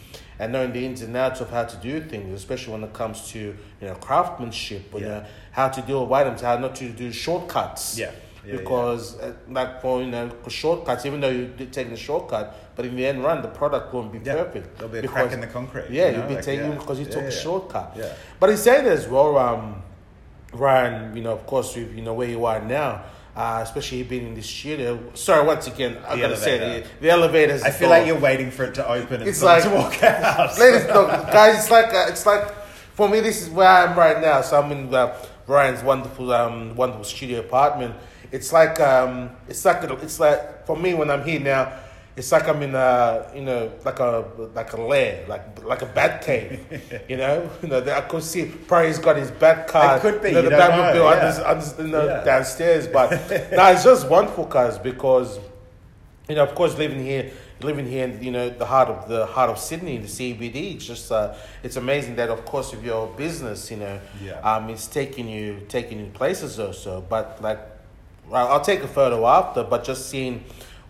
and 0.40 0.52
knowing 0.52 0.72
the 0.76 0.84
ins 0.84 1.00
and 1.06 1.16
outs 1.16 1.40
of 1.40 1.48
how 1.56 1.64
to 1.64 1.76
do 1.90 1.94
things, 2.12 2.28
especially 2.42 2.72
when 2.74 2.84
it 2.84 2.92
comes 2.92 3.18
to 3.32 3.38
you 3.80 3.86
know 3.88 3.94
craftsmanship, 3.94 4.82
or, 4.92 5.00
you 5.00 5.06
Yeah. 5.06 5.12
know 5.20 5.24
how 5.52 5.68
to 5.76 5.80
deal 5.88 6.00
with 6.04 6.12
items, 6.20 6.40
how 6.42 6.58
not 6.58 6.74
to 6.82 6.86
do 7.04 7.10
shortcuts. 7.12 7.84
Yeah. 7.98 8.10
Yeah, 8.44 8.52
yeah. 8.52 8.58
because 8.60 9.04
uh, 9.20 9.32
like 9.58 9.80
for 9.82 9.94
you 10.04 10.10
know 10.14 10.24
shortcuts, 10.48 11.02
even 11.08 11.18
though 11.22 11.30
you're 11.38 11.70
taking 11.78 11.92
a 12.00 12.02
shortcut, 12.08 12.46
but 12.76 12.84
in 12.88 12.94
the 12.98 13.04
end 13.10 13.18
run, 13.24 13.40
the 13.42 13.52
product 13.60 13.86
won't 13.94 14.10
be 14.12 14.18
Yeah. 14.18 14.34
perfect. 14.42 14.66
There'll 14.76 14.92
be 14.92 14.98
a 14.98 15.02
because- 15.02 15.14
crack 15.16 15.32
in 15.32 15.40
the 15.40 15.52
concrete. 15.58 15.86
Yeah, 15.90 16.06
you 16.06 16.12
know, 16.12 16.18
you'll 16.18 16.28
be 16.28 16.34
like, 16.40 16.44
taking 16.50 16.70
yeah. 16.70 16.78
because 16.82 16.98
you 17.00 17.06
Yeah, 17.06 17.16
took 17.16 17.24
a 17.34 17.36
shortcut. 17.44 17.88
Yeah. 17.96 18.12
But 18.40 18.48
he 18.50 18.56
said 18.56 18.82
as 18.96 19.08
well, 19.14 19.32
um, 19.46 19.82
Ryan, 20.58 21.16
you 21.16 21.22
know, 21.22 21.32
of 21.32 21.46
course, 21.46 21.74
with, 21.76 21.94
you 21.94 22.02
know, 22.02 22.14
where 22.14 22.28
you 22.28 22.44
are 22.44 22.60
now, 22.60 23.02
uh, 23.36 23.60
especially 23.62 24.02
being 24.02 24.26
in 24.28 24.34
the 24.34 24.42
studio. 24.42 24.98
Sorry, 25.14 25.46
once 25.46 25.66
again, 25.66 25.98
I 26.06 26.18
gotta 26.18 26.36
say, 26.36 26.58
the, 26.58 26.86
the 27.00 27.10
elevator's 27.10 27.62
I 27.62 27.70
feel 27.70 27.88
door. 27.88 27.98
like 27.98 28.06
you're 28.06 28.18
waiting 28.18 28.50
for 28.50 28.64
it 28.64 28.74
to 28.76 28.88
open 28.88 29.20
and 29.20 29.28
It's 29.28 29.42
like- 29.42 29.62
to 29.64 29.70
walk 29.70 30.02
out. 30.02 30.58
Ladies, 30.58 30.86
look, 30.86 31.08
guys, 31.32 31.58
it's 31.58 31.70
like, 31.70 31.92
uh, 31.92 32.06
it's 32.08 32.26
like, 32.26 32.52
for 32.94 33.08
me, 33.08 33.20
this 33.20 33.42
is 33.42 33.50
where 33.50 33.68
I 33.68 33.84
am 33.90 33.98
right 33.98 34.20
now. 34.20 34.40
So 34.40 34.60
I'm 34.60 34.72
in 34.72 34.94
uh, 34.94 35.14
Ryan's 35.46 35.82
wonderful, 35.82 36.32
um, 36.32 36.74
wonderful 36.76 37.04
studio 37.04 37.40
apartment. 37.40 37.94
It's 38.32 38.52
like, 38.52 38.80
um, 38.80 39.30
it's 39.48 39.64
like, 39.64 39.82
it's 39.84 40.18
like, 40.18 40.66
for 40.66 40.76
me, 40.76 40.94
when 40.94 41.10
I'm 41.10 41.22
here 41.24 41.38
now, 41.40 41.72
it's 42.16 42.32
like 42.32 42.48
I'm 42.48 42.62
in 42.62 42.74
a, 42.74 43.30
you 43.34 43.42
know, 43.42 43.70
like 43.84 43.98
a, 44.00 44.24
like 44.54 44.72
a 44.72 44.80
lair, 44.80 45.24
like, 45.28 45.62
like 45.64 45.82
a 45.82 45.86
bat 45.86 46.22
cave, 46.22 47.04
you 47.08 47.16
know. 47.18 47.48
You 47.62 47.68
know, 47.68 47.80
I 47.84 48.00
could 48.02 48.22
see 48.22 48.46
probably 48.46 48.88
he's 48.88 48.98
got 48.98 49.16
his 49.16 49.30
bat 49.30 49.68
car, 49.68 49.98
It 49.98 50.00
could 50.00 50.22
be, 50.22 50.28
you 50.28 50.34
know, 50.36 50.40
you 50.42 50.48
the 50.50 50.56
Batmobile 50.56 50.94
know, 50.94 51.08
under, 51.08 51.46
under, 51.46 51.82
you 51.82 51.88
know, 51.88 52.06
Yeah. 52.06 52.24
downstairs. 52.24 52.86
But 52.88 53.10
no, 53.52 53.66
it's 53.70 53.84
just 53.84 54.08
wonderful, 54.08 54.46
cause 54.46 54.78
because 54.78 55.38
you 56.28 56.34
know, 56.34 56.42
of 56.42 56.54
course, 56.54 56.76
living 56.78 57.04
here, 57.04 57.30
living 57.60 57.86
here 57.86 58.04
in 58.06 58.22
you 58.22 58.32
know 58.32 58.48
the 58.48 58.64
heart 58.66 58.88
of 58.88 59.08
the 59.08 59.26
heart 59.26 59.50
of 59.50 59.58
Sydney, 59.58 59.98
the 59.98 60.08
CBD. 60.08 60.74
It's 60.76 60.86
just 60.86 61.12
uh, 61.12 61.34
it's 61.62 61.76
amazing 61.76 62.16
that, 62.16 62.30
of 62.30 62.44
course, 62.46 62.72
with 62.72 62.82
your 62.82 63.08
business, 63.08 63.70
you 63.70 63.76
know, 63.76 64.00
Yeah. 64.22 64.40
um, 64.40 64.70
it's 64.70 64.86
taking 64.86 65.28
you 65.28 65.60
taking 65.68 66.00
you 66.00 66.06
places 66.06 66.58
also. 66.58 67.04
But 67.08 67.40
like, 67.42 67.60
I'll 68.32 68.60
take 68.62 68.82
a 68.82 68.88
photo 68.88 69.26
after. 69.26 69.62
But 69.62 69.84
just 69.84 70.08
seeing 70.10 70.42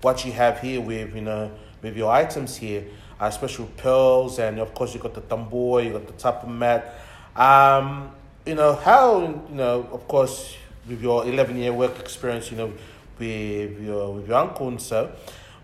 what 0.06 0.24
you 0.24 0.30
have 0.30 0.60
here 0.60 0.80
with 0.80 1.16
you 1.16 1.20
know 1.20 1.50
with 1.82 1.96
your 1.96 2.12
items 2.12 2.56
here, 2.56 2.84
uh, 3.18 3.28
special 3.28 3.66
pearls, 3.76 4.38
and 4.38 4.60
of 4.60 4.72
course 4.72 4.94
you 4.94 5.00
got 5.00 5.14
the 5.14 5.20
tabua, 5.20 5.84
you 5.84 5.90
got 5.98 6.06
the 6.06 6.12
tapa 6.12 6.46
mat. 6.46 6.82
Um, 7.34 8.12
you 8.46 8.54
know 8.54 8.74
how 8.76 9.06
you 9.50 9.56
know, 9.62 9.88
of 9.90 10.06
course, 10.06 10.56
with 10.88 11.02
your 11.02 11.26
eleven 11.26 11.56
year 11.56 11.72
work 11.72 11.98
experience, 11.98 12.52
you 12.52 12.56
know, 12.56 12.72
with 13.18 13.82
your 13.82 14.14
with 14.14 14.28
your 14.28 14.38
uncle 14.38 14.68
and 14.68 14.80
so. 14.80 15.10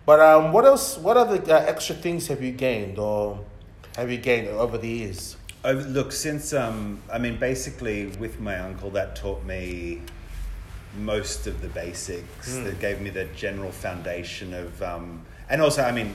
But 0.05 0.19
um, 0.19 0.53
what 0.53 0.65
else? 0.65 0.99
What 0.99 1.17
other 1.17 1.39
uh, 1.41 1.73
extra 1.73 1.95
things 1.95 2.27
have 2.27 2.43
you 2.43 2.51
gained, 2.51 2.99
or 2.99 3.39
have 3.95 4.11
you 4.11 4.19
gained 4.19 4.49
over 4.49 4.77
the 4.77 4.89
years? 4.89 5.37
Look, 5.65 6.11
since 6.11 6.53
um, 6.53 7.01
I 7.13 7.19
mean, 7.19 7.37
basically, 7.39 8.07
with 8.19 8.41
my 8.41 8.59
uncle, 8.59 8.91
that 8.91 9.15
taught 9.15 9.45
me 9.45 10.03
most 10.99 11.47
of 11.47 11.61
the 11.61 11.69
basics. 11.69 12.55
Hmm. 12.55 12.65
That 12.65 12.81
gave 12.81 13.01
me 13.01 13.11
the 13.11 13.25
general 13.37 13.73
foundation 13.73 14.55
of, 14.55 14.83
um, 14.83 15.25
and 15.49 15.61
also, 15.61 15.83
I 15.83 15.93
mean, 15.93 16.15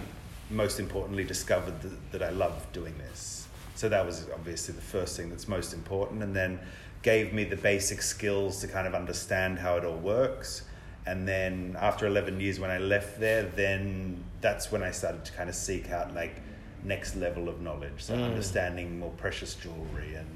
most 0.49 0.79
importantly, 0.79 1.23
discovered 1.23 1.81
that, 1.81 2.11
that 2.11 2.23
I 2.23 2.29
love 2.29 2.65
doing 2.73 2.97
this. 2.97 3.47
So 3.75 3.89
that 3.89 4.05
was 4.05 4.27
obviously 4.33 4.73
the 4.73 4.81
first 4.81 5.17
thing 5.17 5.29
that's 5.29 5.47
most 5.47 5.73
important, 5.73 6.23
and 6.23 6.35
then 6.35 6.59
gave 7.03 7.33
me 7.33 7.43
the 7.43 7.55
basic 7.55 8.01
skills 8.01 8.59
to 8.61 8.67
kind 8.67 8.87
of 8.87 8.95
understand 8.95 9.59
how 9.59 9.77
it 9.77 9.85
all 9.85 9.97
works. 9.97 10.63
And 11.05 11.27
then 11.27 11.77
after 11.79 12.05
11 12.05 12.39
years, 12.39 12.59
when 12.59 12.69
I 12.69 12.79
left 12.79 13.19
there, 13.19 13.43
then 13.43 14.23
that's 14.41 14.71
when 14.71 14.83
I 14.83 14.91
started 14.91 15.23
to 15.25 15.31
kind 15.31 15.47
of 15.47 15.55
seek 15.55 15.89
out 15.91 16.13
like 16.13 16.41
next 16.83 17.15
level 17.15 17.47
of 17.47 17.61
knowledge. 17.61 17.93
So 17.97 18.15
understanding 18.15 18.99
more 18.99 19.11
precious 19.11 19.55
jewelry 19.55 20.15
and 20.15 20.27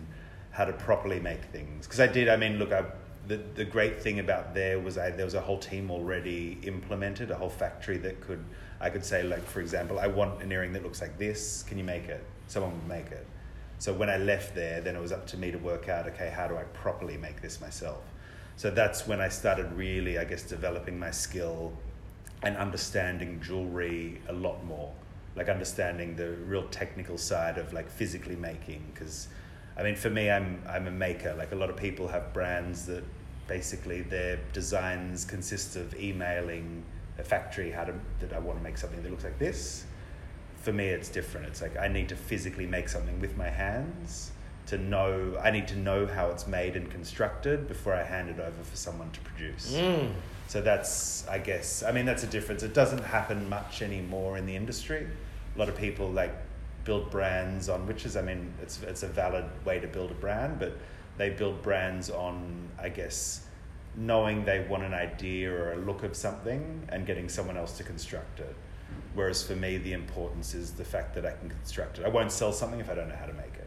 how 0.52 0.66
to 0.66 0.74
properly 0.74 1.20
make 1.20 1.44
things. 1.46 1.88
Because 1.88 2.00
I 2.00 2.08
did, 2.08 2.30
I 2.30 2.38
mean, 2.38 2.58
look, 2.58 2.72
I, 2.72 2.86
the, 3.28 3.38
the 3.56 3.66
great 3.66 4.02
thing 4.02 4.20
about 4.20 4.54
there 4.54 4.80
was 4.80 4.98
I, 4.98 5.12
there 5.12 5.26
was 5.26 5.36
a 5.36 5.42
whole 5.42 5.60
team 5.60 5.92
already 5.92 6.58
implemented, 6.64 7.32
a 7.32 7.36
whole 7.36 7.50
factory 7.50 7.98
that 7.98 8.22
could, 8.22 8.44
I 8.80 8.90
could 8.90 9.06
say, 9.06 9.24
like, 9.24 9.46
for 9.46 9.62
example, 9.62 10.00
I 10.00 10.08
want 10.08 10.42
an 10.42 10.52
earring 10.52 10.74
that 10.74 10.84
looks 10.84 11.02
like 11.02 11.18
this. 11.18 11.64
Can 11.64 11.78
you 11.78 11.84
make 11.84 12.06
it? 12.06 12.24
Someone 12.48 12.74
would 12.74 12.88
make 12.88 13.12
it. 13.12 13.26
So 13.80 13.94
when 13.94 14.10
I 14.10 14.18
left 14.18 14.54
there, 14.54 14.82
then 14.82 14.96
it 14.96 15.02
was 15.02 15.12
up 15.12 15.26
to 15.28 15.38
me 15.38 15.52
to 15.52 15.58
work 15.58 15.90
out, 15.90 16.08
okay, 16.08 16.30
how 16.36 16.48
do 16.48 16.56
I 16.56 16.64
properly 16.66 17.18
make 17.18 17.42
this 17.42 17.60
myself? 17.62 18.04
So 18.56 18.70
that's 18.70 19.08
when 19.08 19.20
I 19.20 19.30
started 19.30 19.72
really, 19.74 20.20
I 20.20 20.24
guess, 20.24 20.44
developing 20.44 21.00
my 21.00 21.12
skill 21.12 21.74
and 22.44 22.58
understanding 22.58 23.42
jewelry 23.42 24.22
a 24.28 24.34
lot 24.34 24.64
more. 24.66 24.92
Like 25.36 25.48
understanding 25.48 26.16
the 26.16 26.32
real 26.46 26.68
technical 26.68 27.18
side 27.18 27.58
of 27.58 27.72
like 27.74 27.90
physically 27.90 28.36
making. 28.36 28.84
Because, 28.94 29.30
I 29.78 29.84
mean, 29.84 29.96
for 29.96 30.10
me, 30.10 30.30
I'm 30.30 30.62
I'm 30.68 30.88
a 30.88 30.92
maker. 30.92 31.34
Like 31.38 31.52
a 31.52 31.56
lot 31.56 31.70
of 31.70 31.78
people 31.78 32.08
have 32.08 32.34
brands 32.34 32.86
that 32.88 33.04
basically 33.48 34.02
their 34.02 34.40
designs 34.54 35.26
consist 35.26 35.76
of 35.76 35.94
emailing 36.00 36.84
a 37.20 37.24
factory 37.24 37.72
how 37.72 37.84
to 37.84 37.94
that 38.20 38.34
I 38.34 38.40
want 38.40 38.60
to 38.60 38.64
make 38.64 38.78
something 38.78 39.02
that 39.02 39.10
looks 39.10 39.24
like 39.24 39.40
this. 39.40 39.86
For 40.62 40.72
me, 40.72 40.86
it's 40.86 41.10
different. 41.10 41.48
It's 41.48 41.62
like 41.62 41.78
I 41.78 41.88
need 41.88 42.10
to 42.10 42.16
physically 42.16 42.68
make 42.68 42.90
something 42.90 43.20
with 43.20 43.36
my 43.38 43.50
hands 43.50 44.32
to 44.68 44.78
know. 44.78 45.40
I 45.44 45.52
need 45.52 45.68
to 45.70 45.76
know 45.76 46.06
how 46.06 46.30
it's 46.30 46.48
made 46.48 46.76
and 46.76 46.90
constructed 46.90 47.68
before 47.68 47.94
I 47.94 48.04
hand 48.04 48.30
it 48.30 48.40
over 48.40 48.64
for 48.64 48.76
someone 48.76 49.12
to 49.12 49.20
produce. 49.22 49.74
Mm. 49.74 50.12
So 50.48 50.62
that's, 50.62 51.26
I 51.30 51.38
guess, 51.38 51.82
I 51.82 51.94
mean, 51.94 52.06
that's 52.06 52.24
a 52.24 52.28
difference. 52.28 52.62
It 52.62 52.74
doesn't 52.74 53.04
happen 53.04 53.48
much 53.48 53.82
anymore 53.82 54.38
in 54.38 54.46
the 54.46 54.56
industry. 54.56 55.08
A 55.56 55.60
lot 55.60 55.70
of 55.70 55.78
people 55.78 56.10
like 56.10 56.36
build 56.84 57.10
brands 57.10 57.70
on, 57.70 57.88
which 57.88 58.06
is, 58.06 58.18
I 58.18 58.22
mean, 58.22 58.54
it's 58.62 58.82
it's 58.84 59.04
a 59.04 59.08
valid 59.08 59.46
way 59.66 59.80
to 59.80 59.88
build 59.88 60.12
a 60.12 60.16
brand, 60.16 60.60
but 60.60 60.78
they 61.18 61.30
build 61.30 61.62
brands 61.62 62.10
on, 62.10 62.70
I 62.80 62.90
guess, 62.90 63.46
knowing 63.96 64.46
they 64.46 64.66
want 64.70 64.84
an 64.84 64.94
idea 64.94 65.52
or 65.52 65.74
a 65.74 65.78
look 65.78 66.04
of 66.04 66.16
something 66.16 66.88
and 66.90 67.06
getting 67.06 67.30
someone 67.30 67.58
else 67.58 67.78
to 67.78 67.84
construct 67.84 68.40
it. 68.40 68.56
Whereas 69.14 69.46
for 69.46 69.56
me, 69.56 69.78
the 69.78 69.94
importance 69.94 70.54
is 70.54 70.72
the 70.72 70.86
fact 70.86 71.14
that 71.16 71.26
I 71.26 71.32
can 71.32 71.50
construct 71.50 72.00
it. 72.00 72.06
I 72.06 72.10
won't 72.10 72.32
sell 72.32 72.54
something 72.54 72.80
if 72.80 72.90
I 72.90 72.96
don't 72.96 73.10
know 73.10 73.16
how 73.16 73.26
to 73.26 73.34
make 73.34 73.56
it 73.56 73.62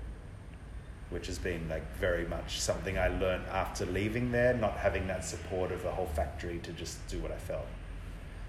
which 1.14 1.28
has 1.28 1.38
been 1.38 1.68
like 1.68 1.96
very 1.96 2.26
much 2.26 2.60
something 2.60 2.98
I 2.98 3.06
learned 3.06 3.46
after 3.46 3.86
leaving 3.86 4.32
there, 4.32 4.52
not 4.52 4.76
having 4.76 5.06
that 5.06 5.24
support 5.24 5.70
of 5.70 5.84
a 5.84 5.90
whole 5.92 6.08
factory 6.08 6.58
to 6.64 6.72
just 6.72 7.06
do 7.06 7.20
what 7.20 7.30
I 7.30 7.36
felt. 7.36 7.66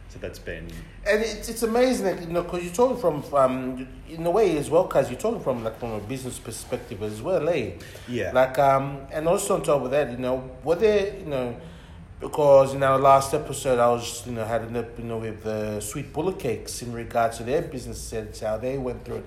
So 0.09 0.19
that's 0.19 0.39
been 0.39 0.67
And 1.05 1.21
it's, 1.21 1.49
it's 1.49 1.63
amazing, 1.63 2.05
that, 2.05 2.21
you 2.21 2.27
know, 2.27 2.43
because 2.43 2.63
you're 2.63 2.73
talking 2.73 2.97
from, 2.97 3.23
um, 3.33 3.87
in 4.09 4.25
a 4.25 4.31
way 4.31 4.57
as 4.57 4.69
well, 4.69 4.83
because 4.83 5.09
you're 5.09 5.19
talking 5.19 5.41
from 5.41 5.63
like 5.63 5.77
from 5.77 5.91
a 5.91 5.99
business 5.99 6.39
perspective 6.39 7.03
as 7.03 7.21
well, 7.21 7.49
eh? 7.49 7.71
Yeah. 8.07 8.31
Like, 8.33 8.57
um, 8.57 8.99
and 9.11 9.27
also 9.27 9.55
on 9.55 9.63
top 9.63 9.81
of 9.83 9.91
that, 9.91 10.11
you 10.11 10.17
know, 10.17 10.49
were 10.63 10.75
there, 10.75 11.17
you 11.17 11.25
know, 11.25 11.57
because 12.21 12.73
in 12.73 12.81
our 12.81 12.97
last 12.97 13.33
episode, 13.33 13.77
I 13.77 13.89
was, 13.89 14.25
you 14.25 14.31
know, 14.31 14.45
had 14.45 14.61
an 14.61 14.77
up, 14.77 14.97
you 14.97 15.03
know, 15.03 15.17
with 15.17 15.43
the 15.43 15.81
sweet 15.81 16.13
bullet 16.13 16.39
cakes 16.39 16.81
in 16.81 16.93
regards 16.93 17.37
to 17.37 17.43
their 17.43 17.61
business 17.61 17.99
sense, 17.99 18.39
how 18.39 18.57
they 18.57 18.77
went 18.77 19.03
through 19.03 19.17
it. 19.17 19.25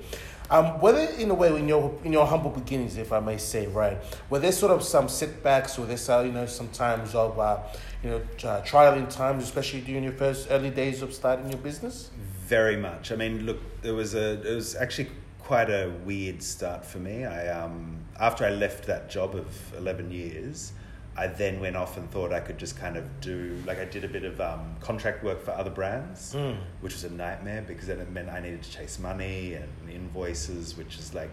Um, 0.51 0.81
whether 0.81 1.01
in 1.01 1.31
a 1.31 1.35
way, 1.35 1.55
in 1.55 1.69
your 1.69 1.95
in 2.03 2.13
your 2.15 2.27
humble 2.27 2.49
beginnings, 2.49 2.97
if 2.97 3.13
I 3.13 3.21
may 3.21 3.37
say, 3.37 3.67
right, 3.67 3.99
were 4.31 4.39
there 4.39 4.53
sort 4.53 4.73
of 4.73 4.83
some 4.83 5.07
setbacks, 5.07 5.79
or 5.79 5.85
there, 5.85 5.99
some, 5.99 6.27
you 6.27 6.33
know, 6.33 6.47
some 6.47 6.69
times 6.69 7.15
of, 7.15 7.39
uh, 7.39 7.59
you 8.03 8.11
know, 8.11 8.17
uh, 8.45 8.63
trialing 8.63 9.09
times, 9.11 9.43
especially 9.45 9.81
during 9.81 10.05
your 10.05 10.13
first 10.13 10.49
early 10.51 10.71
days 10.71 11.03
of 11.03 11.13
starting 11.13 11.49
your 11.51 11.61
business? 11.61 12.11
very 12.47 12.79
much. 12.79 13.13
I 13.13 13.17
mean, 13.17 13.45
look, 13.45 13.59
there 13.83 13.93
was 13.95 14.15
a 14.15 14.41
it 14.41 14.55
was 14.55 14.75
actually 14.75 15.11
quite 15.39 15.69
a 15.69 15.93
weird 16.07 16.43
start 16.43 16.83
for 16.85 16.99
me. 16.99 17.27
I 17.27 17.49
um, 17.49 17.99
after 18.19 18.47
I 18.47 18.51
left 18.51 18.87
that 18.87 19.11
job 19.11 19.35
of 19.35 19.47
eleven 19.77 20.11
years, 20.11 20.73
I 21.15 21.27
then 21.27 21.61
went 21.61 21.77
off 21.77 21.99
and 21.99 22.11
thought 22.11 22.33
I 22.33 22.41
could 22.41 22.57
just 22.57 22.79
kind 22.79 22.97
of 22.97 23.05
do 23.21 23.63
like 23.67 23.79
I 23.79 23.85
did 23.85 24.03
a 24.05 24.09
bit 24.09 24.25
of 24.25 24.41
um, 24.41 24.77
contract 24.81 25.23
work 25.23 25.43
for 25.45 25.51
other 25.51 25.69
brands, 25.71 26.33
Mm. 26.35 26.57
which 26.81 26.95
was 26.95 27.05
a 27.05 27.11
nightmare 27.11 27.63
because 27.69 27.87
then 27.89 28.01
it 28.01 28.11
meant 28.11 28.31
I 28.31 28.41
needed 28.41 28.63
to 28.63 28.71
chase 28.71 28.99
money 28.99 29.53
and 29.53 29.69
invoices, 29.91 30.75
which 30.75 30.97
is 30.99 31.13
like 31.13 31.31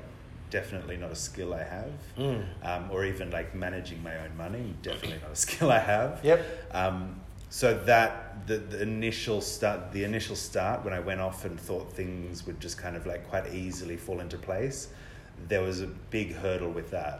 definitely 0.59 0.95
not 0.95 1.11
a 1.11 1.15
skill 1.29 1.53
I 1.53 1.63
have, 1.77 1.91
Mm. 2.17 2.43
um, 2.63 2.83
or 2.93 3.03
even 3.11 3.29
like 3.37 3.53
managing 3.65 4.01
my 4.09 4.15
own 4.23 4.33
money, 4.37 4.73
definitely 4.81 5.19
not 5.21 5.31
a 5.33 5.41
skill 5.47 5.69
I 5.69 5.79
have. 5.79 6.11
Yep. 6.23 6.39
Um, 6.81 7.19
so 7.49 7.67
that 7.91 8.47
the, 8.47 8.57
the 8.57 8.81
initial 8.81 9.41
start, 9.41 9.91
the 9.91 10.03
initial 10.11 10.35
start 10.49 10.77
when 10.85 10.93
I 10.93 11.01
went 11.09 11.19
off 11.27 11.43
and 11.45 11.59
thought 11.59 11.91
things 11.91 12.45
would 12.47 12.59
just 12.61 12.77
kind 12.77 12.95
of 12.95 13.05
like 13.05 13.27
quite 13.29 13.47
easily 13.53 13.97
fall 13.97 14.19
into 14.21 14.37
place, 14.37 14.87
there 15.49 15.61
was 15.61 15.81
a 15.81 15.87
big 16.17 16.33
hurdle 16.35 16.71
with 16.71 16.89
that. 16.91 17.17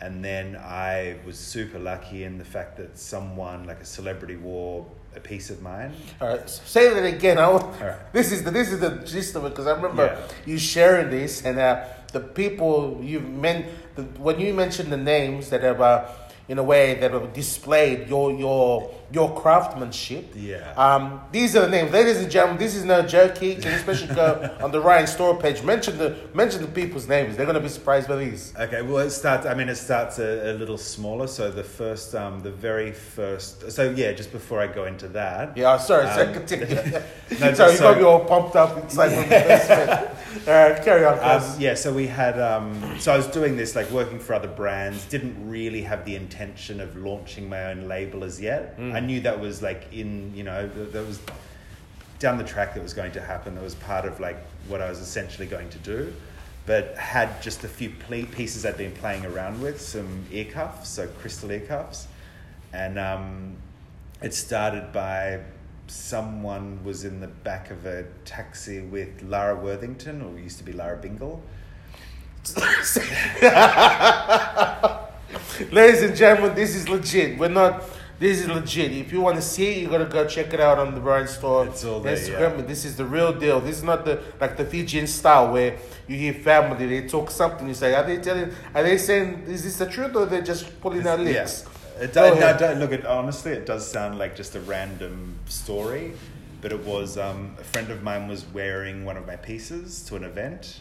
And 0.00 0.24
then 0.24 0.56
I 0.56 1.16
was 1.26 1.36
super 1.38 1.78
lucky 1.78 2.24
in 2.24 2.38
the 2.38 2.44
fact 2.44 2.76
that 2.78 2.96
someone 2.98 3.66
like 3.66 3.80
a 3.80 3.84
celebrity 3.84 4.36
wore 4.36 4.86
a 5.14 5.20
piece 5.20 5.50
of 5.50 5.60
mine. 5.60 5.92
All 6.20 6.28
right, 6.28 6.48
say 6.48 6.84
that 6.94 7.04
again. 7.16 7.36
I 7.36 7.48
want, 7.50 7.66
right. 7.80 7.98
This 8.12 8.30
is 8.32 8.42
the 8.44 8.50
this 8.52 8.68
is 8.74 8.78
the 8.80 8.90
gist 9.12 9.34
of 9.36 9.44
it 9.44 9.50
because 9.50 9.66
I 9.66 9.72
remember 9.72 10.06
Yeah. 10.06 10.50
you 10.50 10.56
sharing 10.58 11.10
this 11.10 11.44
and 11.44 11.58
uh, 11.58 11.84
the 12.10 12.20
people 12.20 13.00
you 13.02 13.20
meant 13.20 13.66
the, 13.96 14.02
when 14.02 14.40
you 14.40 14.54
mentioned 14.54 14.92
the 14.92 14.96
names 14.96 15.50
that 15.50 15.62
have 15.62 15.80
uh, 15.80 16.04
in 16.50 16.58
a 16.58 16.64
way 16.64 16.94
that 16.94 17.32
displayed 17.32 18.08
your 18.08 18.32
your 18.32 18.92
your 19.12 19.40
craftsmanship. 19.40 20.32
Yeah. 20.34 20.72
Um, 20.72 21.20
these 21.30 21.54
are 21.54 21.60
the 21.60 21.68
names, 21.68 21.92
ladies 21.92 22.16
and 22.18 22.28
gentlemen. 22.28 22.58
This 22.58 22.74
is 22.74 22.84
no 22.84 23.02
joke. 23.02 23.40
You 23.40 23.54
can 23.54 23.72
especially 23.74 24.12
go 24.14 24.56
on 24.60 24.72
the 24.72 24.80
Ryan 24.80 25.06
store 25.06 25.36
page. 25.38 25.62
Mention 25.62 25.96
the 25.96 26.16
mention 26.34 26.60
the 26.62 26.66
people's 26.68 27.06
names. 27.06 27.36
They're 27.36 27.46
gonna 27.46 27.60
be 27.60 27.68
surprised 27.68 28.08
by 28.08 28.16
these. 28.16 28.52
Okay, 28.58 28.82
well, 28.82 28.98
it 28.98 29.10
starts. 29.10 29.46
I 29.46 29.54
mean, 29.54 29.68
it 29.68 29.76
starts 29.76 30.18
a, 30.18 30.50
a 30.50 30.54
little 30.54 30.76
smaller. 30.76 31.28
So 31.28 31.52
the 31.52 31.62
first, 31.62 32.16
um, 32.16 32.40
the 32.40 32.50
very 32.50 32.90
first. 32.90 33.70
So 33.70 33.90
yeah, 33.90 34.10
just 34.10 34.32
before 34.32 34.60
I 34.60 34.66
go 34.66 34.86
into 34.86 35.06
that, 35.08 35.56
Yeah, 35.56 35.78
sorry, 35.78 36.06
sorry, 36.08 36.26
Um, 36.26 36.34
continue. 36.34 36.66
No, 37.40 37.54
sorry, 37.54 37.74
you 37.74 37.78
got 37.78 37.96
me 37.96 38.02
all 38.02 38.24
pumped 38.24 38.56
up. 38.56 38.76
It's 38.78 38.96
like 38.96 39.10
we. 39.12 40.10
All 40.46 40.54
right, 40.70 40.82
carry 40.84 41.04
on, 41.04 41.18
Um, 41.18 41.42
yeah, 41.60 41.74
so 41.74 41.92
we 41.92 42.06
had. 42.08 42.40
Um, 42.40 42.98
so 42.98 43.12
I 43.12 43.16
was 43.16 43.26
doing 43.28 43.56
this, 43.56 43.76
like 43.76 43.90
working 43.90 44.18
for 44.18 44.34
other 44.34 44.48
brands. 44.48 45.04
Didn't 45.06 45.36
really 45.48 45.82
have 45.82 46.04
the 46.04 46.16
intention 46.40 46.80
of 46.80 46.96
launching 46.96 47.48
my 47.48 47.66
own 47.66 47.86
label 47.86 48.24
as 48.24 48.40
yet. 48.40 48.78
Mm. 48.78 48.94
I 48.94 49.00
knew 49.00 49.20
that 49.20 49.38
was 49.38 49.62
like 49.62 49.92
in, 49.92 50.34
you 50.34 50.42
know, 50.42 50.68
th- 50.68 50.92
that 50.92 51.06
was 51.06 51.20
down 52.18 52.38
the 52.38 52.44
track 52.44 52.74
that 52.74 52.82
was 52.82 52.94
going 52.94 53.12
to 53.12 53.20
happen. 53.20 53.54
That 53.54 53.64
was 53.64 53.74
part 53.74 54.06
of 54.06 54.20
like 54.20 54.38
what 54.66 54.80
I 54.80 54.88
was 54.88 55.00
essentially 55.00 55.46
going 55.46 55.68
to 55.70 55.78
do. 55.78 56.12
But 56.66 56.96
had 56.96 57.42
just 57.42 57.64
a 57.64 57.68
few 57.68 57.90
pieces 57.90 58.64
I'd 58.64 58.76
been 58.76 58.92
playing 58.92 59.26
around 59.26 59.60
with, 59.60 59.80
some 59.80 60.24
ear 60.30 60.44
cuffs, 60.44 60.90
so 60.90 61.08
crystal 61.20 61.50
ear 61.50 61.60
cuffs, 61.60 62.06
and 62.72 62.98
um, 62.98 63.56
it 64.22 64.34
started 64.34 64.92
by 64.92 65.40
someone 65.88 66.84
was 66.84 67.04
in 67.04 67.20
the 67.20 67.26
back 67.26 67.70
of 67.70 67.86
a 67.86 68.04
taxi 68.24 68.80
with 68.80 69.22
Lara 69.22 69.56
Worthington, 69.56 70.22
or 70.22 70.38
used 70.38 70.58
to 70.58 70.64
be 70.64 70.72
Lara 70.72 70.98
Bingle. 70.98 71.42
Ladies 75.70 76.02
and 76.02 76.16
gentlemen, 76.16 76.54
this 76.54 76.74
is 76.74 76.88
legit. 76.88 77.38
We're 77.38 77.48
not. 77.48 77.84
This 78.18 78.40
is 78.40 78.48
legit. 78.48 78.92
If 78.92 79.12
you 79.12 79.20
want 79.22 79.36
to 79.36 79.42
see 79.42 79.68
it, 79.72 79.78
you 79.78 79.88
gotta 79.88 80.04
go 80.04 80.26
check 80.26 80.52
it 80.52 80.60
out 80.60 80.78
on 80.78 80.94
the 80.94 81.00
Ryan 81.00 81.26
Storer 81.26 81.68
It's 81.68 81.84
all 81.84 82.00
there, 82.00 82.16
Instagram. 82.16 82.58
yeah. 82.58 82.64
This 82.66 82.84
is 82.84 82.96
the 82.96 83.04
real 83.06 83.32
deal. 83.32 83.60
This 83.60 83.76
is 83.78 83.82
not 83.82 84.04
the 84.04 84.20
like 84.40 84.56
the 84.58 84.64
Fijian 84.64 85.06
style 85.06 85.52
where 85.52 85.78
you 86.06 86.16
hear 86.18 86.34
family 86.34 86.86
they 86.86 87.08
talk 87.08 87.30
something. 87.30 87.66
You 87.66 87.72
say, 87.74 87.94
are 87.94 88.04
they 88.04 88.18
telling? 88.18 88.52
Are 88.74 88.82
they 88.82 88.98
saying 88.98 89.44
is 89.46 89.64
this 89.64 89.76
the 89.76 89.86
truth 89.86 90.14
or 90.16 90.26
they're 90.26 90.42
just 90.42 90.80
pulling 90.80 91.06
out 91.06 91.20
Yeah. 91.20 91.48
It 91.98 92.12
Go 92.14 92.34
do- 92.34 92.40
no, 92.40 92.56
don't- 92.58 92.78
look, 92.78 92.92
it, 92.92 93.06
honestly, 93.06 93.52
it 93.52 93.66
does 93.66 93.90
sound 93.90 94.18
like 94.18 94.34
just 94.34 94.54
a 94.54 94.60
random 94.60 95.38
story, 95.46 96.12
but 96.62 96.72
it 96.72 96.82
was 96.84 97.16
um, 97.18 97.56
a 97.60 97.64
friend 97.64 97.90
of 97.90 98.02
mine 98.02 98.26
was 98.26 98.44
wearing 98.46 99.04
one 99.04 99.16
of 99.18 99.26
my 99.26 99.36
pieces 99.36 100.02
to 100.04 100.16
an 100.16 100.24
event, 100.24 100.80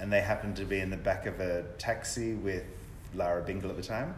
and 0.00 0.12
they 0.12 0.20
happened 0.20 0.56
to 0.56 0.64
be 0.64 0.80
in 0.80 0.90
the 0.90 0.96
back 0.96 1.26
of 1.26 1.38
a 1.40 1.62
taxi 1.78 2.34
with 2.34 2.64
Lara 3.14 3.42
Bingle 3.42 3.70
at 3.70 3.76
the 3.76 3.82
time. 3.82 4.14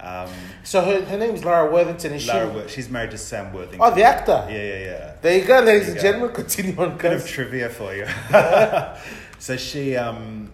Um, 0.00 0.28
So 0.64 0.80
her, 0.84 1.04
her 1.04 1.16
name 1.18 1.34
is 1.34 1.44
Lara 1.44 1.70
Worthington, 1.72 2.12
and 2.12 2.20
she. 2.20 2.28
Lara, 2.28 2.48
Wor- 2.48 2.68
she's 2.68 2.90
married 2.90 3.12
to 3.12 3.18
Sam 3.18 3.52
Worthington. 3.52 3.80
Oh, 3.82 3.94
the 3.94 4.02
actor. 4.02 4.46
Yeah, 4.50 4.56
yeah, 4.56 4.78
yeah. 4.78 5.14
There 5.22 5.38
you 5.38 5.44
go, 5.44 5.60
ladies 5.60 5.86
There 5.86 5.88
and 5.88 5.88
you 5.88 5.94
go. 5.94 6.02
gentlemen. 6.02 6.34
Continue 6.42 6.76
on, 6.82 6.98
bit 6.98 7.12
of 7.12 7.26
trivia 7.26 7.68
for 7.68 7.94
you. 7.94 8.06
so 9.38 9.56
she 9.56 9.96
um, 9.96 10.50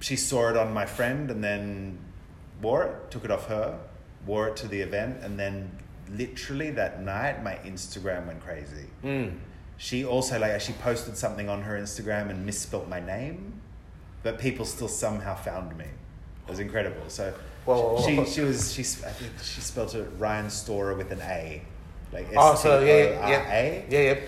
she 0.00 0.16
saw 0.16 0.50
it 0.50 0.56
on 0.56 0.72
my 0.72 0.86
friend 0.86 1.30
and 1.30 1.42
then 1.42 1.98
wore 2.62 2.84
it, 2.84 3.10
took 3.10 3.24
it 3.24 3.30
off 3.30 3.46
her, 3.48 3.78
wore 4.26 4.48
it 4.48 4.56
to 4.56 4.68
the 4.68 4.80
event, 4.80 5.22
and 5.22 5.38
then 5.38 5.70
literally 6.10 6.70
that 6.72 7.02
night 7.02 7.42
my 7.42 7.54
Instagram 7.64 8.26
went 8.26 8.40
crazy. 8.44 8.86
Mm. 9.02 9.38
She 9.76 10.04
also 10.04 10.38
like 10.38 10.60
she 10.60 10.72
posted 10.74 11.16
something 11.16 11.48
on 11.48 11.62
her 11.62 11.76
Instagram 11.80 12.30
and 12.30 12.44
misspelt 12.46 12.86
my 12.88 13.00
name, 13.00 13.60
but 14.22 14.38
people 14.38 14.64
still 14.66 14.88
somehow 14.88 15.34
found 15.34 15.76
me. 15.76 15.86
It 16.46 16.50
was 16.50 16.60
incredible. 16.60 17.02
So 17.08 17.32
Whoa, 17.64 17.74
whoa, 17.80 17.94
whoa. 17.94 18.24
she 18.24 18.30
she 18.30 18.40
was 18.42 18.72
she 18.72 18.82
I 18.82 19.10
think 19.10 19.32
she 19.42 19.60
spelled 19.60 19.94
it 19.94 20.08
Ryan 20.18 20.50
Storer 20.50 20.94
with 20.94 21.10
an 21.12 21.20
A, 21.22 21.62
like 22.12 22.26
Oh, 22.36 22.52
yeah, 22.64 22.80
yeah, 22.80 23.04
S-T-O-R-A. 23.22 23.86
yeah, 23.88 24.00
yeah. 24.00 24.20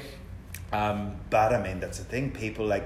Um, 0.73 1.17
but 1.31 1.53
I 1.55 1.63
mean, 1.63 1.79
that's 1.81 1.99
the 1.99 2.05
thing. 2.05 2.31
People 2.31 2.67
like, 2.67 2.85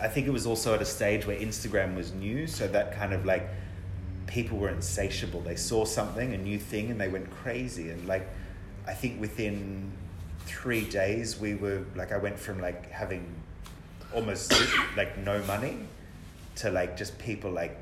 I 0.00 0.08
think 0.08 0.26
it 0.26 0.30
was 0.30 0.46
also 0.46 0.74
at 0.74 0.82
a 0.82 0.86
stage 0.86 1.26
where 1.26 1.36
Instagram 1.38 1.94
was 1.94 2.12
new, 2.12 2.46
so 2.46 2.66
that 2.68 2.92
kind 2.96 3.12
of 3.12 3.24
like, 3.24 3.48
people 4.26 4.58
were 4.58 4.68
insatiable. 4.70 5.40
They 5.40 5.56
saw 5.56 5.84
something, 5.84 6.34
a 6.34 6.38
new 6.38 6.58
thing, 6.58 6.90
and 6.90 7.00
they 7.00 7.08
went 7.08 7.30
crazy. 7.30 7.90
And 7.90 8.06
like, 8.08 8.28
I 8.86 8.94
think 8.94 9.20
within 9.20 9.92
three 10.46 10.84
days, 10.86 11.38
we 11.38 11.54
were 11.54 11.84
like, 11.94 12.10
I 12.12 12.16
went 12.18 12.38
from 12.38 12.60
like 12.60 12.90
having 12.90 13.32
almost 14.14 14.52
like 14.96 15.16
no 15.18 15.42
money 15.44 15.76
to 16.56 16.70
like 16.70 16.96
just 16.96 17.18
people 17.18 17.50
like 17.50 17.76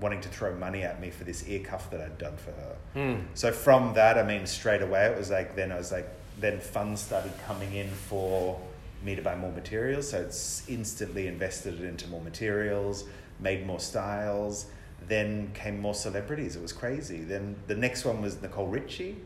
wanting 0.00 0.20
to 0.22 0.28
throw 0.28 0.54
money 0.54 0.82
at 0.82 1.00
me 1.00 1.10
for 1.10 1.24
this 1.24 1.46
ear 1.46 1.60
cuff 1.60 1.90
that 1.90 2.00
I'd 2.00 2.18
done 2.18 2.36
for 2.36 2.52
her. 2.52 2.76
Mm. 2.96 3.24
So 3.34 3.52
from 3.52 3.94
that, 3.94 4.18
I 4.18 4.22
mean, 4.22 4.46
straight 4.46 4.82
away, 4.82 5.06
it 5.06 5.16
was 5.16 5.30
like 5.30 5.54
then 5.56 5.70
I 5.72 5.76
was 5.76 5.92
like, 5.92 6.08
then 6.38 6.58
funds 6.58 7.00
started 7.02 7.32
coming 7.46 7.74
in 7.74 7.88
for 7.88 8.58
me 9.02 9.14
to 9.14 9.22
buy 9.22 9.36
more 9.36 9.52
materials. 9.52 10.10
So 10.10 10.20
it's 10.20 10.68
instantly 10.68 11.26
invested 11.26 11.80
into 11.82 12.08
more 12.08 12.20
materials, 12.22 13.04
made 13.38 13.66
more 13.66 13.80
styles. 13.80 14.66
Then 15.08 15.50
came 15.54 15.80
more 15.80 15.94
celebrities. 15.94 16.56
It 16.56 16.62
was 16.62 16.72
crazy. 16.72 17.20
Then 17.22 17.56
the 17.66 17.74
next 17.74 18.04
one 18.04 18.20
was 18.20 18.40
Nicole 18.42 18.66
Richie. 18.66 19.16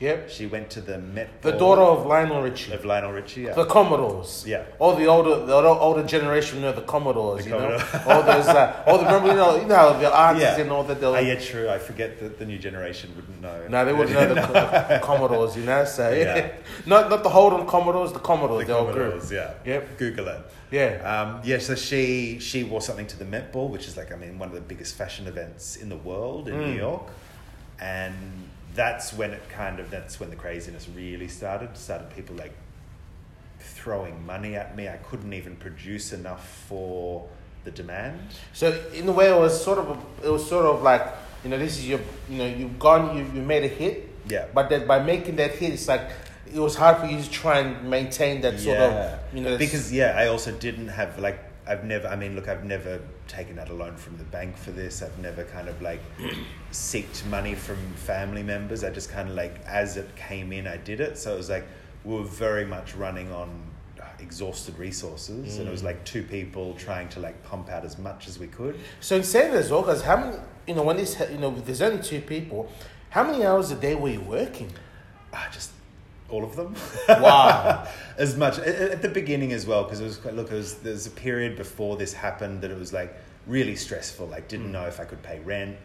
Yep. 0.00 0.30
She 0.30 0.46
went 0.46 0.70
to 0.70 0.80
the 0.80 0.96
Met. 0.98 1.42
The 1.42 1.52
daughter 1.52 1.82
of 1.82 2.06
Lionel 2.06 2.40
Richie. 2.42 2.72
of 2.72 2.86
Lionel 2.86 3.12
Richie. 3.12 3.42
Yeah. 3.42 3.52
The 3.52 3.66
Commodores. 3.66 4.44
Yeah. 4.46 4.64
All 4.78 4.96
the 4.96 5.04
older, 5.06 5.44
the 5.44 5.52
older, 5.52 5.68
older 5.68 6.04
generation 6.04 6.62
know 6.62 6.72
the 6.72 6.80
Commodores. 6.80 7.44
The 7.44 7.50
you 7.50 7.56
know, 7.56 7.78
all 8.06 8.22
those, 8.22 8.48
uh, 8.48 8.82
all 8.86 8.96
the 8.96 9.04
remember, 9.04 9.28
you 9.28 9.34
know, 9.34 9.56
you 9.60 9.66
know 9.66 9.98
the 10.00 10.08
aunties 10.24 10.42
Yeah. 10.42 10.58
and 10.60 10.70
all 10.72 10.84
that. 10.84 11.00
They'll, 11.00 11.14
Ah, 11.14 11.18
yeah, 11.18 11.34
true. 11.38 11.68
I 11.68 11.78
forget 11.78 12.18
that 12.20 12.38
the 12.38 12.46
new 12.46 12.56
generation 12.58 13.12
wouldn't 13.14 13.42
know. 13.42 13.68
No, 13.68 13.84
they 13.84 13.92
wouldn't 13.92 14.14
know 14.18 14.26
the, 14.28 14.34
the 14.88 15.00
Commodores. 15.02 15.54
You 15.54 15.64
know, 15.64 15.84
so 15.84 16.10
Yeah. 16.10 16.50
not 16.86 17.10
not 17.10 17.22
the 17.22 17.28
Holden 17.28 17.66
Commodores, 17.66 18.12
the 18.12 18.20
Commodores. 18.20 18.66
The 18.66 18.72
the 18.72 18.78
old 18.78 18.92
group. 18.94 19.10
Commodores, 19.20 19.30
yeah. 19.30 19.52
Yep. 19.66 19.98
Google 19.98 20.28
it. 20.28 20.40
Yeah. 20.70 20.90
Um, 21.12 21.40
yeah, 21.44 21.58
so 21.58 21.74
she 21.74 22.38
she 22.38 22.64
wore 22.64 22.80
something 22.80 23.06
to 23.08 23.18
the 23.18 23.26
Met 23.26 23.52
Ball, 23.52 23.68
which 23.68 23.86
is 23.86 23.98
like 23.98 24.12
I 24.12 24.16
mean 24.16 24.38
one 24.38 24.48
of 24.48 24.54
the 24.54 24.62
biggest 24.62 24.96
fashion 24.96 25.26
events 25.26 25.76
in 25.76 25.90
the 25.90 25.96
world 25.98 26.48
in 26.48 26.54
Mm. 26.54 26.66
New 26.68 26.76
York, 26.78 27.02
and 27.80 28.14
that's 28.74 29.12
when 29.12 29.30
it 29.32 29.42
kind 29.48 29.80
of 29.80 29.90
that's 29.90 30.20
when 30.20 30.30
the 30.30 30.36
craziness 30.36 30.88
really 30.94 31.28
started. 31.28 31.76
Started 31.76 32.10
people 32.14 32.36
like 32.36 32.52
throwing 33.58 34.24
money 34.26 34.56
at 34.56 34.76
me. 34.76 34.88
I 34.88 34.96
couldn't 34.96 35.32
even 35.32 35.56
produce 35.56 36.12
enough 36.12 36.64
for 36.68 37.28
the 37.64 37.70
demand. 37.70 38.18
So 38.52 38.78
in 38.94 39.08
a 39.08 39.12
way, 39.12 39.30
it 39.30 39.38
was 39.38 39.62
sort 39.62 39.78
of 39.78 39.90
a, 39.90 40.26
it 40.26 40.30
was 40.30 40.46
sort 40.48 40.66
of 40.66 40.82
like 40.82 41.06
you 41.44 41.50
know 41.50 41.58
this 41.58 41.78
is 41.78 41.88
your 41.88 42.00
you 42.28 42.38
know 42.38 42.46
you've 42.46 42.78
gone 42.78 43.16
you 43.16 43.24
you 43.34 43.42
made 43.42 43.64
a 43.64 43.68
hit, 43.68 44.08
Yeah. 44.28 44.46
but 44.54 44.68
that 44.70 44.86
by 44.86 45.00
making 45.02 45.36
that 45.36 45.52
hit, 45.52 45.72
it's 45.72 45.88
like 45.88 46.02
it 46.52 46.58
was 46.58 46.74
hard 46.74 46.98
for 46.98 47.06
you 47.06 47.20
to 47.22 47.30
try 47.30 47.60
and 47.60 47.88
maintain 47.88 48.40
that 48.40 48.58
sort 48.58 48.78
of 48.78 49.18
you 49.32 49.40
know 49.40 49.56
because 49.56 49.92
yeah 49.92 50.14
i 50.18 50.26
also 50.26 50.50
didn't 50.50 50.88
have 50.88 51.16
like 51.20 51.38
i've 51.64 51.84
never 51.84 52.08
i 52.08 52.16
mean 52.16 52.34
look 52.34 52.48
i've 52.48 52.64
never 52.64 52.98
taken 53.30 53.58
out 53.58 53.68
a 53.70 53.74
loan 53.74 53.96
from 53.96 54.16
the 54.18 54.24
bank 54.24 54.56
for 54.56 54.72
this. 54.72 55.02
I've 55.02 55.18
never 55.18 55.44
kind 55.44 55.68
of 55.68 55.80
like 55.80 56.00
seeked 56.72 57.24
money 57.26 57.54
from 57.54 57.76
family 57.94 58.42
members. 58.42 58.84
I 58.84 58.90
just 58.90 59.10
kind 59.10 59.28
of 59.28 59.34
like 59.34 59.54
as 59.66 59.96
it 59.96 60.08
came 60.16 60.52
in 60.52 60.66
i 60.66 60.76
did 60.76 61.00
it. 61.00 61.16
So 61.18 61.34
it 61.34 61.36
was 61.36 61.48
like 61.50 61.66
we 62.04 62.14
were 62.14 62.24
very 62.24 62.64
much 62.66 62.94
running 62.94 63.30
on 63.32 63.48
exhausted 64.18 64.78
resources. 64.78 65.58
And 65.58 65.66
it 65.66 65.70
was 65.70 65.80
Mm. 65.82 65.86
like 65.86 66.04
two 66.04 66.22
people 66.22 66.74
trying 66.74 67.08
to 67.10 67.20
like 67.20 67.42
pump 67.42 67.70
out 67.70 67.84
as 67.84 67.98
much 67.98 68.28
as 68.28 68.38
we 68.38 68.46
could. 68.48 68.78
So 69.00 69.16
in 69.16 69.22
saying 69.22 69.52
this, 69.52 69.70
well, 69.70 69.80
because 69.82 70.02
how 70.02 70.16
many 70.18 70.36
you 70.66 70.74
know 70.74 70.82
when 70.82 70.96
this 70.96 71.18
you 71.30 71.38
know 71.38 71.50
there's 71.50 71.80
only 71.82 72.02
two 72.02 72.20
people, 72.20 72.70
how 73.10 73.22
many 73.24 73.44
hours 73.44 73.70
a 73.70 73.76
day 73.76 73.94
were 73.94 74.10
you 74.10 74.20
working? 74.20 74.70
ah, 75.32 75.48
just 75.52 75.70
all 76.30 76.44
of 76.44 76.56
them. 76.56 76.74
Wow. 77.08 77.86
as 78.18 78.36
much 78.36 78.58
at, 78.58 78.66
at 78.68 79.02
the 79.02 79.08
beginning 79.08 79.52
as 79.52 79.66
well, 79.66 79.84
because 79.84 80.00
it 80.00 80.04
was 80.04 80.16
quite, 80.16 80.34
look, 80.34 80.50
it 80.50 80.54
was 80.54 80.74
there's 80.78 81.06
a 81.06 81.10
period 81.10 81.56
before 81.56 81.96
this 81.96 82.12
happened 82.12 82.62
that 82.62 82.70
it 82.70 82.78
was 82.78 82.92
like 82.92 83.14
really 83.46 83.76
stressful. 83.76 84.26
Like 84.26 84.48
didn't 84.48 84.66
Hmm. 84.66 84.72
know 84.72 84.86
if 84.86 85.00
I 85.00 85.04
could 85.04 85.22
pay 85.22 85.40
rent. 85.40 85.76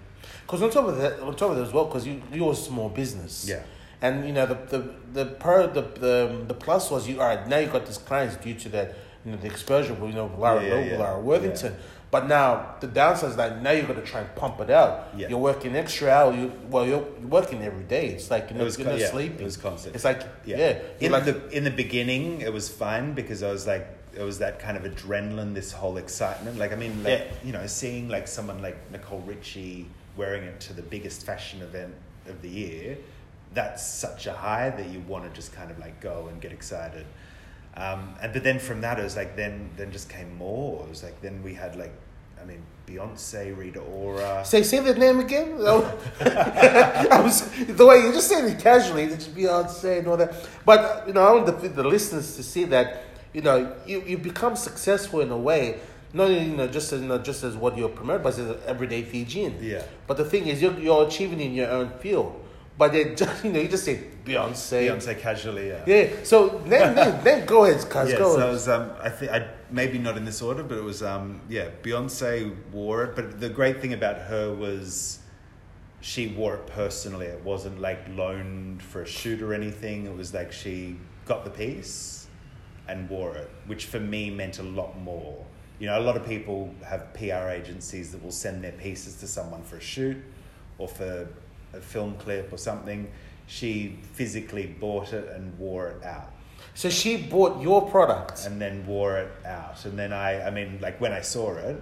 Because 0.45 0.61
on 0.61 0.69
top 0.71 0.85
of 0.87 0.97
that, 0.97 1.19
on 1.19 1.35
top 1.35 1.51
of 1.51 1.57
that 1.57 1.67
as 1.67 1.73
well, 1.73 1.85
because 1.85 2.05
you 2.07 2.21
you're 2.31 2.53
a 2.53 2.55
small 2.55 2.89
business. 2.89 3.45
Yeah. 3.47 3.63
And 4.01 4.25
you 4.27 4.33
know 4.33 4.45
the 4.45 4.55
the 4.77 4.89
the 5.13 5.25
pro 5.25 5.67
the 5.67 5.81
the, 5.81 6.43
the 6.47 6.53
plus 6.53 6.91
was 6.91 7.07
you 7.07 7.21
all 7.21 7.27
right 7.27 7.47
now 7.47 7.57
you 7.59 7.67
got 7.67 7.85
these 7.85 7.97
clients 7.97 8.35
due 8.37 8.53
to 8.55 8.69
that 8.69 8.95
you 9.23 9.31
know 9.31 9.37
the 9.37 9.47
exposure 9.47 9.95
you 10.01 10.13
know 10.13 10.29
Lara 10.37 10.61
Yeah, 10.63 10.79
yeah, 10.79 10.91
yeah. 10.91 10.97
Lara 10.99 11.19
Worthington. 11.19 11.75
But 12.11 12.27
now 12.27 12.75
the 12.79 12.87
downside 12.87 13.31
is 13.31 13.35
that 13.35 13.61
now 13.61 13.71
you're 13.71 13.85
going 13.87 13.99
to 13.99 14.05
try 14.05 14.21
and 14.21 14.33
pump 14.35 14.59
it 14.61 14.69
out. 14.69 15.09
Yeah. 15.17 15.27
You're 15.29 15.39
working 15.39 15.75
extra 15.75 16.09
hour. 16.09 16.33
You 16.33 16.51
well 16.69 16.85
you're 16.85 17.05
working 17.27 17.61
every 17.63 17.83
day. 17.83 18.07
It's 18.09 18.29
like 18.31 18.43
you're 18.49 18.51
It 18.51 18.57
not, 18.59 18.63
was 18.65 18.77
you're 18.77 18.85
co- 18.85 18.91
not 18.93 18.99
yeah, 19.01 19.09
sleeping. 19.11 19.39
it 19.41 19.43
was 19.43 19.57
constant. 19.57 19.95
It's 19.95 20.05
like 20.05 20.21
yeah, 20.45 20.57
Yeah. 20.57 20.79
In 21.01 21.11
like 21.11 21.25
the 21.25 21.49
in 21.49 21.63
the 21.63 21.71
beginning, 21.71 22.41
it 22.41 22.53
was 22.53 22.69
fun 22.69 23.13
because 23.13 23.43
I 23.43 23.51
was 23.51 23.67
like, 23.67 23.85
it 24.13 24.21
was 24.21 24.39
that 24.39 24.59
kind 24.59 24.77
of 24.77 24.83
adrenaline, 24.83 25.53
this 25.53 25.71
whole 25.73 25.97
excitement. 25.97 26.57
Like 26.57 26.71
I 26.71 26.75
mean, 26.75 27.03
like 27.03 27.19
Yeah. 27.19 27.25
you 27.43 27.51
know, 27.53 27.65
seeing 27.67 28.07
like 28.07 28.27
someone 28.27 28.61
like 28.61 28.77
Nicole 28.91 29.19
Richie 29.25 29.87
wearing 30.15 30.43
it 30.43 30.59
to 30.61 30.73
the 30.73 30.81
biggest 30.83 31.25
fashion 31.25 31.61
event 31.61 31.93
of 32.27 32.41
the 32.41 32.49
year, 32.49 32.97
that's 33.53 33.85
such 33.85 34.27
a 34.27 34.33
high 34.33 34.69
that 34.69 34.87
you 34.89 34.99
want 35.01 35.25
to 35.25 35.29
just 35.35 35.51
kind 35.53 35.69
of 35.69 35.77
like 35.79 35.99
go 36.01 36.27
and 36.29 36.39
get 36.41 36.51
excited. 36.53 37.05
Um, 37.77 38.15
and 38.21 38.31
but 38.31 38.43
then 38.43 38.59
from 38.59 38.81
that, 38.81 38.99
it 38.99 39.03
was 39.03 39.15
like 39.15 39.35
then 39.35 39.69
then 39.75 39.91
just 39.91 40.09
came 40.09 40.35
more. 40.37 40.83
It 40.85 40.89
was 40.89 41.03
like 41.03 41.21
then 41.21 41.43
we 41.43 41.53
had 41.53 41.75
like, 41.75 41.91
I 42.41 42.45
mean, 42.45 42.61
Beyonce, 42.87 43.57
Rita 43.57 43.79
Ora. 43.79 44.45
Say 44.45 44.63
say 44.63 44.79
the 44.79 44.93
name 44.93 45.19
again. 45.19 45.55
I 45.61 47.19
was 47.21 47.49
the 47.67 47.85
way 47.85 47.97
you 47.97 48.13
just 48.13 48.29
said 48.29 48.45
it 48.45 48.59
casually. 48.59 49.03
It's 49.03 49.27
Beyonce 49.27 49.99
and 49.99 50.07
all 50.07 50.17
that. 50.17 50.47
But 50.65 51.05
you 51.07 51.13
know, 51.13 51.21
I 51.21 51.31
want 51.33 51.61
the, 51.61 51.67
the 51.67 51.83
listeners 51.83 52.35
to 52.37 52.43
see 52.43 52.63
that 52.65 53.03
you 53.33 53.41
know 53.41 53.75
you, 53.85 54.01
you 54.05 54.17
become 54.17 54.55
successful 54.55 55.19
in 55.19 55.31
a 55.31 55.37
way. 55.37 55.79
Not 56.13 56.27
you 56.27 56.55
know 56.55 56.67
just 56.67 56.93
as 56.93 57.01
you 57.01 57.07
know, 57.07 57.17
just 57.17 57.43
as 57.43 57.57
what 57.57 57.77
you're 57.77 57.89
promoting, 57.89 58.23
but 58.23 58.29
as 58.29 58.39
an 58.39 58.57
everyday 58.65 59.03
Fijian. 59.03 59.57
Yeah. 59.61 59.83
But 60.07 60.15
the 60.15 60.23
thing 60.23 60.47
is, 60.47 60.61
you're, 60.61 60.79
you're 60.79 61.05
achieving 61.05 61.41
in 61.41 61.53
your 61.53 61.69
own 61.69 61.89
field. 61.99 62.41
But 62.77 62.91
then 62.91 63.15
just 63.15 63.43
you 63.45 63.51
know 63.51 63.59
you 63.59 63.67
just 63.67 63.85
say 63.85 64.03
Beyonce. 64.25 64.87
Beyonce 64.87 65.19
casually, 65.19 65.67
yeah. 65.67 65.83
Yeah. 65.85 66.09
So 66.23 66.61
then, 66.65 66.95
then, 66.95 67.23
then 67.23 67.45
go 67.45 67.65
ahead, 67.65 67.89
cuz 67.89 68.11
yeah, 68.11 68.17
go. 68.17 68.33
so 68.33 68.37
it 68.37 68.41
ahead. 68.41 68.51
was, 68.51 68.67
um, 68.67 68.91
I 69.01 69.09
think, 69.09 69.31
I 69.31 69.47
maybe 69.71 69.97
not 69.97 70.17
in 70.17 70.25
this 70.25 70.41
order, 70.41 70.63
but 70.63 70.77
it 70.77 70.83
was, 70.83 71.01
um, 71.01 71.41
yeah, 71.47 71.69
Beyonce 71.83 72.53
wore 72.71 73.03
it. 73.05 73.15
But 73.15 73.39
the 73.39 73.49
great 73.49 73.81
thing 73.81 73.93
about 73.93 74.17
her 74.17 74.53
was 74.53 75.19
she 76.01 76.27
wore 76.27 76.55
it 76.55 76.67
personally. 76.67 77.27
It 77.27 77.43
wasn't 77.43 77.79
like 77.79 77.99
loaned 78.09 78.83
for 78.83 79.01
a 79.01 79.07
shoot 79.07 79.41
or 79.41 79.53
anything. 79.53 80.05
It 80.05 80.15
was 80.15 80.33
like 80.33 80.51
she 80.51 80.97
got 81.25 81.43
the 81.43 81.49
piece 81.49 82.27
and 82.87 83.09
wore 83.09 83.35
it, 83.35 83.49
which 83.65 83.85
for 83.85 83.99
me 83.99 84.29
meant 84.29 84.59
a 84.59 84.63
lot 84.63 84.99
more. 84.99 85.43
You 85.79 85.87
know, 85.87 85.99
a 85.99 86.03
lot 86.03 86.15
of 86.15 86.25
people 86.25 86.73
have 86.85 87.13
PR 87.13 87.49
agencies 87.49 88.11
that 88.11 88.23
will 88.23 88.31
send 88.31 88.63
their 88.63 88.71
pieces 88.73 89.15
to 89.17 89.27
someone 89.27 89.63
for 89.63 89.77
a 89.77 89.81
shoot 89.81 90.17
or 90.77 90.87
for 90.87 91.27
a 91.75 91.81
film 91.81 92.15
clip 92.17 92.51
or 92.51 92.57
something. 92.57 93.09
She 93.47 93.99
physically 94.13 94.65
bought 94.65 95.13
it 95.13 95.29
and 95.35 95.57
wore 95.59 95.89
it 95.89 96.03
out 96.03 96.31
so 96.75 96.89
she 96.89 97.15
bought 97.15 97.61
your 97.61 97.89
product. 97.89 98.45
and 98.45 98.59
then 98.59 98.85
wore 98.85 99.17
it 99.17 99.31
out. 99.45 99.85
And 99.85 99.97
then 99.97 100.11
I, 100.11 100.47
I 100.47 100.51
mean, 100.51 100.79
like 100.81 100.99
when 100.99 101.13
I 101.13 101.21
saw 101.21 101.55
it, 101.55 101.81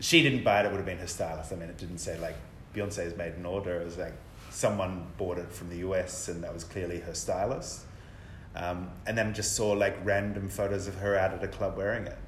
she 0.00 0.22
didn't 0.22 0.44
buy 0.44 0.60
it. 0.60 0.66
It 0.66 0.70
would 0.70 0.76
have 0.76 0.86
been 0.86 0.98
her 0.98 1.06
stylist. 1.06 1.52
I 1.52 1.56
mean, 1.56 1.70
it 1.70 1.78
didn't 1.78 1.98
say 1.98 2.18
like 2.18 2.36
Beyonce 2.74 3.04
has 3.04 3.16
made 3.16 3.32
an 3.34 3.46
order. 3.46 3.80
It 3.80 3.84
was 3.86 3.96
like 3.96 4.12
someone 4.50 5.06
bought 5.16 5.38
it 5.38 5.50
from 5.50 5.70
the 5.70 5.78
US, 5.78 6.28
and 6.28 6.44
that 6.44 6.52
was 6.52 6.62
clearly 6.62 7.00
her 7.00 7.14
stylist. 7.14 7.86
Um, 8.54 8.90
and 9.06 9.16
then 9.16 9.32
just 9.32 9.56
saw 9.56 9.72
like 9.72 9.96
random 10.04 10.48
photos 10.50 10.86
of 10.86 10.94
her 10.96 11.16
out 11.16 11.32
at 11.32 11.42
a 11.42 11.48
club 11.48 11.76
wearing 11.78 12.06
it. 12.06 12.18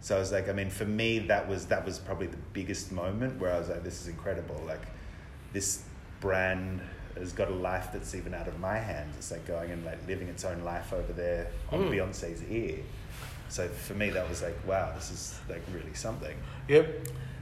So 0.00 0.16
I 0.16 0.18
was 0.18 0.32
like, 0.32 0.48
I 0.48 0.52
mean, 0.52 0.70
for 0.70 0.84
me, 0.84 1.20
that 1.20 1.48
was 1.48 1.66
that 1.66 1.84
was 1.84 2.00
probably 2.00 2.26
the 2.26 2.42
biggest 2.52 2.90
moment 2.90 3.40
where 3.40 3.52
I 3.52 3.58
was 3.60 3.68
like, 3.68 3.84
this 3.84 4.00
is 4.02 4.08
incredible. 4.08 4.60
Like, 4.66 4.82
this 5.52 5.84
brand 6.24 6.80
has 7.18 7.32
got 7.32 7.48
a 7.48 7.54
life 7.54 7.90
that's 7.92 8.14
even 8.14 8.34
out 8.34 8.48
of 8.48 8.58
my 8.58 8.78
hands. 8.78 9.14
It's 9.18 9.30
like 9.30 9.46
going 9.46 9.70
and 9.70 9.84
like 9.84 9.98
living 10.08 10.28
its 10.28 10.44
own 10.44 10.64
life 10.64 10.92
over 10.92 11.12
there 11.12 11.48
on 11.70 11.80
Mm. 11.80 11.90
Beyonce's 11.90 12.42
ear. 12.50 12.78
So 13.48 13.68
for 13.68 13.94
me, 13.94 14.10
that 14.10 14.28
was 14.28 14.42
like, 14.42 14.56
wow, 14.66 14.90
this 14.96 15.10
is 15.10 15.38
like 15.48 15.62
really 15.72 15.94
something. 15.94 16.36
Yep. 16.68 16.86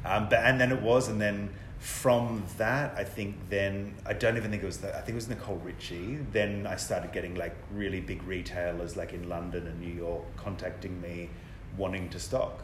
Um, 0.04 0.28
but 0.28 0.40
and 0.40 0.60
then 0.60 0.72
it 0.72 0.82
was, 0.82 1.08
and 1.08 1.20
then 1.20 1.50
from 1.78 2.44
that, 2.58 2.94
I 2.96 3.04
think 3.04 3.36
then 3.48 3.94
I 4.04 4.12
don't 4.12 4.36
even 4.36 4.50
think 4.50 4.62
it 4.62 4.66
was 4.66 4.78
that. 4.78 4.94
I 4.96 4.98
think 4.98 5.10
it 5.10 5.22
was 5.22 5.28
Nicole 5.28 5.60
Richie. 5.64 6.18
Then 6.32 6.66
I 6.66 6.76
started 6.76 7.12
getting 7.12 7.34
like 7.36 7.56
really 7.72 8.00
big 8.00 8.22
retailers, 8.24 8.96
like 8.96 9.12
in 9.12 9.28
London 9.28 9.66
and 9.68 9.80
New 9.80 9.94
York, 9.94 10.24
contacting 10.36 11.00
me, 11.00 11.30
wanting 11.78 12.08
to 12.10 12.18
stock. 12.18 12.62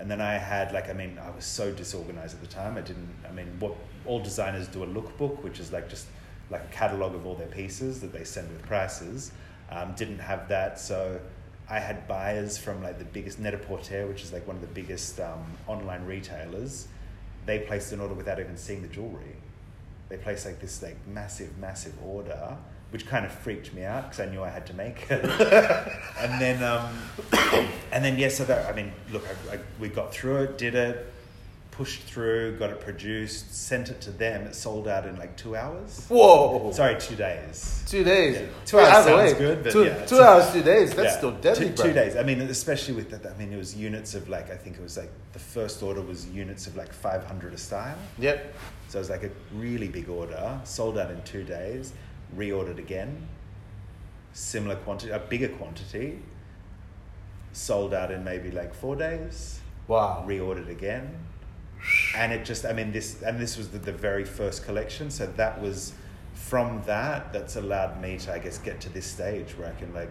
And 0.00 0.10
then 0.10 0.20
I 0.20 0.34
had 0.34 0.72
like 0.72 0.88
I 0.90 0.92
mean 0.92 1.18
I 1.18 1.30
was 1.30 1.44
so 1.44 1.72
disorganized 1.72 2.34
at 2.34 2.40
the 2.40 2.52
time. 2.60 2.76
I 2.76 2.82
didn't. 2.82 3.14
I 3.28 3.32
mean, 3.32 3.48
what 3.60 3.74
all 4.08 4.18
designers 4.18 4.66
do 4.66 4.82
a 4.82 4.86
lookbook, 4.86 5.42
which 5.42 5.60
is 5.60 5.72
like 5.72 5.88
just 5.88 6.06
like 6.50 6.62
a 6.62 6.72
catalog 6.72 7.14
of 7.14 7.26
all 7.26 7.34
their 7.34 7.46
pieces 7.46 8.00
that 8.00 8.12
they 8.12 8.24
send 8.24 8.48
with 8.48 8.62
prices. 8.62 9.32
Um, 9.70 9.92
didn't 9.94 10.18
have 10.18 10.48
that, 10.48 10.80
so 10.80 11.20
I 11.68 11.78
had 11.78 12.08
buyers 12.08 12.56
from 12.56 12.82
like 12.82 12.98
the 12.98 13.04
biggest 13.04 13.38
Net-a-Porter, 13.38 14.06
which 14.06 14.22
is 14.22 14.32
like 14.32 14.46
one 14.46 14.56
of 14.56 14.62
the 14.62 14.68
biggest 14.68 15.20
um, 15.20 15.44
online 15.66 16.04
retailers. 16.06 16.88
They 17.44 17.60
placed 17.60 17.92
an 17.92 18.00
order 18.00 18.14
without 18.14 18.40
even 18.40 18.56
seeing 18.56 18.80
the 18.80 18.88
jewelry. 18.88 19.36
They 20.08 20.16
placed 20.16 20.46
like 20.46 20.60
this 20.60 20.82
like 20.82 20.96
massive, 21.06 21.58
massive 21.58 21.94
order, 22.02 22.56
which 22.90 23.06
kind 23.06 23.26
of 23.26 23.32
freaked 23.32 23.74
me 23.74 23.84
out 23.84 24.04
because 24.04 24.20
I 24.20 24.30
knew 24.30 24.42
I 24.42 24.48
had 24.48 24.66
to 24.68 24.74
make 24.74 25.10
it. 25.10 25.22
and 26.18 26.40
then, 26.40 26.62
um, 26.62 26.98
and 27.92 28.02
then 28.02 28.18
yeah. 28.18 28.28
So 28.28 28.44
that 28.46 28.66
I 28.66 28.74
mean, 28.74 28.90
look, 29.12 29.24
I, 29.50 29.56
I, 29.56 29.58
we 29.78 29.88
got 29.88 30.12
through 30.12 30.44
it, 30.44 30.56
did 30.56 30.74
it, 30.74 31.12
pushed 31.78 32.02
through, 32.02 32.56
got 32.58 32.70
it 32.70 32.80
produced, 32.80 33.54
sent 33.54 33.88
it 33.88 34.00
to 34.00 34.10
them. 34.10 34.42
It 34.48 34.54
sold 34.56 34.88
out 34.88 35.06
in 35.06 35.16
like 35.16 35.36
two 35.36 35.54
hours. 35.54 36.04
Whoa. 36.08 36.72
Sorry, 36.72 36.98
two 37.00 37.14
days. 37.14 37.84
Two 37.86 38.02
days. 38.02 38.34
Yeah. 38.40 38.46
Two 38.64 38.78
hours 38.80 38.88
Either 38.94 39.10
sounds 39.10 39.32
way, 39.34 39.38
good, 39.38 39.62
but 39.62 39.72
two, 39.72 39.84
yeah, 39.84 40.04
two 40.04 40.16
two- 40.16 40.20
hours, 40.22 40.52
two 40.52 40.62
days. 40.64 40.92
That's 40.92 41.12
Yeah. 41.12 41.18
still 41.18 41.30
deadly, 41.30 41.68
two, 41.70 41.82
two 41.84 41.92
days. 41.92 42.16
I 42.16 42.24
mean, 42.24 42.40
especially 42.40 42.94
with 42.94 43.10
that. 43.12 43.24
I 43.32 43.38
mean, 43.38 43.52
it 43.52 43.56
was 43.56 43.76
units 43.76 44.16
of 44.16 44.28
like 44.28 44.50
I 44.50 44.56
think 44.56 44.74
it 44.76 44.82
was 44.82 44.96
like 44.96 45.12
the 45.32 45.38
first 45.38 45.80
order 45.80 46.02
was 46.02 46.26
units 46.26 46.66
of 46.66 46.74
like 46.76 46.92
five 46.92 47.22
hundred 47.24 47.54
a 47.54 47.58
style. 47.58 47.96
Yep. 48.18 48.54
So 48.88 48.98
it 48.98 49.02
was 49.02 49.10
like 49.10 49.22
a 49.22 49.30
really 49.54 49.86
big 49.86 50.08
order, 50.08 50.60
sold 50.64 50.98
out 50.98 51.12
in 51.12 51.22
two 51.22 51.44
days, 51.44 51.92
reordered 52.36 52.78
again, 52.78 53.28
similar 54.32 54.74
quantity, 54.74 55.12
a 55.12 55.20
bigger 55.20 55.48
quantity, 55.50 56.18
sold 57.52 57.94
out 57.94 58.10
in 58.10 58.24
maybe 58.24 58.50
like 58.50 58.74
four 58.74 58.96
days, 58.96 59.60
Wow. 59.86 60.24
reordered 60.26 60.68
again. 60.70 61.14
And 62.16 62.32
it 62.32 62.44
just, 62.44 62.64
I 62.64 62.72
mean, 62.72 62.92
this, 62.92 63.22
and 63.22 63.38
this 63.38 63.56
was 63.56 63.68
the, 63.68 63.78
the 63.78 63.92
very 63.92 64.24
first 64.24 64.64
collection. 64.64 65.10
So 65.10 65.26
that 65.26 65.60
was 65.60 65.92
from 66.34 66.82
that, 66.86 67.32
that's 67.32 67.56
allowed 67.56 68.00
me 68.00 68.18
to, 68.18 68.32
I 68.32 68.38
guess, 68.38 68.58
get 68.58 68.80
to 68.82 68.88
this 68.88 69.06
stage 69.06 69.56
where 69.58 69.68
I 69.68 69.78
can 69.78 69.92
like 69.92 70.08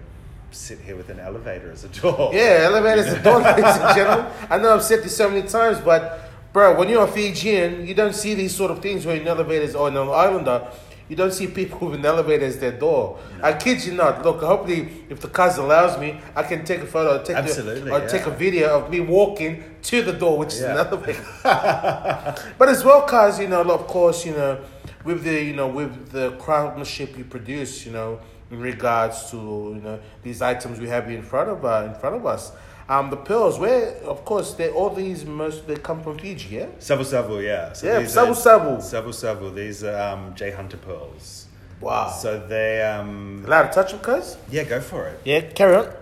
sit 0.52 0.80
here 0.80 0.96
with 0.96 1.10
an 1.10 1.20
elevator 1.20 1.72
as 1.72 1.84
a 1.84 1.90
door. 1.90 2.32
Yeah, 2.34 2.62
elevator 2.64 3.02
as 3.02 3.14
a 3.14 3.24
door, 3.24 3.40
ladies 3.42 3.66
and 3.66 3.96
gentlemen. 3.96 4.32
I 4.50 4.58
know 4.58 4.76
I've 4.76 4.84
said 4.84 5.04
this 5.04 5.16
so 5.16 5.30
many 5.30 5.48
times, 5.48 5.80
but 5.80 6.30
bro, 6.54 6.78
when 6.78 6.90
you're 6.90 7.04
a 7.04 7.08
Fijian, 7.08 7.86
you 7.86 7.94
don't 7.94 8.16
see 8.16 8.34
these 8.34 8.56
sort 8.56 8.72
of 8.72 8.82
things 8.82 9.06
where 9.06 9.16
in 9.16 9.28
elevators 9.28 9.76
or 9.76 9.88
in 9.88 9.98
an 9.98 10.10
islander. 10.10 10.68
You 11.10 11.16
don't 11.16 11.32
see 11.32 11.48
people 11.48 11.88
with 11.88 12.00
an 12.00 12.06
elevator 12.06 12.46
as 12.46 12.60
their 12.60 12.74
door. 12.74 13.18
I 13.42 13.54
kid 13.54 13.84
you 13.86 13.94
not. 13.94 14.24
Look, 14.24 14.42
hopefully, 14.42 14.90
if 15.10 15.22
the 15.22 15.30
cuz 15.30 15.58
allows 15.58 15.98
me, 16.00 16.20
I 16.36 16.44
can 16.44 16.66
take 16.66 16.82
a 16.82 16.86
photo 16.86 17.22
or 17.22 17.24
take, 17.24 17.38
Absolutely, 17.38 17.90
a, 17.90 17.94
or 17.96 18.00
yeah. 18.00 18.08
take 18.08 18.26
a 18.26 18.32
video 18.32 18.78
of 18.80 18.90
me 18.90 19.00
walking 19.00 19.64
to 19.84 20.02
the 20.02 20.12
door, 20.14 20.38
which 20.38 20.54
is 20.54 20.62
an 20.62 20.76
Yeah. 20.76 20.86
elevator. 20.86 21.26
but 22.58 22.70
as 22.70 22.84
well, 22.84 23.04
cuz 23.04 23.40
you 23.40 23.48
know, 23.48 23.62
of 23.62 23.88
course, 23.88 24.26
you 24.26 24.34
know, 24.34 24.60
with 25.04 25.24
the 25.24 25.42
you 25.44 25.54
know 25.56 25.68
with 25.68 26.12
the 26.12 26.32
craftsmanship 26.40 27.18
you 27.18 27.24
produce, 27.24 27.86
you 27.86 27.92
know, 27.94 28.20
in 28.52 28.60
regards 28.60 29.30
to 29.32 29.38
you 29.76 29.82
know 29.82 30.00
these 30.24 30.42
items 30.42 30.80
we 30.80 30.90
have 30.90 31.10
in 31.10 31.22
front 31.22 31.50
of 31.50 31.64
uh, 31.64 31.84
in 31.88 31.94
front 31.96 32.16
of 32.16 32.26
us. 32.26 32.52
Um, 32.90 33.10
the 33.10 33.18
pearls, 33.18 33.60
where 33.60 33.96
of 34.06 34.24
course 34.24 34.54
they 34.54 34.70
all 34.70 34.90
these 34.90 35.26
most 35.26 35.68
they 35.68 35.76
come 35.76 36.02
from 36.02 36.18
Fiji, 36.18 36.56
yeah. 36.56 36.68
Savu 36.80 37.04
Savu, 37.04 37.40
yeah. 37.42 37.74
So 37.74 37.88
Yeah, 37.88 37.98
are- 38.00 38.08
Sabu. 38.34 38.82
Savu 38.82 39.12
Savu. 39.12 39.54
These 39.54 39.84
are 39.84 40.14
um, 40.14 40.34
J 40.36 40.52
Hunter 40.52 40.78
pearls. 40.78 41.48
Wow. 41.82 42.10
So 42.10 42.40
they, 42.40 42.82
um, 42.82 43.44
Allowed 43.46 43.68
to 43.68 43.74
touch 43.74 43.92
them, 43.92 44.00
cuz? 44.00 44.38
yeah, 44.50 44.64
go 44.64 44.80
for 44.82 45.08
it. 45.08 45.20
Yeah, 45.26 45.42
carry 45.42 45.76
on. 45.76 45.94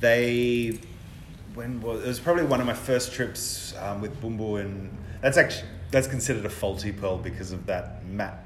They, 0.00 0.78
when 1.54 1.80
was 1.80 2.02
it 2.04 2.08
was 2.08 2.20
probably 2.20 2.44
one 2.44 2.60
of 2.60 2.66
my 2.66 2.74
first 2.74 3.12
trips 3.12 3.74
um, 3.80 4.00
with 4.00 4.20
Bumbu, 4.20 4.60
and 4.60 4.90
that's 5.22 5.36
actually 5.38 5.68
that's 5.90 6.08
considered 6.08 6.44
a 6.44 6.50
faulty 6.50 6.92
pearl 6.92 7.16
because 7.16 7.52
of 7.52 7.64
that 7.66 8.04
matte 8.06 8.44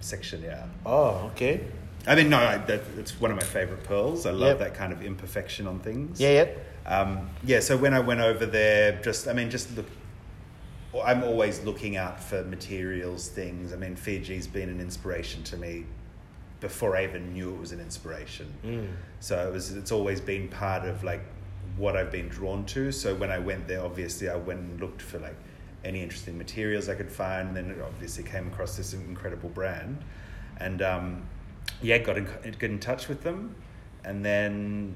section. 0.00 0.42
Yeah, 0.42 0.64
Oh, 0.84 1.30
okay. 1.32 1.60
I 2.06 2.14
mean, 2.16 2.28
no, 2.28 2.38
I, 2.38 2.56
that, 2.58 2.80
it's 2.98 3.20
one 3.20 3.30
of 3.30 3.36
my 3.36 3.42
favorite 3.44 3.84
pearls. 3.84 4.26
I 4.26 4.30
love 4.30 4.58
Yep. 4.58 4.58
that 4.60 4.74
kind 4.74 4.92
of 4.92 5.02
imperfection 5.02 5.66
on 5.66 5.78
things. 5.80 6.18
Yeah, 6.20 6.30
yeah. 6.30 6.46
Um, 6.86 7.30
yeah, 7.44 7.60
so 7.60 7.76
when 7.76 7.94
I 7.94 8.00
went 8.00 8.20
over 8.20 8.46
there, 8.46 9.00
just 9.02 9.28
I 9.28 9.32
mean, 9.32 9.50
just 9.50 9.76
look. 9.76 9.86
I'm 11.04 11.22
always 11.22 11.62
looking 11.62 11.96
out 11.96 12.20
for 12.20 12.42
materials, 12.42 13.28
things. 13.28 13.72
I 13.72 13.76
mean, 13.76 13.94
Fiji's 13.94 14.48
been 14.48 14.68
an 14.68 14.80
inspiration 14.80 15.44
to 15.44 15.56
me 15.56 15.86
before 16.60 16.96
I 16.96 17.04
even 17.04 17.32
knew 17.32 17.54
it 17.54 17.58
was 17.58 17.72
an 17.72 17.80
inspiration. 17.80 18.52
Mm. 18.64 18.88
So 19.20 19.48
it 19.48 19.52
was 19.52 19.72
it's 19.72 19.92
always 19.92 20.20
been 20.20 20.48
part 20.48 20.84
of 20.84 21.04
like 21.04 21.22
what 21.76 21.96
I've 21.96 22.10
been 22.10 22.28
drawn 22.28 22.64
to. 22.66 22.92
So 22.92 23.14
when 23.14 23.30
I 23.30 23.38
went 23.38 23.66
there, 23.66 23.82
obviously 23.82 24.28
I 24.28 24.36
went 24.36 24.60
and 24.60 24.80
looked 24.80 25.00
for 25.02 25.18
like 25.18 25.36
any 25.84 26.02
interesting 26.02 26.36
materials 26.36 26.88
I 26.88 26.94
could 26.94 27.10
find. 27.10 27.48
And 27.48 27.56
then 27.56 27.70
it 27.70 27.80
obviously 27.80 28.24
came 28.24 28.48
across 28.48 28.76
this 28.76 28.92
incredible 28.92 29.48
brand, 29.48 29.98
and 30.58 30.82
um, 30.82 31.22
yeah, 31.82 31.98
got 31.98 32.18
in, 32.18 32.24
got 32.24 32.62
in 32.62 32.78
touch 32.78 33.08
with 33.08 33.22
them, 33.22 33.54
and 34.04 34.24
then 34.24 34.94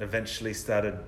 eventually 0.00 0.54
started 0.54 0.98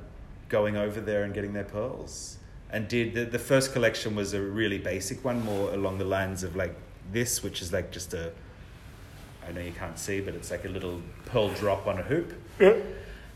going 0.51 0.77
over 0.77 1.01
there 1.01 1.25
and 1.25 1.33
getting 1.33 1.55
their 1.55 1.65
pearls. 1.65 2.37
And 2.71 2.87
did 2.87 3.15
the, 3.15 3.25
the 3.25 3.39
first 3.39 3.73
collection 3.73 4.15
was 4.15 4.35
a 4.35 4.41
really 4.41 4.79
basic 4.79 5.25
one, 5.25 5.43
more 5.45 5.73
along 5.73 5.99
the 5.99 6.05
lines 6.05 6.43
of 6.45 6.55
like 6.55 6.77
this, 7.11 7.43
which 7.43 7.63
is 7.63 7.73
like 7.73 7.91
just 7.91 8.13
a 8.13 8.31
I 9.49 9.53
know 9.53 9.63
you 9.63 9.73
can't 9.73 9.99
see, 9.99 10.21
but 10.21 10.35
it's 10.35 10.51
like 10.51 10.65
a 10.65 10.69
little 10.69 11.01
pearl 11.27 11.49
drop 11.55 11.87
on 11.87 11.99
a 11.99 12.03
hoop. 12.03 12.33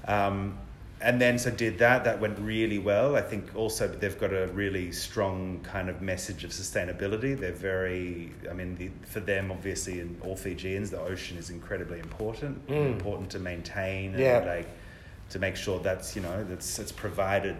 Um, 0.06 0.58
and 1.00 1.20
then 1.20 1.38
so 1.38 1.50
did 1.50 1.78
that. 1.78 2.04
That 2.04 2.20
went 2.20 2.38
really 2.38 2.78
well. 2.78 3.16
I 3.16 3.20
think 3.22 3.54
also 3.56 3.88
they've 3.88 4.18
got 4.18 4.32
a 4.32 4.46
really 4.48 4.92
strong 4.92 5.60
kind 5.62 5.88
of 5.88 6.00
message 6.00 6.44
of 6.44 6.50
sustainability. 6.50 7.38
They're 7.38 7.52
very, 7.52 8.32
I 8.48 8.52
mean, 8.54 8.76
the, 8.76 8.90
for 9.06 9.20
them 9.20 9.50
obviously 9.50 10.00
in 10.00 10.16
all 10.22 10.36
Fijians, 10.36 10.90
the 10.90 11.00
ocean 11.00 11.36
is 11.36 11.50
incredibly 11.50 11.98
important. 11.98 12.66
Mm. 12.68 12.92
Important 12.92 13.30
to 13.30 13.38
maintain 13.38 14.12
and 14.12 14.20
Yeah. 14.20 14.44
like 14.46 14.68
to 15.30 15.38
make 15.38 15.56
sure 15.56 15.78
that's 15.80 16.14
you 16.16 16.22
know 16.22 16.44
that's 16.44 16.78
it's 16.78 16.92
provided 16.92 17.56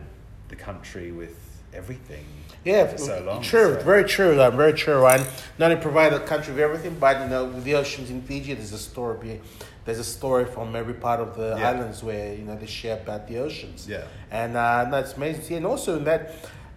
the 0.49 0.57
country 0.57 1.12
with 1.12 1.37
everything. 1.73 2.25
Yeah, 2.65 2.87
for 2.87 2.99
so 2.99 3.23
long. 3.27 3.43
true, 3.43 3.75
so- 3.75 3.81
very 3.83 4.05
true, 4.05 4.41
uh, 4.41 4.51
very 4.51 4.73
true. 4.73 5.05
And 5.07 5.27
not 5.59 5.71
only 5.71 5.83
provide 5.83 6.12
the 6.12 6.21
country 6.21 6.53
with 6.55 6.62
everything, 6.62 6.97
but 6.99 7.21
you 7.21 7.29
know, 7.29 7.45
with 7.47 7.65
the 7.65 7.75
oceans 7.75 8.11
in 8.11 8.23
Fiji, 8.23 8.55
there's 8.55 8.73
a 8.73 8.79
story. 8.79 9.41
There's 9.85 9.99
a 9.99 10.05
story 10.05 10.47
from 10.47 10.75
every 10.77 10.95
part 10.95 11.21
of 11.21 11.37
the 11.37 11.57
Yeah. 11.59 11.69
islands 11.71 12.03
where 12.03 12.33
you 12.35 12.45
know 12.45 12.57
they 12.57 12.67
share 12.67 12.97
about 12.97 13.27
the 13.29 13.39
oceans. 13.39 13.87
Yeah. 13.89 14.05
and 14.31 14.57
uh, 14.57 14.87
that's 14.91 15.15
amazing. 15.17 15.57
And 15.59 15.67
also 15.67 15.97
in 15.99 16.05
that, 16.05 16.33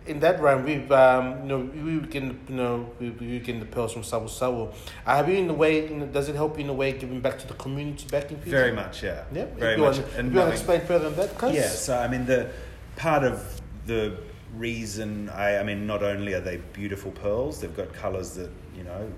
in 0.07 0.19
that 0.21 0.41
round, 0.41 0.65
we've 0.65 0.91
um, 0.91 1.41
you 1.41 1.47
know 1.47 1.59
we 1.59 1.97
we 1.99 2.07
can 2.07 2.39
you 2.47 2.55
know 2.55 2.89
we 2.99 3.09
we 3.11 3.39
get 3.39 3.59
the 3.59 3.65
pearls 3.65 3.93
from 3.93 4.03
Savu 4.03 4.27
Savu. 4.27 4.63
Uh, 4.63 4.71
have 5.05 5.29
you 5.29 5.37
in 5.37 5.49
a 5.49 5.53
way? 5.53 5.89
You 5.89 5.95
know, 5.97 6.05
does 6.07 6.29
it 6.29 6.35
help 6.35 6.57
you 6.57 6.63
in 6.63 6.69
a 6.69 6.73
way 6.73 6.93
giving 6.93 7.19
back 7.21 7.37
to 7.39 7.47
the 7.47 7.53
community 7.55 8.07
back 8.07 8.31
in 8.31 8.37
Fiji? 8.37 8.51
Very 8.51 8.71
much, 8.71 9.03
yeah. 9.03 9.23
Yeah. 9.33 9.45
Very 9.45 9.73
if 9.73 9.77
you 9.77 9.83
much. 9.83 9.97
Want, 9.97 10.13
And 10.17 10.27
if 10.27 10.33
you 10.33 10.39
want 10.39 10.49
to 10.51 10.53
explain 10.53 10.81
further 10.81 11.07
on 11.07 11.15
that, 11.15 11.37
Cuz? 11.37 11.53
Yeah, 11.53 11.69
so 11.69 11.97
I 11.97 12.07
mean 12.07 12.25
the 12.25 12.49
part 12.95 13.23
of 13.23 13.61
the 13.85 14.17
reason 14.55 15.29
I 15.29 15.57
I 15.59 15.63
mean 15.63 15.85
not 15.85 16.03
only 16.03 16.33
are 16.33 16.41
they 16.41 16.57
beautiful 16.73 17.11
pearls, 17.11 17.59
they've 17.61 17.75
got 17.75 17.93
colours 17.93 18.35
that, 18.35 18.51
you 18.75 18.83
know, 18.83 19.11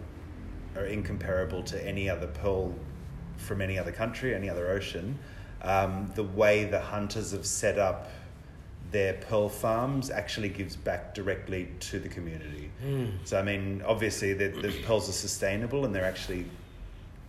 are 0.75 0.85
incomparable 0.85 1.63
to 1.63 1.87
any 1.87 2.09
other 2.09 2.27
pearl 2.27 2.73
from 3.37 3.61
any 3.61 3.77
other 3.79 3.91
country, 3.91 4.35
any 4.35 4.49
other 4.49 4.69
ocean. 4.69 5.17
Um, 5.61 6.11
the 6.15 6.23
way 6.23 6.65
the 6.65 6.79
hunters 6.79 7.31
have 7.31 7.45
set 7.45 7.77
up 7.77 8.09
their 8.91 9.13
pearl 9.13 9.49
farms 9.49 10.09
actually 10.09 10.49
gives 10.49 10.75
back 10.75 11.13
directly 11.13 11.69
to 11.79 11.99
the 11.99 12.09
community. 12.09 12.71
Mm. 12.85 13.11
So 13.23 13.39
I 13.39 13.43
mean, 13.43 13.83
obviously 13.85 14.33
the, 14.33 14.47
the 14.47 14.71
pearls 14.83 15.07
are 15.09 15.13
sustainable 15.13 15.85
and 15.85 15.93
they're 15.93 16.05
actually 16.05 16.45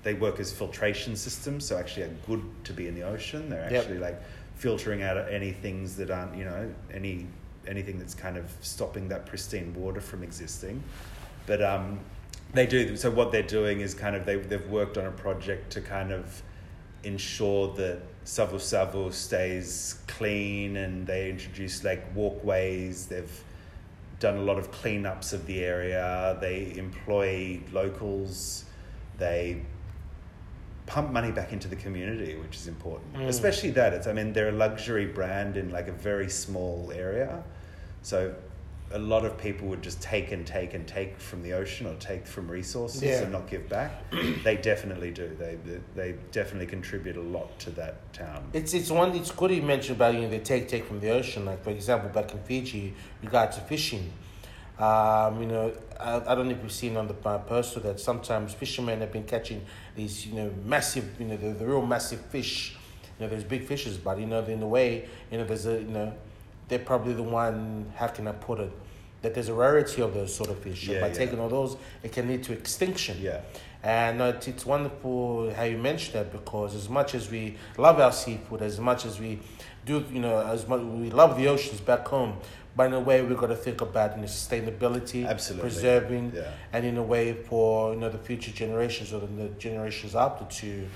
they 0.02 0.14
work 0.14 0.40
as 0.40 0.50
filtration 0.50 1.14
systems, 1.14 1.66
so 1.66 1.76
actually 1.76 2.04
are 2.04 2.16
good 2.26 2.42
to 2.64 2.72
be 2.72 2.88
in 2.88 2.94
the 2.94 3.02
ocean. 3.02 3.50
They're 3.50 3.70
Yep. 3.70 3.82
actually 3.82 3.98
like 3.98 4.20
filtering 4.56 5.02
out 5.02 5.16
any 5.30 5.52
things 5.52 5.96
that 5.96 6.10
aren't 6.10 6.36
you 6.36 6.44
know 6.44 6.70
any 6.92 7.26
anything 7.66 7.98
that's 7.98 8.14
kind 8.14 8.36
of 8.38 8.50
stopping 8.60 9.08
that 9.08 9.26
pristine 9.26 9.74
water 9.74 10.00
from 10.00 10.22
existing. 10.22 10.82
But 11.46 11.62
um, 11.62 12.00
they 12.54 12.66
do 12.66 12.96
so. 12.96 13.10
What 13.10 13.32
they're 13.32 13.42
doing 13.42 13.80
is 13.80 13.94
kind 13.94 14.16
of 14.16 14.24
they 14.24 14.36
they've 14.36 14.68
worked 14.70 14.96
on 14.96 15.06
a 15.06 15.10
project 15.10 15.70
to 15.72 15.80
kind 15.80 16.12
of 16.12 16.42
ensure 17.04 17.74
that 17.74 18.00
Savu 18.30 18.60
Savu 18.60 19.10
stays 19.10 19.98
clean, 20.06 20.76
and 20.76 21.04
they 21.04 21.30
introduce 21.30 21.82
like 21.82 22.14
walkways. 22.14 23.06
They've 23.06 23.44
done 24.20 24.36
a 24.36 24.42
lot 24.42 24.56
of 24.56 24.70
cleanups 24.70 25.32
of 25.32 25.46
the 25.46 25.64
area. 25.64 26.38
They 26.40 26.72
employ 26.76 27.60
locals. 27.72 28.66
They 29.18 29.62
pump 30.86 31.10
money 31.10 31.32
back 31.32 31.52
into 31.52 31.66
the 31.66 31.74
community, 31.74 32.36
which 32.36 32.54
is 32.54 32.68
important. 32.68 33.14
Mm. 33.14 33.26
Especially 33.26 33.70
that 33.70 33.92
it's 33.94 34.06
I 34.06 34.12
mean 34.12 34.32
they're 34.32 34.50
a 34.50 34.52
luxury 34.66 35.06
brand 35.06 35.56
in 35.56 35.70
like 35.70 35.88
a 35.88 35.92
very 36.10 36.30
small 36.30 36.92
area, 36.94 37.42
so 38.02 38.32
a 38.92 38.98
lot 38.98 39.24
of 39.24 39.38
people 39.38 39.68
would 39.68 39.82
just 39.82 40.02
take 40.02 40.32
and 40.32 40.44
take 40.44 40.74
and 40.74 40.86
take 40.86 41.16
from 41.18 41.42
the 41.42 41.52
ocean 41.52 41.86
or 41.86 41.94
take 41.94 42.26
from 42.26 42.50
resources 42.50 43.02
Yeah. 43.02 43.22
and 43.22 43.32
not 43.32 43.48
give 43.48 43.68
back. 43.68 44.10
they 44.44 44.56
definitely 44.56 45.12
do. 45.12 45.30
They 45.38 45.58
they 45.94 46.16
definitely 46.32 46.66
contribute 46.66 47.16
a 47.16 47.20
lot 47.22 47.56
to 47.60 47.70
that 47.72 48.12
town. 48.12 48.50
It's 48.52 48.74
it's 48.74 48.90
one. 48.90 49.14
It's 49.14 49.30
good 49.30 49.52
you 49.52 49.62
mentioned 49.62 49.96
about 49.96 50.14
you 50.14 50.22
know 50.22 50.30
they 50.30 50.40
take 50.40 50.66
take 50.68 50.84
from 50.84 50.98
the 51.00 51.10
ocean. 51.10 51.44
Like 51.44 51.62
for 51.62 51.70
example, 51.70 52.10
back 52.10 52.32
in 52.32 52.40
Fiji, 52.42 52.94
regards 53.22 53.56
to 53.56 53.62
fishing. 53.62 54.12
Um, 54.78 55.42
you 55.42 55.46
know, 55.46 55.72
I, 56.00 56.16
I 56.26 56.34
don't 56.34 56.48
know 56.48 56.54
if 56.54 56.62
you've 56.62 56.72
seen 56.72 56.96
on 56.96 57.06
the 57.06 57.14
uh, 57.28 57.38
poster 57.38 57.80
that 57.80 58.00
sometimes 58.00 58.54
fishermen 58.54 59.00
have 59.00 59.12
been 59.12 59.24
catching 59.24 59.64
these 59.94 60.26
you 60.26 60.34
know 60.34 60.50
massive 60.64 61.20
you 61.20 61.26
know 61.26 61.36
the, 61.36 61.50
the 61.50 61.66
real 61.66 61.84
massive 61.86 62.20
fish. 62.22 62.74
You 63.18 63.26
know, 63.26 63.30
there's 63.30 63.44
big 63.44 63.66
fishes, 63.66 63.98
but 63.98 64.18
you 64.18 64.26
know 64.26 64.42
in 64.44 64.62
a 64.62 64.66
way 64.66 65.06
you 65.30 65.38
know 65.38 65.44
there's 65.44 65.66
a 65.66 65.74
you 65.74 65.86
know 65.88 66.12
they're 66.68 66.78
probably 66.78 67.12
the 67.12 67.22
one. 67.22 67.92
How 67.96 68.06
can 68.08 68.26
I 68.26 68.32
put 68.32 68.58
it? 68.60 68.72
That 69.22 69.34
there's 69.34 69.48
a 69.48 69.54
rarity 69.54 70.00
of 70.00 70.14
those 70.14 70.34
sort 70.34 70.50
of 70.50 70.58
fish. 70.60 70.88
Yeah, 70.88 71.00
by 71.00 71.08
yeah. 71.08 71.12
taking 71.12 71.38
all 71.38 71.48
those, 71.48 71.76
it 72.02 72.12
can 72.12 72.28
lead 72.28 72.42
to 72.44 72.52
extinction. 72.52 73.18
Yeah. 73.20 73.40
And 73.82 74.20
uh, 74.20 74.32
it's, 74.36 74.48
it's 74.48 74.66
wonderful 74.66 75.52
how 75.54 75.64
you 75.64 75.78
mentioned 75.78 76.14
that 76.14 76.32
because 76.32 76.74
as 76.74 76.88
much 76.88 77.14
as 77.14 77.30
we 77.30 77.56
love 77.78 77.98
our 78.00 78.12
seafood, 78.12 78.62
as 78.62 78.78
much 78.78 79.04
as 79.06 79.18
we 79.18 79.40
do, 79.86 80.04
you 80.12 80.20
know, 80.20 80.38
as 80.46 80.66
much 80.68 80.80
we 80.82 81.10
love 81.10 81.36
the 81.36 81.48
oceans 81.48 81.80
back 81.80 82.06
home, 82.08 82.36
but 82.76 82.86
in 82.86 82.92
a 82.92 83.00
way 83.00 83.22
we've 83.22 83.38
got 83.38 83.48
to 83.48 83.56
think 83.56 83.80
about 83.80 84.16
you 84.16 84.22
know, 84.22 84.28
sustainability, 84.28 85.26
Absolutely. 85.26 85.62
preserving, 85.70 86.32
Yeah. 86.34 86.52
and 86.72 86.84
in 86.84 86.96
a 86.98 87.02
way 87.02 87.32
for 87.32 87.94
you 87.94 88.00
know 88.00 88.08
the 88.10 88.18
future 88.18 88.50
generations 88.52 89.12
or 89.12 89.20
the, 89.20 89.26
the 89.26 89.48
generations 89.58 90.14
after 90.14 90.44
to 90.60 90.86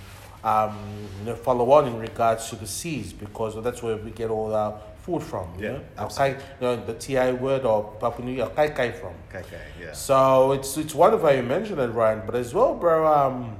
um, 0.44 0.78
you 1.20 1.26
know 1.26 1.34
follow 1.34 1.70
on 1.72 1.86
in 1.88 1.98
regards 1.98 2.48
to 2.50 2.56
the 2.56 2.66
seas 2.66 3.12
because 3.12 3.60
that's 3.64 3.82
where 3.82 3.96
we 3.96 4.10
get 4.10 4.30
all 4.30 4.54
our 4.54 4.78
food 4.98 5.22
from. 5.22 5.48
You 5.58 5.64
Yeah, 5.64 5.72
know, 5.72 5.80
our 5.98 6.10
kai, 6.10 6.28
you 6.28 6.36
know 6.60 6.76
the 6.76 6.94
Ti 6.94 7.32
word 7.32 7.64
or 7.64 7.84
Papua 8.00 8.24
New 8.26 8.36
Guinea, 8.36 8.50
kai 8.54 8.68
kai 8.68 8.92
from. 8.92 9.14
Okay, 9.30 9.40
okay, 9.40 9.60
yeah. 9.80 9.92
So 9.92 10.52
it's 10.52 10.76
it's 10.76 10.94
wonderful 10.94 11.32
you 11.32 11.42
mentioned 11.42 11.80
it, 11.80 11.88
Ryan. 11.88 12.22
But 12.26 12.34
as 12.36 12.52
well, 12.54 12.74
bro, 12.74 13.06
um, 13.06 13.56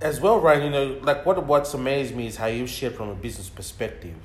as 0.00 0.20
well, 0.20 0.40
Ryan, 0.40 0.64
you 0.64 0.70
know, 0.70 0.98
like 1.02 1.24
what 1.26 1.44
what's 1.46 1.74
amazed 1.74 2.14
me 2.14 2.26
is 2.26 2.36
how 2.36 2.46
you 2.46 2.66
share 2.66 2.90
from 2.90 3.08
a 3.10 3.14
business 3.14 3.48
perspective. 3.48 4.16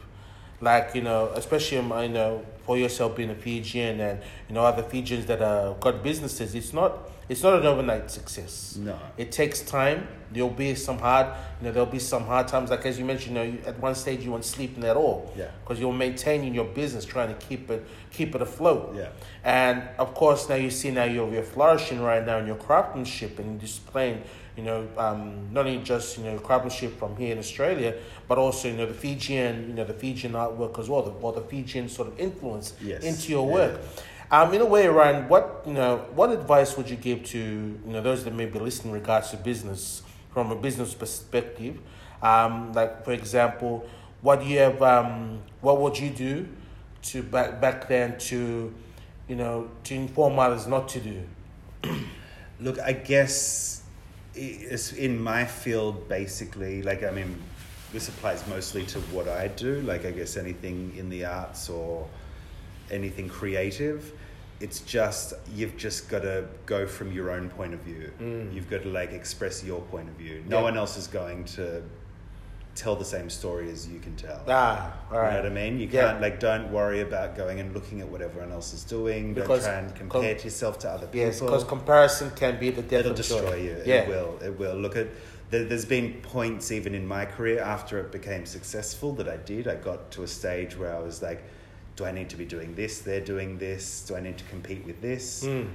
Like 0.61 0.95
you 0.95 1.01
know, 1.01 1.32
especially 1.36 1.78
um, 1.80 1.91
you 2.01 2.09
know 2.09 2.43
for 2.66 2.78
yourself 2.78 3.16
being 3.16 3.30
a 3.30 3.36
Fijian 3.36 3.99
and 3.99 4.20
you 4.47 4.55
know 4.55 4.64
other 4.64 4.84
Fijians 4.84 5.26
that 5.28 5.41
are 5.41 5.74
got 5.76 6.03
businesses. 6.03 6.55
It's 6.55 6.74
not 6.74 7.09
it's 7.30 7.41
not 7.41 7.53
an 7.59 7.65
overnight 7.65 8.11
success. 8.11 8.76
No. 8.78 8.99
It 9.17 9.32
takes 9.32 9.61
time. 9.61 10.07
There'll 10.32 10.49
be 10.49 10.76
some 10.76 10.97
hard, 10.97 11.28
you 11.59 11.67
know, 11.67 11.71
there'll 11.71 11.86
be 11.89 11.99
some 11.99 12.24
hard 12.26 12.47
times. 12.47 12.69
Like 12.69 12.86
as 12.86 12.97
you 12.99 13.05
mentioned, 13.05 13.36
you 13.38 13.43
know, 13.43 13.49
you, 13.49 13.59
at 13.65 13.80
one 13.80 13.95
stage 13.95 14.24
you 14.26 14.32
weren't 14.32 14.43
sleeping 14.45 14.84
at 14.84 14.97
all. 14.97 15.32
Yeah. 15.38 15.47
Because 15.63 15.80
you're 15.80 15.93
maintaining 15.93 16.53
your 16.53 16.65
business, 16.65 17.05
trying 17.05 17.30
to 17.30 17.45
keep 17.45 17.69
it 17.69 17.86
keep 18.11 18.36
it 18.36 18.41
afloat. 18.41 18.93
Yeah. 18.95 19.09
And 19.43 19.84
of 19.99 20.13
course, 20.15 20.49
now 20.49 20.55
you 20.55 20.69
see 20.69 20.91
now 20.91 21.05
you're, 21.05 21.32
you're 21.32 21.43
flourishing 21.43 22.01
right 22.01 22.26
now 22.26 22.39
in 22.39 22.47
your 22.47 22.55
craftsmanship 22.57 23.39
and 23.39 23.59
displaying, 23.59 24.24
you 24.57 24.63
know, 24.63 24.88
um, 24.97 25.47
not 25.53 25.65
only 25.67 25.80
just 25.84 26.17
you 26.17 26.24
know 26.26 26.38
craftsmanship 26.39 26.97
from 26.97 27.15
here 27.15 27.32
in 27.32 27.39
Australia, 27.39 27.95
but 28.28 28.38
also 28.38 28.67
you 28.69 28.76
know 28.76 28.86
the 28.88 28.93
Fijian, 28.93 29.67
you 29.69 29.74
know, 29.76 29.84
the 29.86 29.93
Fijian 29.93 30.34
artwork 30.34 30.78
as 30.80 30.89
well, 30.89 31.03
the, 31.03 31.11
or 31.11 31.32
the 31.32 31.41
Fijian 31.41 31.88
sort 31.88 32.07
of 32.07 32.19
influence 32.19 32.74
Yes. 32.82 33.03
into 33.03 33.32
your 33.32 33.47
Yeah. 33.49 33.78
Um, 34.34 34.51
in 34.51 34.61
a 34.61 34.65
way, 34.65 34.88
Ryan, 34.88 35.29
what 35.29 35.61
you 35.63 35.73
know, 35.73 36.07
what 36.15 36.31
advice 36.31 36.75
would 36.75 36.89
you 36.89 36.95
give 36.95 37.23
to 37.25 37.38
you 37.38 37.79
know 37.86 38.01
those 38.01 38.23
that 38.23 38.34
may 38.34 38.47
be 38.47 38.57
listening 38.57 38.95
in 38.95 38.99
regards 38.99 39.29
to 39.29 39.38
business 39.38 40.01
from 40.31 40.51
a 40.51 40.55
business 40.55 40.95
perspective? 40.95 41.77
Um, 42.19 42.73
like 42.73 43.05
for 43.05 43.11
example, 43.11 43.88
what 44.21 44.39
do 44.39 44.47
you 44.47 44.57
have? 44.57 44.81
Um, 44.81 45.43
what 45.61 45.79
would 45.81 45.99
you 45.99 46.09
do 46.09 46.47
to 47.03 47.21
back 47.21 47.61
back 47.61 47.88
then 47.88 48.17
to, 48.29 48.73
you 49.27 49.36
know, 49.36 49.69
to 49.84 49.93
inform 49.93 50.39
others 50.39 50.65
not 50.65 50.89
to 50.89 50.99
do? 50.99 51.21
Look, 52.59 52.79
I 52.79 52.93
guess 52.93 53.84
it's 54.34 54.93
in 54.93 55.21
my 55.21 55.45
field, 55.45 56.09
basically, 56.09 56.81
like, 56.81 57.03
I 57.03 57.11
mean, 57.11 57.39
this 57.91 58.09
applies 58.09 58.47
mostly 58.47 58.84
to 58.88 58.99
what 59.13 59.27
I 59.27 59.49
do, 59.49 59.81
like, 59.81 60.07
I 60.07 60.11
guess 60.11 60.38
anything 60.38 60.91
in 60.97 61.09
the 61.09 61.25
arts 61.25 61.69
or 61.69 62.07
anything 62.89 63.29
creative. 63.29 64.11
It's 64.64 64.80
just, 64.80 65.34
you've 65.53 65.76
just 65.76 66.09
got 66.09 66.22
to 66.22 66.45
go 66.66 66.88
from 66.88 67.11
your 67.11 67.32
own 67.32 67.49
point 67.49 67.74
of 67.74 67.82
view. 67.82 68.11
Mm. 68.22 68.53
You've 68.53 68.70
got 68.70 68.84
to, 68.84 68.89
like, 68.89 69.11
express 69.11 69.61
your 69.61 69.82
point 69.82 70.07
of 70.07 70.16
view. 70.16 70.41
No 70.47 70.59
Yeah. 70.59 70.64
one 70.64 70.78
else 70.78 70.95
is 70.95 71.07
going 71.07 71.43
to 71.57 71.84
tell 72.76 72.95
the 72.95 73.05
same 73.05 73.30
story 73.30 73.70
as 73.70 73.88
you 73.88 73.99
can 73.99 74.16
tell. 74.16 74.41
Ah, 74.47 74.93
all 75.11 75.20
right. 75.20 75.28
You 75.28 75.38
know 75.38 75.43
what 75.43 75.51
I 75.51 75.55
mean? 75.70 75.80
You 75.80 75.88
can't 75.88 76.22
like 76.22 76.39
don't 76.39 76.72
worry 76.72 77.01
about 77.01 77.36
going 77.36 77.59
and 77.59 77.74
looking 77.74 78.01
at 78.01 78.07
what 78.07 78.22
everyone 78.22 78.51
else 78.51 78.74
is 78.74 78.84
doing. 78.84 79.34
Because 79.34 79.66
don't 79.66 79.74
try 79.74 79.80
and 79.80 79.95
compare 79.95 80.39
yourself 80.39 80.80
to 80.80 80.89
other 80.89 81.07
people. 81.07 81.20
Yes, 81.28 81.39
because 81.39 81.64
comparison 81.66 82.32
can 82.32 82.59
be 82.59 82.70
the 82.72 82.82
death 82.82 83.01
It'll 83.01 83.11
of 83.11 83.18
destroy 83.18 83.55
you. 83.55 83.82
Yeah. 83.86 83.95
It 84.03 84.07
will. 84.07 84.39
It 84.41 84.57
will. 84.57 84.76
Look 84.76 84.95
at 84.95 85.07
there, 85.51 85.66
there's 85.66 85.86
been 85.86 86.14
points 86.22 86.72
even 86.72 86.95
in 86.95 87.05
my 87.05 87.26
career 87.26 87.59
after 87.61 87.99
it 87.99 88.11
became 88.11 88.45
successful 88.45 89.14
that 89.16 89.28
I 89.28 89.38
did. 89.38 89.68
I 89.68 89.76
got 89.76 90.09
to 90.11 90.24
a 90.24 90.28
stage 90.28 90.76
where 90.78 90.95
I 90.95 90.99
was 90.99 91.22
like, 91.22 91.43
do 91.95 92.05
I 92.05 92.11
need 92.11 92.29
to 92.29 92.35
be 92.35 92.45
doing 92.45 92.75
this? 92.75 92.99
They're 92.99 93.21
doing 93.21 93.57
this. 93.57 94.05
Do 94.07 94.15
I 94.15 94.19
need 94.19 94.37
to 94.37 94.43
compete 94.45 94.85
with 94.85 95.01
this? 95.01 95.43
Mm. 95.43 95.69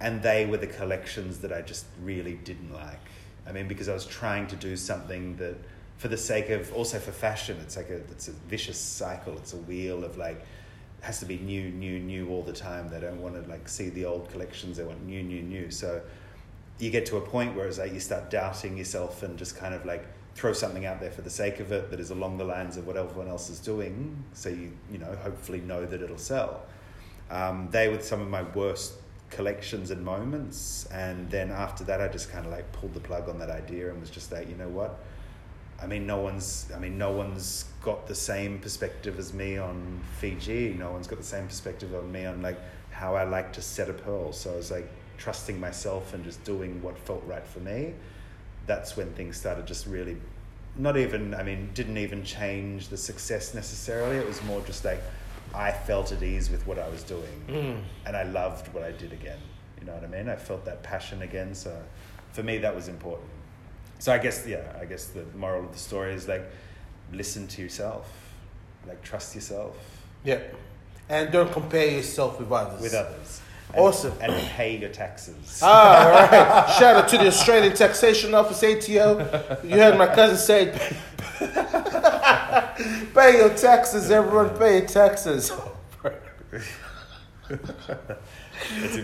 And 0.00 0.22
they 0.22 0.46
were 0.46 0.56
the 0.56 0.66
collections 0.66 1.38
that 1.40 1.52
I 1.52 1.60
just 1.60 1.84
really 2.02 2.34
didn't 2.34 2.72
like. 2.72 3.00
I 3.46 3.52
mean, 3.52 3.68
because 3.68 3.88
I 3.88 3.94
was 3.94 4.06
trying 4.06 4.46
to 4.48 4.56
do 4.56 4.76
something 4.76 5.36
that, 5.36 5.56
for 5.98 6.08
the 6.08 6.16
sake 6.16 6.48
of, 6.48 6.72
also 6.72 6.98
for 6.98 7.12
fashion, 7.12 7.58
it's 7.60 7.76
like 7.76 7.90
a, 7.90 7.96
it's 7.96 8.28
a 8.28 8.32
vicious 8.32 8.78
cycle. 8.78 9.36
It's 9.36 9.52
a 9.52 9.58
wheel 9.58 10.04
of 10.04 10.16
like, 10.16 10.42
has 11.02 11.18
to 11.20 11.26
be 11.26 11.38
new, 11.38 11.70
new, 11.70 11.98
new 11.98 12.30
all 12.30 12.42
the 12.42 12.52
time. 12.52 12.88
They 12.88 13.00
don't 13.00 13.20
want 13.20 13.34
to 13.34 13.50
like 13.50 13.68
see 13.68 13.90
the 13.90 14.04
old 14.04 14.30
collections. 14.30 14.76
They 14.76 14.84
want 14.84 15.04
new, 15.04 15.22
new, 15.22 15.42
new. 15.42 15.70
So 15.70 16.00
you 16.78 16.90
get 16.90 17.06
to 17.06 17.16
a 17.16 17.20
point 17.20 17.54
where 17.54 17.66
it's 17.66 17.78
like 17.78 17.92
you 17.92 18.00
start 18.00 18.30
doubting 18.30 18.78
yourself 18.78 19.22
and 19.22 19.38
just 19.38 19.56
kind 19.56 19.74
of 19.74 19.84
like 19.84 20.06
throw 20.34 20.52
something 20.52 20.86
out 20.86 21.00
there 21.00 21.10
for 21.10 21.22
the 21.22 21.30
sake 21.30 21.60
of 21.60 21.72
it 21.72 21.90
that 21.90 22.00
is 22.00 22.10
along 22.10 22.38
the 22.38 22.44
lines 22.44 22.76
of 22.76 22.86
what 22.86 22.96
everyone 22.96 23.28
else 23.28 23.50
is 23.50 23.60
doing. 23.60 24.22
So 24.32 24.48
you, 24.48 24.72
you 24.90 24.98
know, 24.98 25.14
hopefully 25.22 25.60
know 25.60 25.84
that 25.84 26.02
it'll 26.02 26.18
sell. 26.18 26.62
Um, 27.30 27.68
they 27.70 27.88
were 27.88 28.00
some 28.00 28.20
of 28.20 28.28
my 28.28 28.42
worst 28.42 28.94
collections 29.30 29.90
and 29.90 30.04
moments. 30.04 30.86
And 30.92 31.30
then 31.30 31.50
after 31.50 31.84
that, 31.84 32.00
I 32.00 32.08
just 32.08 32.30
kind 32.30 32.44
of 32.44 32.52
like 32.52 32.70
pulled 32.72 32.94
the 32.94 33.00
plug 33.00 33.28
on 33.28 33.38
that 33.38 33.50
idea 33.50 33.90
and 33.90 34.00
was 34.00 34.10
just 34.10 34.32
like, 34.32 34.48
you 34.48 34.56
know 34.56 34.68
what? 34.68 34.98
I 35.82 35.86
mean, 35.86 36.06
no 36.06 36.18
one's. 36.18 36.70
I 36.74 36.78
mean, 36.78 36.98
no 36.98 37.10
one's 37.10 37.64
got 37.80 38.06
the 38.06 38.14
same 38.14 38.58
perspective 38.58 39.18
as 39.18 39.32
me 39.32 39.56
on 39.56 40.00
Fiji. 40.18 40.74
No 40.78 40.90
one's 40.92 41.06
got 41.06 41.18
the 41.18 41.24
same 41.24 41.46
perspective 41.46 41.94
on 41.94 42.12
me 42.12 42.26
on 42.26 42.42
like 42.42 42.58
how 42.90 43.14
I 43.14 43.24
like 43.24 43.52
to 43.54 43.62
set 43.62 43.88
a 43.88 43.94
pearl. 43.94 44.32
So 44.32 44.52
I 44.52 44.56
was 44.56 44.70
like 44.70 44.90
trusting 45.16 45.58
myself 45.58 46.12
and 46.12 46.22
just 46.22 46.44
doing 46.44 46.82
what 46.82 46.98
felt 46.98 47.22
right 47.26 47.46
for 47.46 47.60
me. 47.60 47.94
That's 48.70 48.96
when 48.96 49.10
things 49.14 49.36
started 49.36 49.66
just 49.66 49.84
really, 49.86 50.16
not 50.76 50.96
even. 50.96 51.34
I 51.34 51.42
mean, 51.42 51.70
didn't 51.74 51.98
even 51.98 52.22
change 52.22 52.86
the 52.88 52.96
success 52.96 53.52
necessarily. 53.52 54.16
It 54.16 54.26
was 54.32 54.40
more 54.44 54.60
just 54.60 54.84
like 54.84 55.02
I 55.52 55.72
felt 55.72 56.12
at 56.12 56.22
ease 56.22 56.50
with 56.50 56.64
what 56.68 56.78
I 56.78 56.88
was 56.88 57.02
doing, 57.02 57.36
Mm. 57.48 57.82
and 58.06 58.16
I 58.16 58.22
loved 58.22 58.72
what 58.72 58.84
I 58.84 58.92
did 58.92 59.12
again. 59.12 59.40
You 59.80 59.86
know 59.86 59.94
what 59.94 60.04
I 60.04 60.06
mean? 60.06 60.28
I 60.28 60.36
felt 60.36 60.64
that 60.66 60.84
passion 60.84 61.22
again. 61.22 61.52
So 61.54 61.72
for 62.32 62.44
me, 62.44 62.58
that 62.58 62.72
was 62.72 62.86
important. 62.86 63.28
So 63.98 64.12
I 64.12 64.18
guess 64.18 64.46
yeah, 64.46 64.78
I 64.80 64.84
guess 64.84 65.06
the 65.06 65.24
moral 65.36 65.64
of 65.64 65.72
the 65.72 65.78
story 65.78 66.14
is 66.14 66.28
like 66.28 66.44
listen 67.12 67.48
to 67.48 67.62
yourself, 67.62 68.06
like 68.86 69.02
trust 69.02 69.34
yourself 69.34 69.74
Yeah. 70.22 70.40
And 71.08 71.32
don't 71.32 71.50
compare 71.52 71.88
yourself 71.98 72.38
with 72.38 72.52
others. 72.52 72.80
with 72.82 72.94
others. 72.94 73.40
And, 73.72 73.82
Awesome. 73.84 74.12
And 74.20 74.32
pay 74.50 74.78
your 74.78 74.90
taxes. 74.90 75.60
Ah, 75.62 76.04
all 76.04 76.10
right. 76.10 76.78
Shout 76.78 76.96
out 76.96 77.08
to 77.08 77.18
the 77.18 77.28
Australian 77.28 77.74
Taxation 77.74 78.34
Office, 78.34 78.62
ATO. 78.62 79.58
You 79.64 79.76
heard 79.76 79.96
my 79.96 80.06
cousin 80.06 80.36
say, 80.36 80.72
pay 83.14 83.38
your 83.38 83.54
taxes, 83.54 84.10
everyone 84.10 84.50
pay 84.58 84.78
your 84.78 84.88
taxes. 84.88 85.52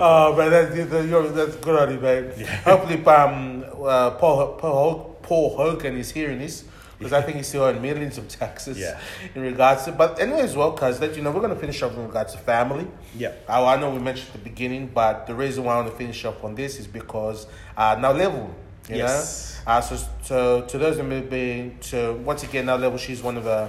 Oh, 0.00 0.36
man, 0.36 0.50
that, 0.50 0.90
that, 0.90 1.32
that's 1.34 1.56
good 1.56 1.80
on 1.80 1.94
you, 1.94 2.00
man. 2.00 2.30
Hopefully, 2.64 3.04
um, 3.06 3.64
uh, 3.82 4.10
Paul, 4.12 4.54
Paul, 4.58 5.18
Paul 5.22 5.56
Hogan 5.56 5.96
is 5.96 6.10
hearing 6.12 6.38
this 6.38 6.64
because 6.98 7.12
I 7.12 7.20
think 7.22 7.36
he's 7.36 7.46
still 7.48 7.66
in 7.68 7.80
millions 7.82 8.16
of 8.18 8.28
taxes 8.28 8.78
Yeah. 8.78 8.98
in 9.34 9.42
regards 9.42 9.84
to. 9.84 9.92
But 9.92 10.18
anyways, 10.20 10.56
well, 10.56 10.72
cuz 10.72 10.98
that 11.00 11.16
you 11.16 11.22
know, 11.22 11.30
we're 11.30 11.40
gonna 11.40 11.54
finish 11.56 11.82
up 11.82 11.92
in 11.92 12.06
regards 12.06 12.32
to 12.32 12.38
family. 12.38 12.86
yeah. 13.16 13.32
I, 13.48 13.62
I 13.62 13.76
know 13.80 13.90
we 13.90 13.98
mentioned 13.98 14.28
at 14.28 14.32
the 14.42 14.48
beginning, 14.50 14.90
but 14.94 15.26
the 15.26 15.34
reason 15.34 15.64
why 15.64 15.74
I 15.74 15.76
want 15.76 15.90
to 15.90 15.96
finish 15.96 16.24
up 16.24 16.42
on 16.44 16.54
this 16.54 16.78
is 16.78 16.86
because 16.86 17.46
uh, 17.76 17.96
now 18.00 18.12
level, 18.12 18.50
you 18.88 18.96
Yes. 18.96 19.60
know. 19.66 19.72
Uh, 19.72 19.80
so, 19.80 19.96
so 20.22 20.62
to 20.62 20.78
those 20.78 20.96
that 20.96 21.04
may 21.04 21.20
be, 21.20 21.74
to 21.90 22.14
once 22.24 22.42
again, 22.44 22.66
now 22.66 22.76
level, 22.76 22.98
she's 22.98 23.22
one 23.22 23.36
of 23.36 23.44
the 23.44 23.68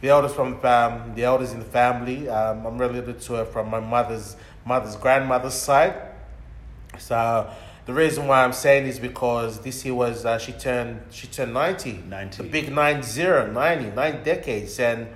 the 0.00 0.10
eldest 0.10 0.34
from 0.34 0.54
um, 0.64 1.12
the 1.14 1.24
eldest 1.24 1.54
in 1.54 1.58
the 1.60 1.64
family. 1.64 2.28
Um, 2.28 2.66
I'm 2.66 2.78
related 2.78 3.20
to 3.22 3.34
her 3.34 3.44
from 3.44 3.70
my 3.70 3.80
mother's 3.80 4.36
mother's 4.66 4.96
grandmother's 4.96 5.54
side. 5.54 5.94
So 6.98 7.50
the 7.86 7.92
reason 7.94 8.26
why 8.26 8.44
I'm 8.44 8.52
saying 8.52 8.86
is 8.86 8.98
because 8.98 9.60
this 9.60 9.84
year 9.84 9.94
was 9.94 10.24
uh, 10.24 10.38
she 10.38 10.52
turned 10.52 11.02
she 11.10 11.26
turned 11.26 11.52
90. 11.54 12.04
90. 12.08 12.42
The 12.42 12.48
big 12.48 12.72
nine 12.72 13.02
zero, 13.02 13.50
90, 13.50 13.90
nine 13.90 14.22
decades. 14.22 14.78
And 14.80 15.08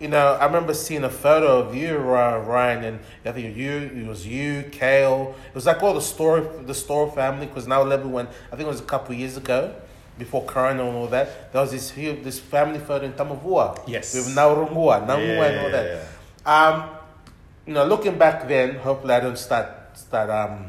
you 0.00 0.08
know, 0.08 0.34
I 0.34 0.46
remember 0.46 0.72
seeing 0.72 1.04
a 1.04 1.10
photo 1.10 1.60
of 1.60 1.74
you, 1.74 1.96
Ry- 1.98 2.38
Ryan, 2.38 2.84
and 2.84 3.00
I 3.24 3.32
think 3.32 3.54
you, 3.54 3.70
it 3.70 4.06
was 4.06 4.26
you, 4.26 4.64
Kale. 4.72 5.34
It 5.48 5.54
was 5.54 5.66
like 5.66 5.82
all 5.82 5.92
the 5.92 6.00
store, 6.00 6.40
the 6.40 6.74
store 6.74 7.10
family. 7.12 7.46
Because 7.46 7.68
now 7.68 7.82
level 7.82 8.10
when 8.10 8.26
I 8.26 8.56
think 8.56 8.62
it 8.62 8.66
was 8.66 8.80
a 8.80 8.84
couple 8.84 9.12
of 9.12 9.20
years 9.20 9.36
ago, 9.36 9.74
before 10.20 10.44
Corona 10.44 10.84
and 10.84 10.96
all 10.96 11.08
that. 11.08 11.52
There 11.52 11.60
was 11.60 11.72
this 11.72 11.90
this 11.90 12.38
family 12.38 12.78
photo 12.78 13.06
in 13.06 13.12
Tamavua. 13.14 13.82
Yes. 13.88 14.14
with 14.14 14.28
Naurungua, 14.36 15.06
Namua, 15.06 15.48
and 15.50 15.58
all 15.58 15.70
that. 15.70 16.06
Um, 16.46 16.90
you 17.66 17.74
know, 17.74 17.84
looking 17.84 18.16
back 18.16 18.46
then, 18.46 18.76
hopefully 18.76 19.14
I 19.14 19.20
don't 19.20 19.38
start 19.38 19.68
start 19.94 20.30
um 20.30 20.66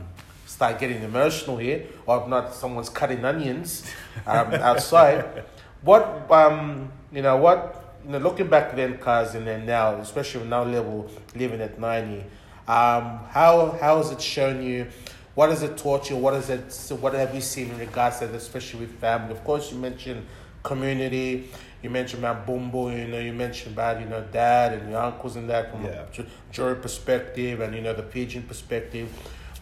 start 0.51 0.79
getting 0.79 1.01
emotional 1.01 1.57
here, 1.57 1.85
or 2.05 2.21
if 2.21 2.27
not, 2.27 2.53
someone's 2.53 2.89
cutting 2.89 3.23
onions 3.23 3.83
um, 4.27 4.53
outside. 4.69 5.43
What 5.81 6.29
um 6.31 6.91
you 7.11 7.21
know 7.21 7.37
what 7.37 7.97
you 8.05 8.11
know 8.11 8.19
looking 8.19 8.47
back 8.47 8.75
then, 8.75 8.97
cars 8.97 9.33
and 9.35 9.47
then 9.47 9.65
now, 9.65 9.95
especially 9.95 10.45
now 10.47 10.63
level 10.63 11.09
living 11.35 11.61
at 11.61 11.79
ninety, 11.79 12.21
um 12.67 13.19
how 13.29 13.77
how 13.81 13.97
has 13.97 14.11
it 14.11 14.21
shown 14.21 14.61
you? 14.61 14.87
What 15.33 15.49
has 15.49 15.63
it 15.63 15.77
taught 15.77 16.09
you? 16.09 16.17
What 16.17 16.33
is 16.35 16.49
it? 16.49 16.97
What 16.99 17.13
have 17.13 17.33
you 17.33 17.41
seen 17.41 17.69
in 17.71 17.79
regards 17.79 18.19
to 18.19 18.27
that, 18.27 18.35
especially 18.35 18.81
with 18.81 18.99
family? 18.99 19.31
Of 19.31 19.43
course, 19.43 19.71
you 19.71 19.77
mentioned 19.79 20.25
community. 20.63 21.49
You 21.81 21.89
mentioned 21.89 22.23
about 22.23 22.45
Bumbo, 22.45 22.89
you 22.89 23.07
know, 23.07 23.17
you 23.17 23.33
mentioned 23.33 23.73
about, 23.73 23.99
you 23.99 24.05
know, 24.05 24.21
dad 24.31 24.73
and 24.73 24.91
your 24.91 25.01
uncles 25.01 25.35
and 25.35 25.49
that 25.49 25.71
from 25.71 25.83
Yeah. 25.85 26.03
a 26.03 26.11
ju- 26.11 26.27
jury 26.51 26.75
perspective 26.75 27.59
and, 27.59 27.73
you 27.73 27.81
know, 27.81 27.93
the 27.93 28.03
Fijian 28.03 28.43
perspective. 28.43 29.09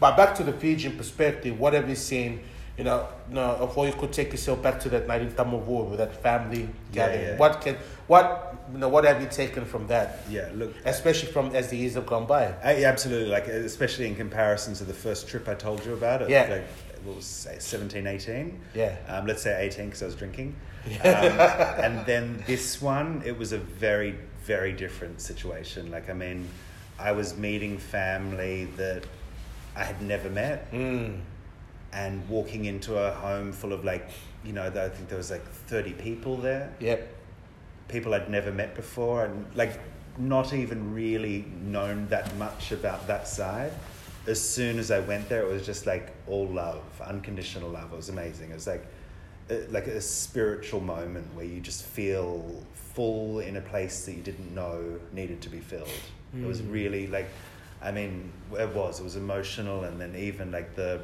But 0.00 0.16
back 0.16 0.34
to 0.36 0.42
the 0.42 0.52
Fijian 0.52 0.96
perspective, 0.96 1.58
what 1.60 1.74
have 1.74 1.88
you 1.88 1.94
seen, 1.94 2.40
you 2.78 2.84
know, 2.84 3.06
you 3.28 3.34
know, 3.34 3.42
of 3.42 3.76
all 3.76 3.86
you 3.86 3.92
could 3.92 4.12
take 4.12 4.30
yourself 4.32 4.62
back 4.62 4.80
to 4.80 4.88
that 4.88 5.06
night 5.06 5.20
in 5.22 5.30
Tamavua 5.30 5.88
with 5.90 5.98
that 5.98 6.22
family 6.22 6.62
Yeah, 6.62 6.68
gathering. 6.92 7.20
yeah. 7.22 7.36
What 7.36 7.60
can, 7.60 7.76
what, 8.06 8.56
you 8.72 8.78
know, 8.78 8.88
what 8.88 9.04
have 9.04 9.20
you 9.20 9.28
taken 9.28 9.64
from 9.66 9.86
that? 9.88 10.20
Yeah, 10.30 10.48
look, 10.54 10.74
Especially 10.86 11.30
from 11.30 11.54
as 11.54 11.68
the 11.68 11.76
years 11.76 11.94
have 11.94 12.06
gone 12.06 12.26
by. 12.26 12.54
I, 12.64 12.78
yeah, 12.78 12.88
absolutely. 12.88 13.28
Like, 13.28 13.46
especially 13.48 14.06
in 14.06 14.16
comparison 14.16 14.72
to 14.74 14.84
the 14.84 14.94
first 14.94 15.28
trip 15.28 15.46
I 15.48 15.54
told 15.54 15.84
you 15.84 15.92
about. 15.92 16.22
It, 16.22 16.30
Yeah. 16.30 16.46
Like, 16.50 16.64
what 17.04 17.16
was 17.16 17.24
say 17.26 17.56
17, 17.58 18.06
18? 18.06 18.60
Yeah. 18.74 18.96
Um, 19.08 19.26
let's 19.26 19.42
say 19.42 19.66
18 19.66 19.86
because 19.86 20.02
I 20.02 20.06
was 20.06 20.14
drinking. 20.14 20.54
Um, 20.86 20.90
and 21.04 22.06
then 22.06 22.42
this 22.46 22.80
one, 22.80 23.22
it 23.26 23.36
was 23.38 23.52
a 23.52 23.58
very, 23.58 24.16
very 24.44 24.72
different 24.72 25.20
situation. 25.20 25.90
Like, 25.90 26.08
I 26.08 26.14
mean, 26.14 26.46
I 26.98 27.12
was 27.12 27.36
meeting 27.36 27.76
family 27.78 28.66
that 28.76 29.04
I 29.76 29.84
had 29.84 30.00
never 30.02 30.28
met 30.28 30.70
Mm. 30.72 31.20
and 31.92 32.28
walking 32.28 32.64
into 32.66 32.96
a 32.98 33.12
home 33.12 33.52
full 33.52 33.72
of 33.72 33.84
like, 33.84 34.08
you 34.44 34.52
know, 34.52 34.66
I 34.66 34.88
think 34.88 35.08
there 35.08 35.18
was 35.18 35.30
like 35.30 35.46
30 35.48 35.92
people 35.94 36.36
there. 36.36 36.72
Yep. 36.80 37.16
people 37.88 38.14
I'd 38.14 38.30
never 38.30 38.52
met 38.52 38.76
before 38.76 39.24
and 39.24 39.44
like 39.56 39.76
not 40.16 40.52
even 40.54 40.94
really 40.94 41.44
known 41.62 42.06
that 42.08 42.36
much 42.36 42.70
about 42.70 43.08
that 43.08 43.26
side. 43.26 43.72
As 44.28 44.40
soon 44.40 44.78
as 44.78 44.92
I 44.92 45.00
went 45.00 45.28
there, 45.28 45.42
it 45.42 45.50
was 45.50 45.66
just 45.66 45.86
like 45.86 46.12
all 46.28 46.46
love, 46.46 46.82
unconditional 47.04 47.68
love. 47.70 47.92
It 47.92 47.96
was 47.96 48.08
amazing. 48.08 48.50
It 48.50 48.54
was 48.54 48.66
like 48.68 48.86
like 49.70 49.88
a 49.88 50.00
spiritual 50.00 50.80
moment 50.80 51.26
where 51.34 51.44
you 51.44 51.58
just 51.60 51.84
feel 51.84 52.62
full 52.74 53.40
in 53.40 53.56
a 53.56 53.60
place 53.60 54.04
that 54.06 54.12
you 54.12 54.22
didn't 54.22 54.54
know 54.54 55.00
needed 55.12 55.40
to 55.42 55.48
be 55.48 55.58
filled. 55.58 55.88
It 56.40 56.46
was 56.46 56.62
Mm. 56.62 56.72
really 56.72 57.06
like, 57.08 57.28
I 57.82 57.90
mean, 57.92 58.32
it 58.52 58.74
was. 58.74 59.00
It 59.00 59.04
was 59.04 59.16
emotional, 59.16 59.84
and 59.84 60.00
then 60.00 60.14
even 60.16 60.52
like 60.52 60.74
the 60.74 61.00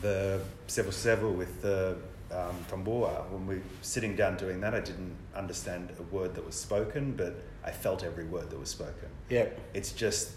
the 0.00 0.40
sevusevu 0.66 1.34
with 1.34 1.62
the 1.62 1.96
um, 2.32 2.56
Tambua, 2.70 3.28
when 3.30 3.46
we 3.46 3.56
were 3.56 3.62
sitting 3.82 4.16
down 4.16 4.36
doing 4.36 4.60
that, 4.60 4.74
I 4.74 4.80
didn't 4.80 5.16
understand 5.34 5.90
a 5.98 6.02
word 6.14 6.34
that 6.34 6.44
was 6.44 6.54
spoken, 6.54 7.12
but 7.12 7.36
I 7.64 7.70
felt 7.70 8.02
every 8.02 8.24
word 8.24 8.50
that 8.50 8.58
was 8.58 8.70
spoken. 8.70 9.08
Yep. 9.28 9.60
It's 9.74 9.92
just, 9.92 10.32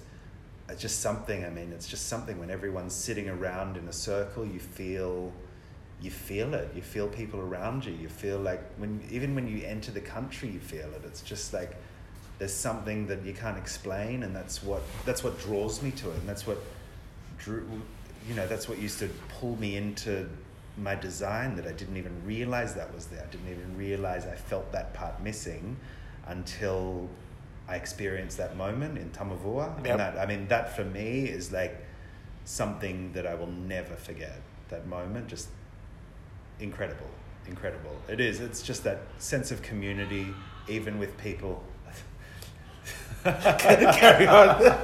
it's 0.70 0.82
just 0.82 1.02
something. 1.02 1.46
I 1.46 1.50
mean, 1.50 1.72
it's 1.72 1.88
just 1.88 2.08
something 2.08 2.38
when 2.38 2.50
everyone's 2.50 2.94
sitting 2.94 3.30
around 3.30 3.78
in 3.78 3.88
a 3.88 3.94
circle, 3.94 4.46
you 4.46 4.60
feel, 4.60 5.32
you 6.02 6.12
feel 6.12 6.54
it. 6.54 6.70
You 6.76 6.82
feel 6.82 7.08
people 7.08 7.40
around 7.40 7.86
you. 7.86 7.94
You 7.94 8.10
feel 8.10 8.40
like 8.40 8.62
when 8.78 9.02
even 9.10 9.34
when 9.34 9.48
you 9.48 9.66
enter 9.66 9.92
the 9.92 10.02
country, 10.02 10.50
you 10.50 10.60
feel 10.60 10.92
it. 10.94 11.02
It's 11.06 11.22
just 11.22 11.54
like 11.54 11.78
there's 12.38 12.54
something 12.54 13.08
that 13.08 13.24
you 13.24 13.34
can't 13.34 13.58
explain, 13.58 14.24
and 14.24 14.36
that's 14.36 14.62
what 14.64 14.82
that's 15.06 15.24
what 15.24 15.40
draws 15.40 15.82
me 15.82 15.92
to 15.92 16.10
it, 16.10 16.16
and 16.16 16.28
that's 16.28 16.46
what 16.46 16.58
drew, 17.38 17.66
you 18.28 18.36
know, 18.36 18.48
that's 18.48 18.68
what 18.68 18.80
used 18.80 19.00
to 19.00 19.10
pull 19.40 19.56
me 19.58 19.76
into 19.76 20.28
my 20.78 20.96
design 20.96 21.56
that 21.56 21.66
I 21.66 21.72
didn't 21.72 21.98
even 21.98 22.26
realize 22.26 22.76
that 22.76 22.94
was 22.94 23.06
there. 23.08 23.24
I 23.24 23.32
didn't 23.32 23.50
even 23.50 23.78
realize 23.78 24.26
I 24.26 24.36
felt 24.36 24.72
that 24.74 24.94
part 24.94 25.22
missing 25.24 25.78
until 26.28 27.08
I 27.68 27.76
experienced 27.76 28.38
that 28.38 28.58
moment 28.58 28.98
in 28.98 29.10
Tamavua. 29.12 29.78
Yep. 29.78 29.88
And 29.88 30.00
that, 30.00 30.18
I 30.18 30.26
mean, 30.26 30.48
that 30.50 30.76
for 30.76 30.84
me 30.84 31.26
is 31.26 31.52
like 31.52 31.86
something 32.44 33.14
that 33.14 33.26
I 33.26 33.36
will 33.36 33.48
never 33.48 33.96
forget. 33.96 34.42
That 34.70 34.88
moment, 34.88 35.28
just 35.28 35.48
incredible. 36.60 37.10
incredible. 37.48 37.96
It 38.08 38.20
is. 38.20 38.40
It's 38.40 38.62
just 38.62 38.84
that 38.84 39.02
sense 39.20 39.52
of 39.52 39.62
community, 39.62 40.28
even 40.68 41.00
with 41.00 41.18
people. 41.18 41.64
Carry 43.98 44.28
on. 44.28 44.76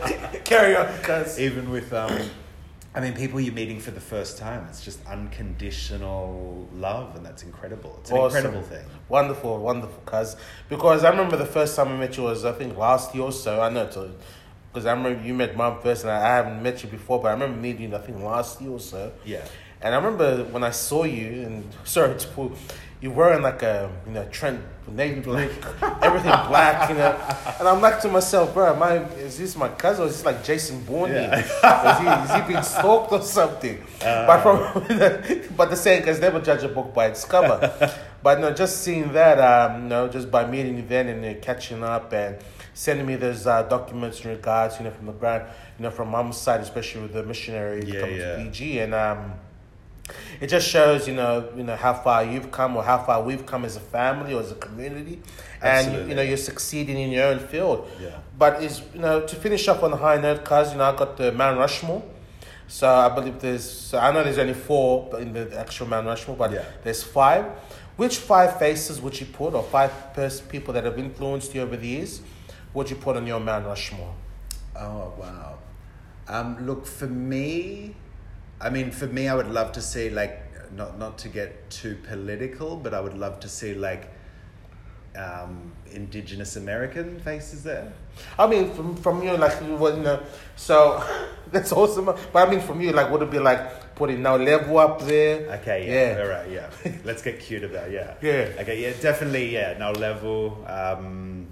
Carry 0.43 0.75
on, 0.75 0.87
cuz. 1.03 1.39
even 1.39 1.69
with 1.69 1.93
um, 1.93 2.11
I 2.95 2.99
mean, 2.99 3.13
people 3.13 3.39
you're 3.39 3.53
meeting 3.53 3.79
for 3.79 3.91
the 3.91 4.01
first 4.01 4.37
time. 4.37 4.65
It's 4.67 4.83
just 4.83 4.99
unconditional 5.07 6.67
love, 6.73 7.15
and 7.15 7.25
that's 7.25 7.43
incredible. 7.43 7.97
It's 8.01 8.09
an 8.11 8.17
Awesome. 8.17 8.37
incredible 8.45 8.67
thing. 8.67 8.85
Wonderful, 9.09 9.59
wonderful, 9.59 10.01
cuz. 10.05 10.35
Because 10.69 11.03
I 11.03 11.09
remember 11.11 11.37
the 11.37 11.45
first 11.45 11.75
time 11.75 11.89
I 11.89 11.97
met 11.97 12.17
you 12.17 12.23
was, 12.23 12.43
I 12.43 12.51
think, 12.53 12.75
last 12.77 13.13
year 13.13 13.25
or 13.25 13.31
so. 13.31 13.61
I 13.61 13.69
know, 13.69 13.85
because 13.85 14.85
I 14.85 14.91
remember 14.93 15.23
you 15.23 15.33
met 15.33 15.55
mom 15.55 15.79
first, 15.81 16.03
and 16.03 16.11
I 16.11 16.19
haven't 16.37 16.61
met 16.63 16.83
you 16.83 16.89
before, 16.89 17.21
but 17.21 17.29
I 17.29 17.31
remember 17.33 17.57
meeting 17.57 17.91
you, 17.91 17.95
I 17.95 17.99
think, 17.99 18.19
last 18.19 18.59
year 18.61 18.71
or 18.71 18.79
so. 18.79 19.11
Yeah. 19.23 19.45
And 19.81 19.93
I 19.93 19.97
remember 19.97 20.43
when 20.45 20.63
I 20.63 20.71
saw 20.71 21.03
you, 21.03 21.43
and 21.43 21.69
sorry 21.83 22.17
to 22.17 22.27
pull, 22.29 22.51
you 23.01 23.09
wearing 23.09 23.41
like 23.41 23.63
a 23.63 23.91
you 24.05 24.13
know 24.13 24.25
Trent 24.31 24.61
navy 24.87 25.21
blue, 25.21 25.49
everything 26.01 26.31
black, 26.47 26.89
you 26.89 26.95
know. 26.95 27.17
And 27.59 27.67
I'm 27.67 27.81
like 27.81 27.99
to 28.01 28.09
myself, 28.09 28.53
bro, 28.53 28.73
I, 28.73 28.97
is 29.15 29.37
this 29.37 29.55
my 29.55 29.69
cousin 29.69 30.03
or 30.03 30.07
is 30.07 30.17
this 30.17 30.25
like 30.25 30.43
Jason 30.43 30.83
Bourne? 30.83 31.11
Yeah. 31.11 31.39
Is 31.39 31.99
he 31.99 32.33
is 32.33 32.41
he 32.41 32.51
being 32.51 32.63
stalked 32.63 33.11
or 33.11 33.21
something? 33.21 33.81
but 33.99 34.41
from 34.41 34.85
but 35.57 35.69
the 35.69 35.75
saying 35.75 36.01
because 36.01 36.19
never 36.19 36.39
judge 36.39 36.63
a 36.63 36.67
book 36.67 36.93
by 36.93 37.07
its 37.07 37.25
cover. 37.25 37.95
but 38.23 38.39
no, 38.39 38.53
just 38.53 38.83
seeing 38.83 39.11
that, 39.13 39.39
um, 39.39 39.83
you 39.83 39.89
know, 39.89 40.07
just 40.07 40.29
by 40.29 40.45
meeting 40.45 40.75
you 40.77 40.83
then 40.83 41.07
and 41.07 41.25
uh, 41.25 41.39
catching 41.41 41.83
up 41.83 42.13
and 42.13 42.37
sending 42.73 43.05
me 43.05 43.15
those 43.15 43.47
uh, 43.47 43.63
documents 43.63 44.23
in 44.23 44.29
regards, 44.31 44.77
you 44.77 44.85
know, 44.85 44.91
from 44.91 45.07
the 45.07 45.11
grand, 45.13 45.43
you 45.77 45.83
know, 45.83 45.91
from 45.91 46.09
mom's 46.09 46.37
side, 46.37 46.61
especially 46.61 47.01
with 47.01 47.13
the 47.13 47.23
missionary 47.23 47.83
Yeah, 47.85 48.01
coming 48.01 48.17
yeah. 48.17 48.35
to 48.37 48.43
PG 48.43 48.79
and 48.79 48.93
um 48.93 49.33
it 50.41 50.47
just 50.47 50.67
shows 50.67 51.07
you 51.07 51.13
know 51.15 51.47
you 51.55 51.63
know 51.63 51.75
how 51.75 51.93
far 51.93 52.23
you've 52.23 52.51
come 52.51 52.75
or 52.75 52.83
how 52.83 52.97
far 52.97 53.21
we've 53.23 53.45
come 53.45 53.63
as 53.65 53.75
a 53.75 53.79
family 53.79 54.33
or 54.33 54.41
as 54.41 54.51
a 54.51 54.55
community 54.55 55.21
and 55.61 56.09
you 56.09 56.15
know 56.15 56.21
you're 56.21 56.37
succeeding 56.37 56.97
in 56.97 57.11
your 57.11 57.25
own 57.27 57.39
field 57.39 57.87
Yeah. 57.99 58.17
but 58.37 58.61
is 58.63 58.81
you 58.93 58.99
know 58.99 59.21
to 59.21 59.35
finish 59.35 59.67
up 59.67 59.83
on 59.83 59.93
a 59.93 59.95
high 59.97 60.17
note 60.19 60.43
cuz 60.43 60.71
you 60.71 60.77
know 60.79 60.85
I 60.85 60.95
got 60.95 61.17
the 61.17 61.31
Mount 61.31 61.57
Rushmore 61.59 62.01
so 62.67 62.87
I 62.89 63.09
believe 63.09 63.39
there's 63.39 63.63
so 63.69 63.99
I 63.99 64.11
know 64.11 64.23
there's 64.23 64.37
only 64.39 64.53
four 64.55 65.19
in 65.19 65.33
the 65.33 65.43
actual 65.59 65.87
Mount 65.87 66.07
Rushmore 66.07 66.35
but 66.35 66.51
Yeah. 66.51 66.63
there's 66.83 67.03
five 67.03 67.45
which 67.97 68.17
five 68.17 68.57
faces 68.57 68.99
would 69.01 69.19
you 69.19 69.27
put 69.27 69.53
or 69.53 69.63
five 69.63 69.91
pers- 70.15 70.41
people 70.41 70.73
that 70.73 70.83
have 70.83 70.97
influenced 70.97 71.53
you 71.53 71.61
over 71.61 71.77
the 71.77 71.87
years 71.87 72.21
would 72.73 72.89
you 72.89 72.95
put 72.95 73.15
on 73.15 73.27
your 73.27 73.39
Mount 73.39 73.65
Rushmore 73.67 74.13
Oh 74.75 75.13
wow. 75.17 75.57
Um, 76.27 76.65
look 76.65 76.85
for 76.85 77.07
me. 77.07 77.95
I 78.61 78.69
mean, 78.69 78.91
for 78.91 79.07
me, 79.07 79.27
I 79.27 79.35
would 79.35 79.49
love 79.49 79.71
to 79.73 79.81
see 79.81 80.09
like 80.09 80.39
not 80.73 80.97
not 80.97 81.17
to 81.19 81.29
get 81.29 81.69
too 81.69 81.97
political, 82.07 82.75
but 82.75 82.93
I 82.93 83.01
would 83.01 83.17
love 83.17 83.39
to 83.41 83.49
see 83.49 83.73
like 83.73 84.09
um, 85.15 85.71
Indigenous 85.91 86.55
American 86.55 87.19
faces 87.19 87.63
there. 87.63 87.91
I 88.37 88.47
mean, 88.47 88.73
from 88.73 88.95
from 88.95 89.23
you, 89.23 89.35
like 89.37 89.59
you 89.61 89.77
know, 89.77 90.21
so 90.55 91.03
that's 91.51 91.71
awesome. 91.71 92.05
But 92.05 92.47
I 92.47 92.49
mean, 92.49 92.61
from 92.61 92.81
you, 92.81 92.91
like, 92.91 93.09
would 93.11 93.21
it 93.21 93.31
be 93.31 93.39
like 93.39 93.95
putting 93.95 94.21
now 94.21 94.35
level 94.37 94.77
up 94.77 95.01
there? 95.01 95.49
Okay, 95.59 95.87
yeah, 95.87 96.15
Yeah. 96.15 96.23
all 96.23 96.29
right, 96.29 96.49
yeah. 96.49 96.91
Let's 97.03 97.21
get 97.21 97.39
cute 97.39 97.63
about 97.63 97.91
yeah. 97.91 98.13
Yeah. 98.21 98.49
Okay, 98.59 98.81
yeah, 98.81 98.93
definitely, 99.01 99.53
yeah. 99.53 99.77
Now 99.77 99.91
level, 99.91 100.63
um, 100.67 101.47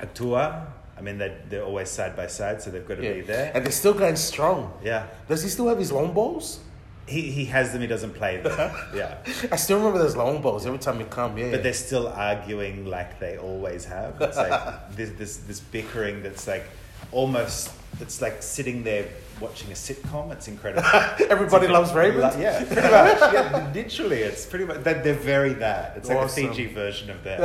Atua. 0.00 0.73
I 1.04 1.06
mean, 1.06 1.18
they're, 1.18 1.36
they're 1.50 1.62
always 1.64 1.90
side 1.90 2.16
by 2.16 2.28
side, 2.28 2.62
so 2.62 2.70
they've 2.70 2.88
got 2.88 2.96
to 2.96 3.04
Yeah. 3.04 3.12
be 3.12 3.20
there. 3.20 3.52
and 3.54 3.62
they're 3.62 3.72
still 3.72 3.92
going 3.92 4.16
strong. 4.16 4.72
Yeah, 4.82 5.06
Does 5.28 5.42
he 5.42 5.50
still 5.50 5.68
have 5.68 5.78
his 5.78 5.92
long 5.92 6.14
balls? 6.14 6.60
he 7.06 7.20
he 7.30 7.44
has 7.44 7.70
them. 7.72 7.82
He 7.82 7.86
doesn't 7.86 8.14
play 8.14 8.38
them. 8.38 8.70
yeah, 8.94 9.18
I 9.52 9.56
still 9.56 9.76
remember 9.76 9.98
those 9.98 10.16
long 10.16 10.40
balls 10.40 10.64
every 10.64 10.78
time 10.78 10.98
he 10.98 11.04
come. 11.04 11.36
Yeah, 11.36 11.50
but 11.50 11.62
they're 11.62 11.74
still 11.74 12.08
arguing 12.08 12.86
like 12.86 13.20
they 13.20 13.36
always 13.36 13.84
have. 13.84 14.18
It's 14.22 14.38
like 14.38 14.56
this 14.96 15.10
this 15.18 15.36
this 15.48 15.60
bickering 15.60 16.22
that's 16.22 16.46
like 16.48 16.64
almost. 17.12 17.70
It's 18.00 18.20
like 18.22 18.42
sitting 18.42 18.82
there 18.84 19.04
watching 19.38 19.70
a 19.70 19.74
sitcom. 19.74 20.32
It's 20.32 20.48
incredible. 20.48 20.88
everybody 21.30 21.68
loves 21.68 21.92
Raymond. 21.92 22.22
Like, 22.22 22.38
yeah, 22.38 22.64
pretty 22.64 22.80
much. 22.80 23.32
Yeah, 23.34 23.70
literally, 23.74 24.20
it's 24.22 24.46
pretty 24.46 24.64
much. 24.64 24.82
They're, 24.82 25.02
they're 25.02 25.14
very 25.14 25.52
that. 25.60 25.98
It's 25.98 26.08
like 26.08 26.18
Awesome. 26.18 26.46
a 26.46 26.48
Fiji 26.48 26.66
version 26.72 27.10
of 27.10 27.22
that. 27.24 27.38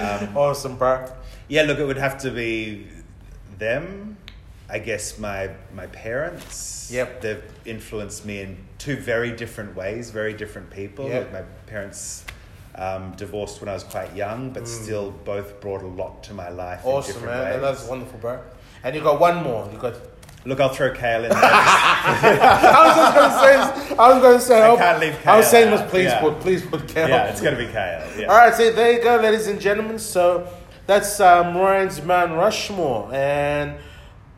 Um, 0.00 0.36
awesome, 0.36 0.76
bro. 0.76 1.06
Yeah, 1.50 1.62
look, 1.62 1.78
it 1.80 1.84
would 1.84 1.98
have 1.98 2.18
to 2.18 2.30
be 2.30 2.86
them. 3.58 4.16
I 4.68 4.78
guess 4.78 5.18
my 5.18 5.50
my 5.74 5.86
parents. 5.88 6.88
Yep. 6.92 7.20
They've 7.22 7.42
influenced 7.64 8.24
me 8.24 8.40
in 8.40 8.56
two 8.78 8.96
very 8.96 9.32
different 9.32 9.74
ways, 9.74 10.10
very 10.10 10.32
different 10.32 10.70
people. 10.70 11.08
Yep. 11.08 11.22
Like 11.24 11.32
my 11.32 11.42
parents 11.66 12.24
um, 12.76 13.12
divorced 13.16 13.60
when 13.60 13.68
I 13.68 13.72
was 13.74 13.82
quite 13.82 14.14
young, 14.14 14.50
but 14.52 14.68
still 14.68 15.10
both 15.24 15.60
brought 15.60 15.82
a 15.82 15.88
lot 15.88 16.22
to 16.24 16.34
my 16.34 16.50
life 16.50 16.84
in 16.84 16.90
Mm. 16.90 16.94
Awesome, 16.94 17.14
different 17.14 17.34
man. 17.34 17.52
ways. 17.52 17.60
That's 17.62 17.88
wonderful, 17.88 18.18
bro. 18.20 18.40
And 18.84 18.94
you 18.94 19.02
got 19.02 19.18
one 19.20 19.42
more. 19.42 19.68
You 19.72 19.78
got. 19.78 19.94
Look, 20.46 20.58
I'll 20.60 20.70
throw 20.70 20.92
Kale 20.94 21.24
in 21.24 21.30
there. 21.30 21.38
I 21.42 22.86
was 22.86 22.96
just 22.96 23.14
gonna 23.16 23.40
say. 23.42 23.96
I 23.96 24.12
was 24.12 24.22
gonna 24.22 24.40
say. 24.40 24.72
I 24.72 24.76
can't 24.76 25.00
leave 25.00 25.26
I 25.26 25.36
was 25.36 25.46
saying, 25.48 25.70
was 25.70 25.82
please 25.90 26.04
yeah. 26.04 26.20
put, 26.20 26.40
please 26.40 26.64
put 26.64 26.86
Kale. 26.88 27.08
yeah, 27.08 27.24
it's 27.26 27.40
going 27.42 27.56
to 27.58 27.66
be 27.66 27.70
Kale. 27.70 28.06
Yeah. 28.16 28.26
All 28.26 28.36
right, 28.38 28.54
so 28.54 28.70
there 28.72 28.92
you 28.92 29.02
go, 29.02 29.16
ladies 29.16 29.48
and 29.48 29.60
gentlemen. 29.60 29.98
So 29.98 30.46
that's 30.90 31.20
um, 31.20 31.56
Ryan's 31.56 32.02
man 32.02 32.32
Rushmore, 32.32 33.14
and 33.14 33.76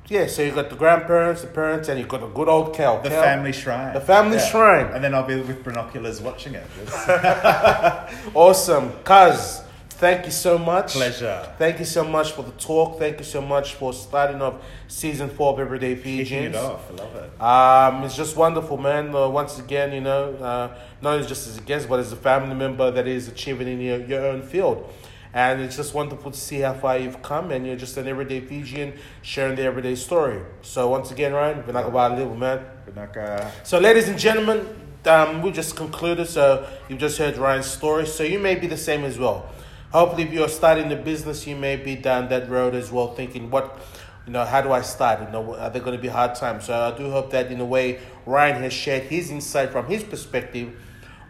yeah, 0.08 0.26
so 0.26 0.42
you 0.42 0.52
got 0.52 0.68
the 0.68 0.76
grandparents, 0.76 1.40
the 1.40 1.46
parents, 1.46 1.88
and 1.88 1.98
you 1.98 2.04
got 2.04 2.20
the 2.20 2.26
good 2.26 2.46
old 2.46 2.74
Cal. 2.74 3.00
The 3.00 3.08
Cal. 3.08 3.22
family 3.22 3.52
shrine. 3.52 3.94
The 3.94 4.02
family 4.02 4.38
shrine. 4.38 4.88
And 4.92 5.02
then 5.02 5.14
I'll 5.14 5.26
be 5.26 5.36
with 5.36 5.64
binoculars 5.64 6.20
watching 6.20 6.54
it. 6.54 6.66
Awesome, 8.34 8.92
cuz. 9.02 9.62
Thank 10.02 10.26
you 10.26 10.32
so 10.32 10.58
much. 10.58 10.94
pleasure. 10.94 11.54
Thank 11.58 11.78
you 11.78 11.84
so 11.84 12.02
much 12.02 12.32
for 12.32 12.42
the 12.42 12.50
talk. 12.52 12.98
Thank 12.98 13.18
you 13.18 13.24
so 13.24 13.40
much 13.40 13.74
for 13.74 13.92
starting 13.92 14.42
off 14.42 14.56
season 14.88 15.30
four 15.30 15.52
of 15.52 15.60
Everyday 15.60 15.94
Kicking 15.94 16.18
Fijians. 16.18 16.56
it 16.56 16.58
off. 16.58 16.90
I 16.90 16.94
love 16.94 17.14
it. 17.14 17.40
Um, 17.40 18.04
it's 18.04 18.16
just 18.16 18.36
wonderful, 18.36 18.76
man. 18.78 19.14
Uh, 19.14 19.28
once 19.28 19.60
again, 19.60 19.92
you 19.92 20.00
know, 20.00 20.34
uh, 20.34 20.76
not 21.00 21.26
just 21.28 21.46
as 21.46 21.56
a 21.56 21.60
guest, 21.60 21.88
but 21.88 22.00
as 22.00 22.10
a 22.12 22.16
family 22.16 22.56
member 22.56 22.90
that 22.90 23.06
is 23.06 23.28
achieving 23.28 23.68
in 23.68 23.80
your, 23.80 24.00
your 24.00 24.26
own 24.26 24.42
field. 24.42 24.92
And 25.34 25.62
it's 25.62 25.76
just 25.76 25.94
wonderful 25.94 26.30
to 26.30 26.38
see 26.38 26.60
how 26.60 26.74
far 26.74 26.98
you've 26.98 27.22
come, 27.22 27.52
and 27.52 27.66
you're 27.66 27.76
just 27.76 27.96
an 27.96 28.06
everyday 28.06 28.40
Fijian 28.40 28.92
sharing 29.22 29.56
the 29.56 29.62
everyday 29.62 29.94
story. 29.94 30.42
So, 30.60 30.90
once 30.90 31.10
again, 31.10 31.32
Ryan, 31.32 31.62
Vinaka 31.62 32.16
Little, 32.16 32.36
man. 32.36 32.66
Vinaka. 32.86 33.50
So, 33.64 33.78
ladies 33.78 34.08
and 34.08 34.18
gentlemen, 34.18 34.68
um, 35.06 35.40
we 35.40 35.50
just 35.50 35.74
concluded. 35.74 36.28
So, 36.28 36.68
you've 36.88 36.98
just 36.98 37.16
heard 37.16 37.38
Ryan's 37.38 37.66
story. 37.66 38.06
So, 38.06 38.24
you 38.24 38.38
may 38.38 38.56
be 38.56 38.66
the 38.66 38.76
same 38.76 39.04
as 39.04 39.18
well. 39.18 39.48
Hopefully, 39.90 40.24
if 40.24 40.32
you're 40.34 40.50
starting 40.50 40.92
a 40.92 40.96
business, 40.96 41.46
you 41.46 41.56
may 41.56 41.76
be 41.76 41.96
down 41.96 42.28
that 42.28 42.50
road 42.50 42.74
as 42.74 42.92
well, 42.92 43.14
thinking, 43.14 43.50
what, 43.50 43.80
you 44.26 44.32
know, 44.34 44.44
how 44.44 44.60
do 44.60 44.70
I 44.70 44.82
start? 44.82 45.22
You 45.22 45.30
know, 45.30 45.54
are 45.54 45.70
there 45.70 45.80
going 45.80 45.96
to 45.96 46.02
be 46.02 46.08
hard 46.08 46.34
times? 46.34 46.66
So, 46.66 46.74
I 46.74 46.96
do 46.96 47.10
hope 47.10 47.30
that 47.30 47.50
in 47.50 47.58
a 47.58 47.64
way, 47.64 48.00
Ryan 48.26 48.62
has 48.62 48.74
shared 48.74 49.04
his 49.04 49.30
insight 49.30 49.70
from 49.70 49.86
his 49.86 50.04
perspective 50.04 50.74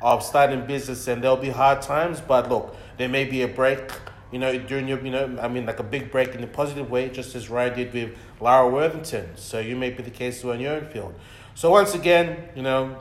of 0.00 0.24
starting 0.24 0.66
business, 0.66 1.06
and 1.06 1.22
there'll 1.22 1.36
be 1.36 1.50
hard 1.50 1.80
times, 1.80 2.20
but 2.20 2.48
look, 2.48 2.74
there 3.02 3.08
may 3.08 3.24
be 3.24 3.42
a 3.42 3.48
break. 3.48 3.80
You 4.30 4.38
know, 4.38 4.56
during 4.56 4.86
your, 4.86 5.04
you 5.04 5.10
know, 5.10 5.36
I 5.42 5.48
mean, 5.48 5.66
like 5.66 5.80
a 5.80 5.82
big 5.82 6.12
break 6.12 6.36
in 6.36 6.44
a 6.44 6.46
positive 6.46 6.88
way, 6.88 7.08
just 7.08 7.34
as 7.34 7.50
Ryan 7.50 7.76
did 7.76 7.92
with 7.92 8.16
Lara 8.40 8.68
Worthington. 8.68 9.30
So 9.34 9.58
you 9.58 9.74
may 9.74 9.90
be 9.90 10.04
the 10.04 10.10
case 10.10 10.44
on 10.44 10.60
your 10.60 10.74
own 10.76 10.86
field. 10.86 11.12
So 11.56 11.70
once 11.70 11.96
again, 11.96 12.48
you 12.54 12.62
know, 12.62 12.96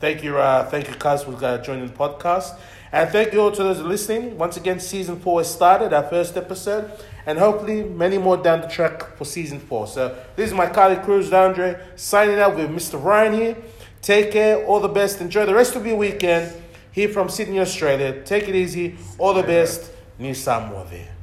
thank 0.00 0.24
you, 0.24 0.38
uh, 0.38 0.64
thank 0.70 0.88
you, 0.88 0.94
Kaz, 0.94 1.26
for 1.26 1.44
uh, 1.44 1.58
joining 1.58 1.86
the 1.86 1.92
podcast, 1.92 2.58
and 2.90 3.10
thank 3.10 3.34
you 3.34 3.42
all 3.42 3.52
to 3.52 3.62
those 3.62 3.80
listening. 3.80 4.38
Once 4.38 4.56
again, 4.56 4.80
season 4.80 5.20
four 5.20 5.40
has 5.40 5.52
started, 5.52 5.92
our 5.92 6.04
first 6.04 6.38
episode, 6.38 6.90
and 7.26 7.38
hopefully 7.38 7.82
many 7.84 8.16
more 8.16 8.38
down 8.38 8.62
the 8.62 8.66
track 8.66 9.18
for 9.18 9.26
season 9.26 9.60
four. 9.60 9.86
So 9.86 10.16
this 10.36 10.48
is 10.48 10.54
my 10.54 10.70
colleague 10.70 11.02
Cruz 11.02 11.30
Andre 11.34 11.78
signing 11.96 12.38
out 12.38 12.56
with 12.56 12.70
Mr. 12.70 13.02
Ryan 13.02 13.34
here. 13.34 13.56
Take 14.00 14.32
care, 14.32 14.64
all 14.64 14.80
the 14.80 14.88
best. 14.88 15.20
Enjoy 15.20 15.44
the 15.44 15.54
rest 15.54 15.76
of 15.76 15.86
your 15.86 15.96
weekend 15.96 16.63
here 16.94 17.08
from 17.08 17.28
Sydney, 17.28 17.58
Australia. 17.58 18.22
Take 18.22 18.48
it 18.48 18.54
easy, 18.54 18.96
all 19.18 19.34
the 19.34 19.42
best. 19.42 19.90
Ni 20.16 20.32
Samoa 20.32 20.86
there. 20.88 21.13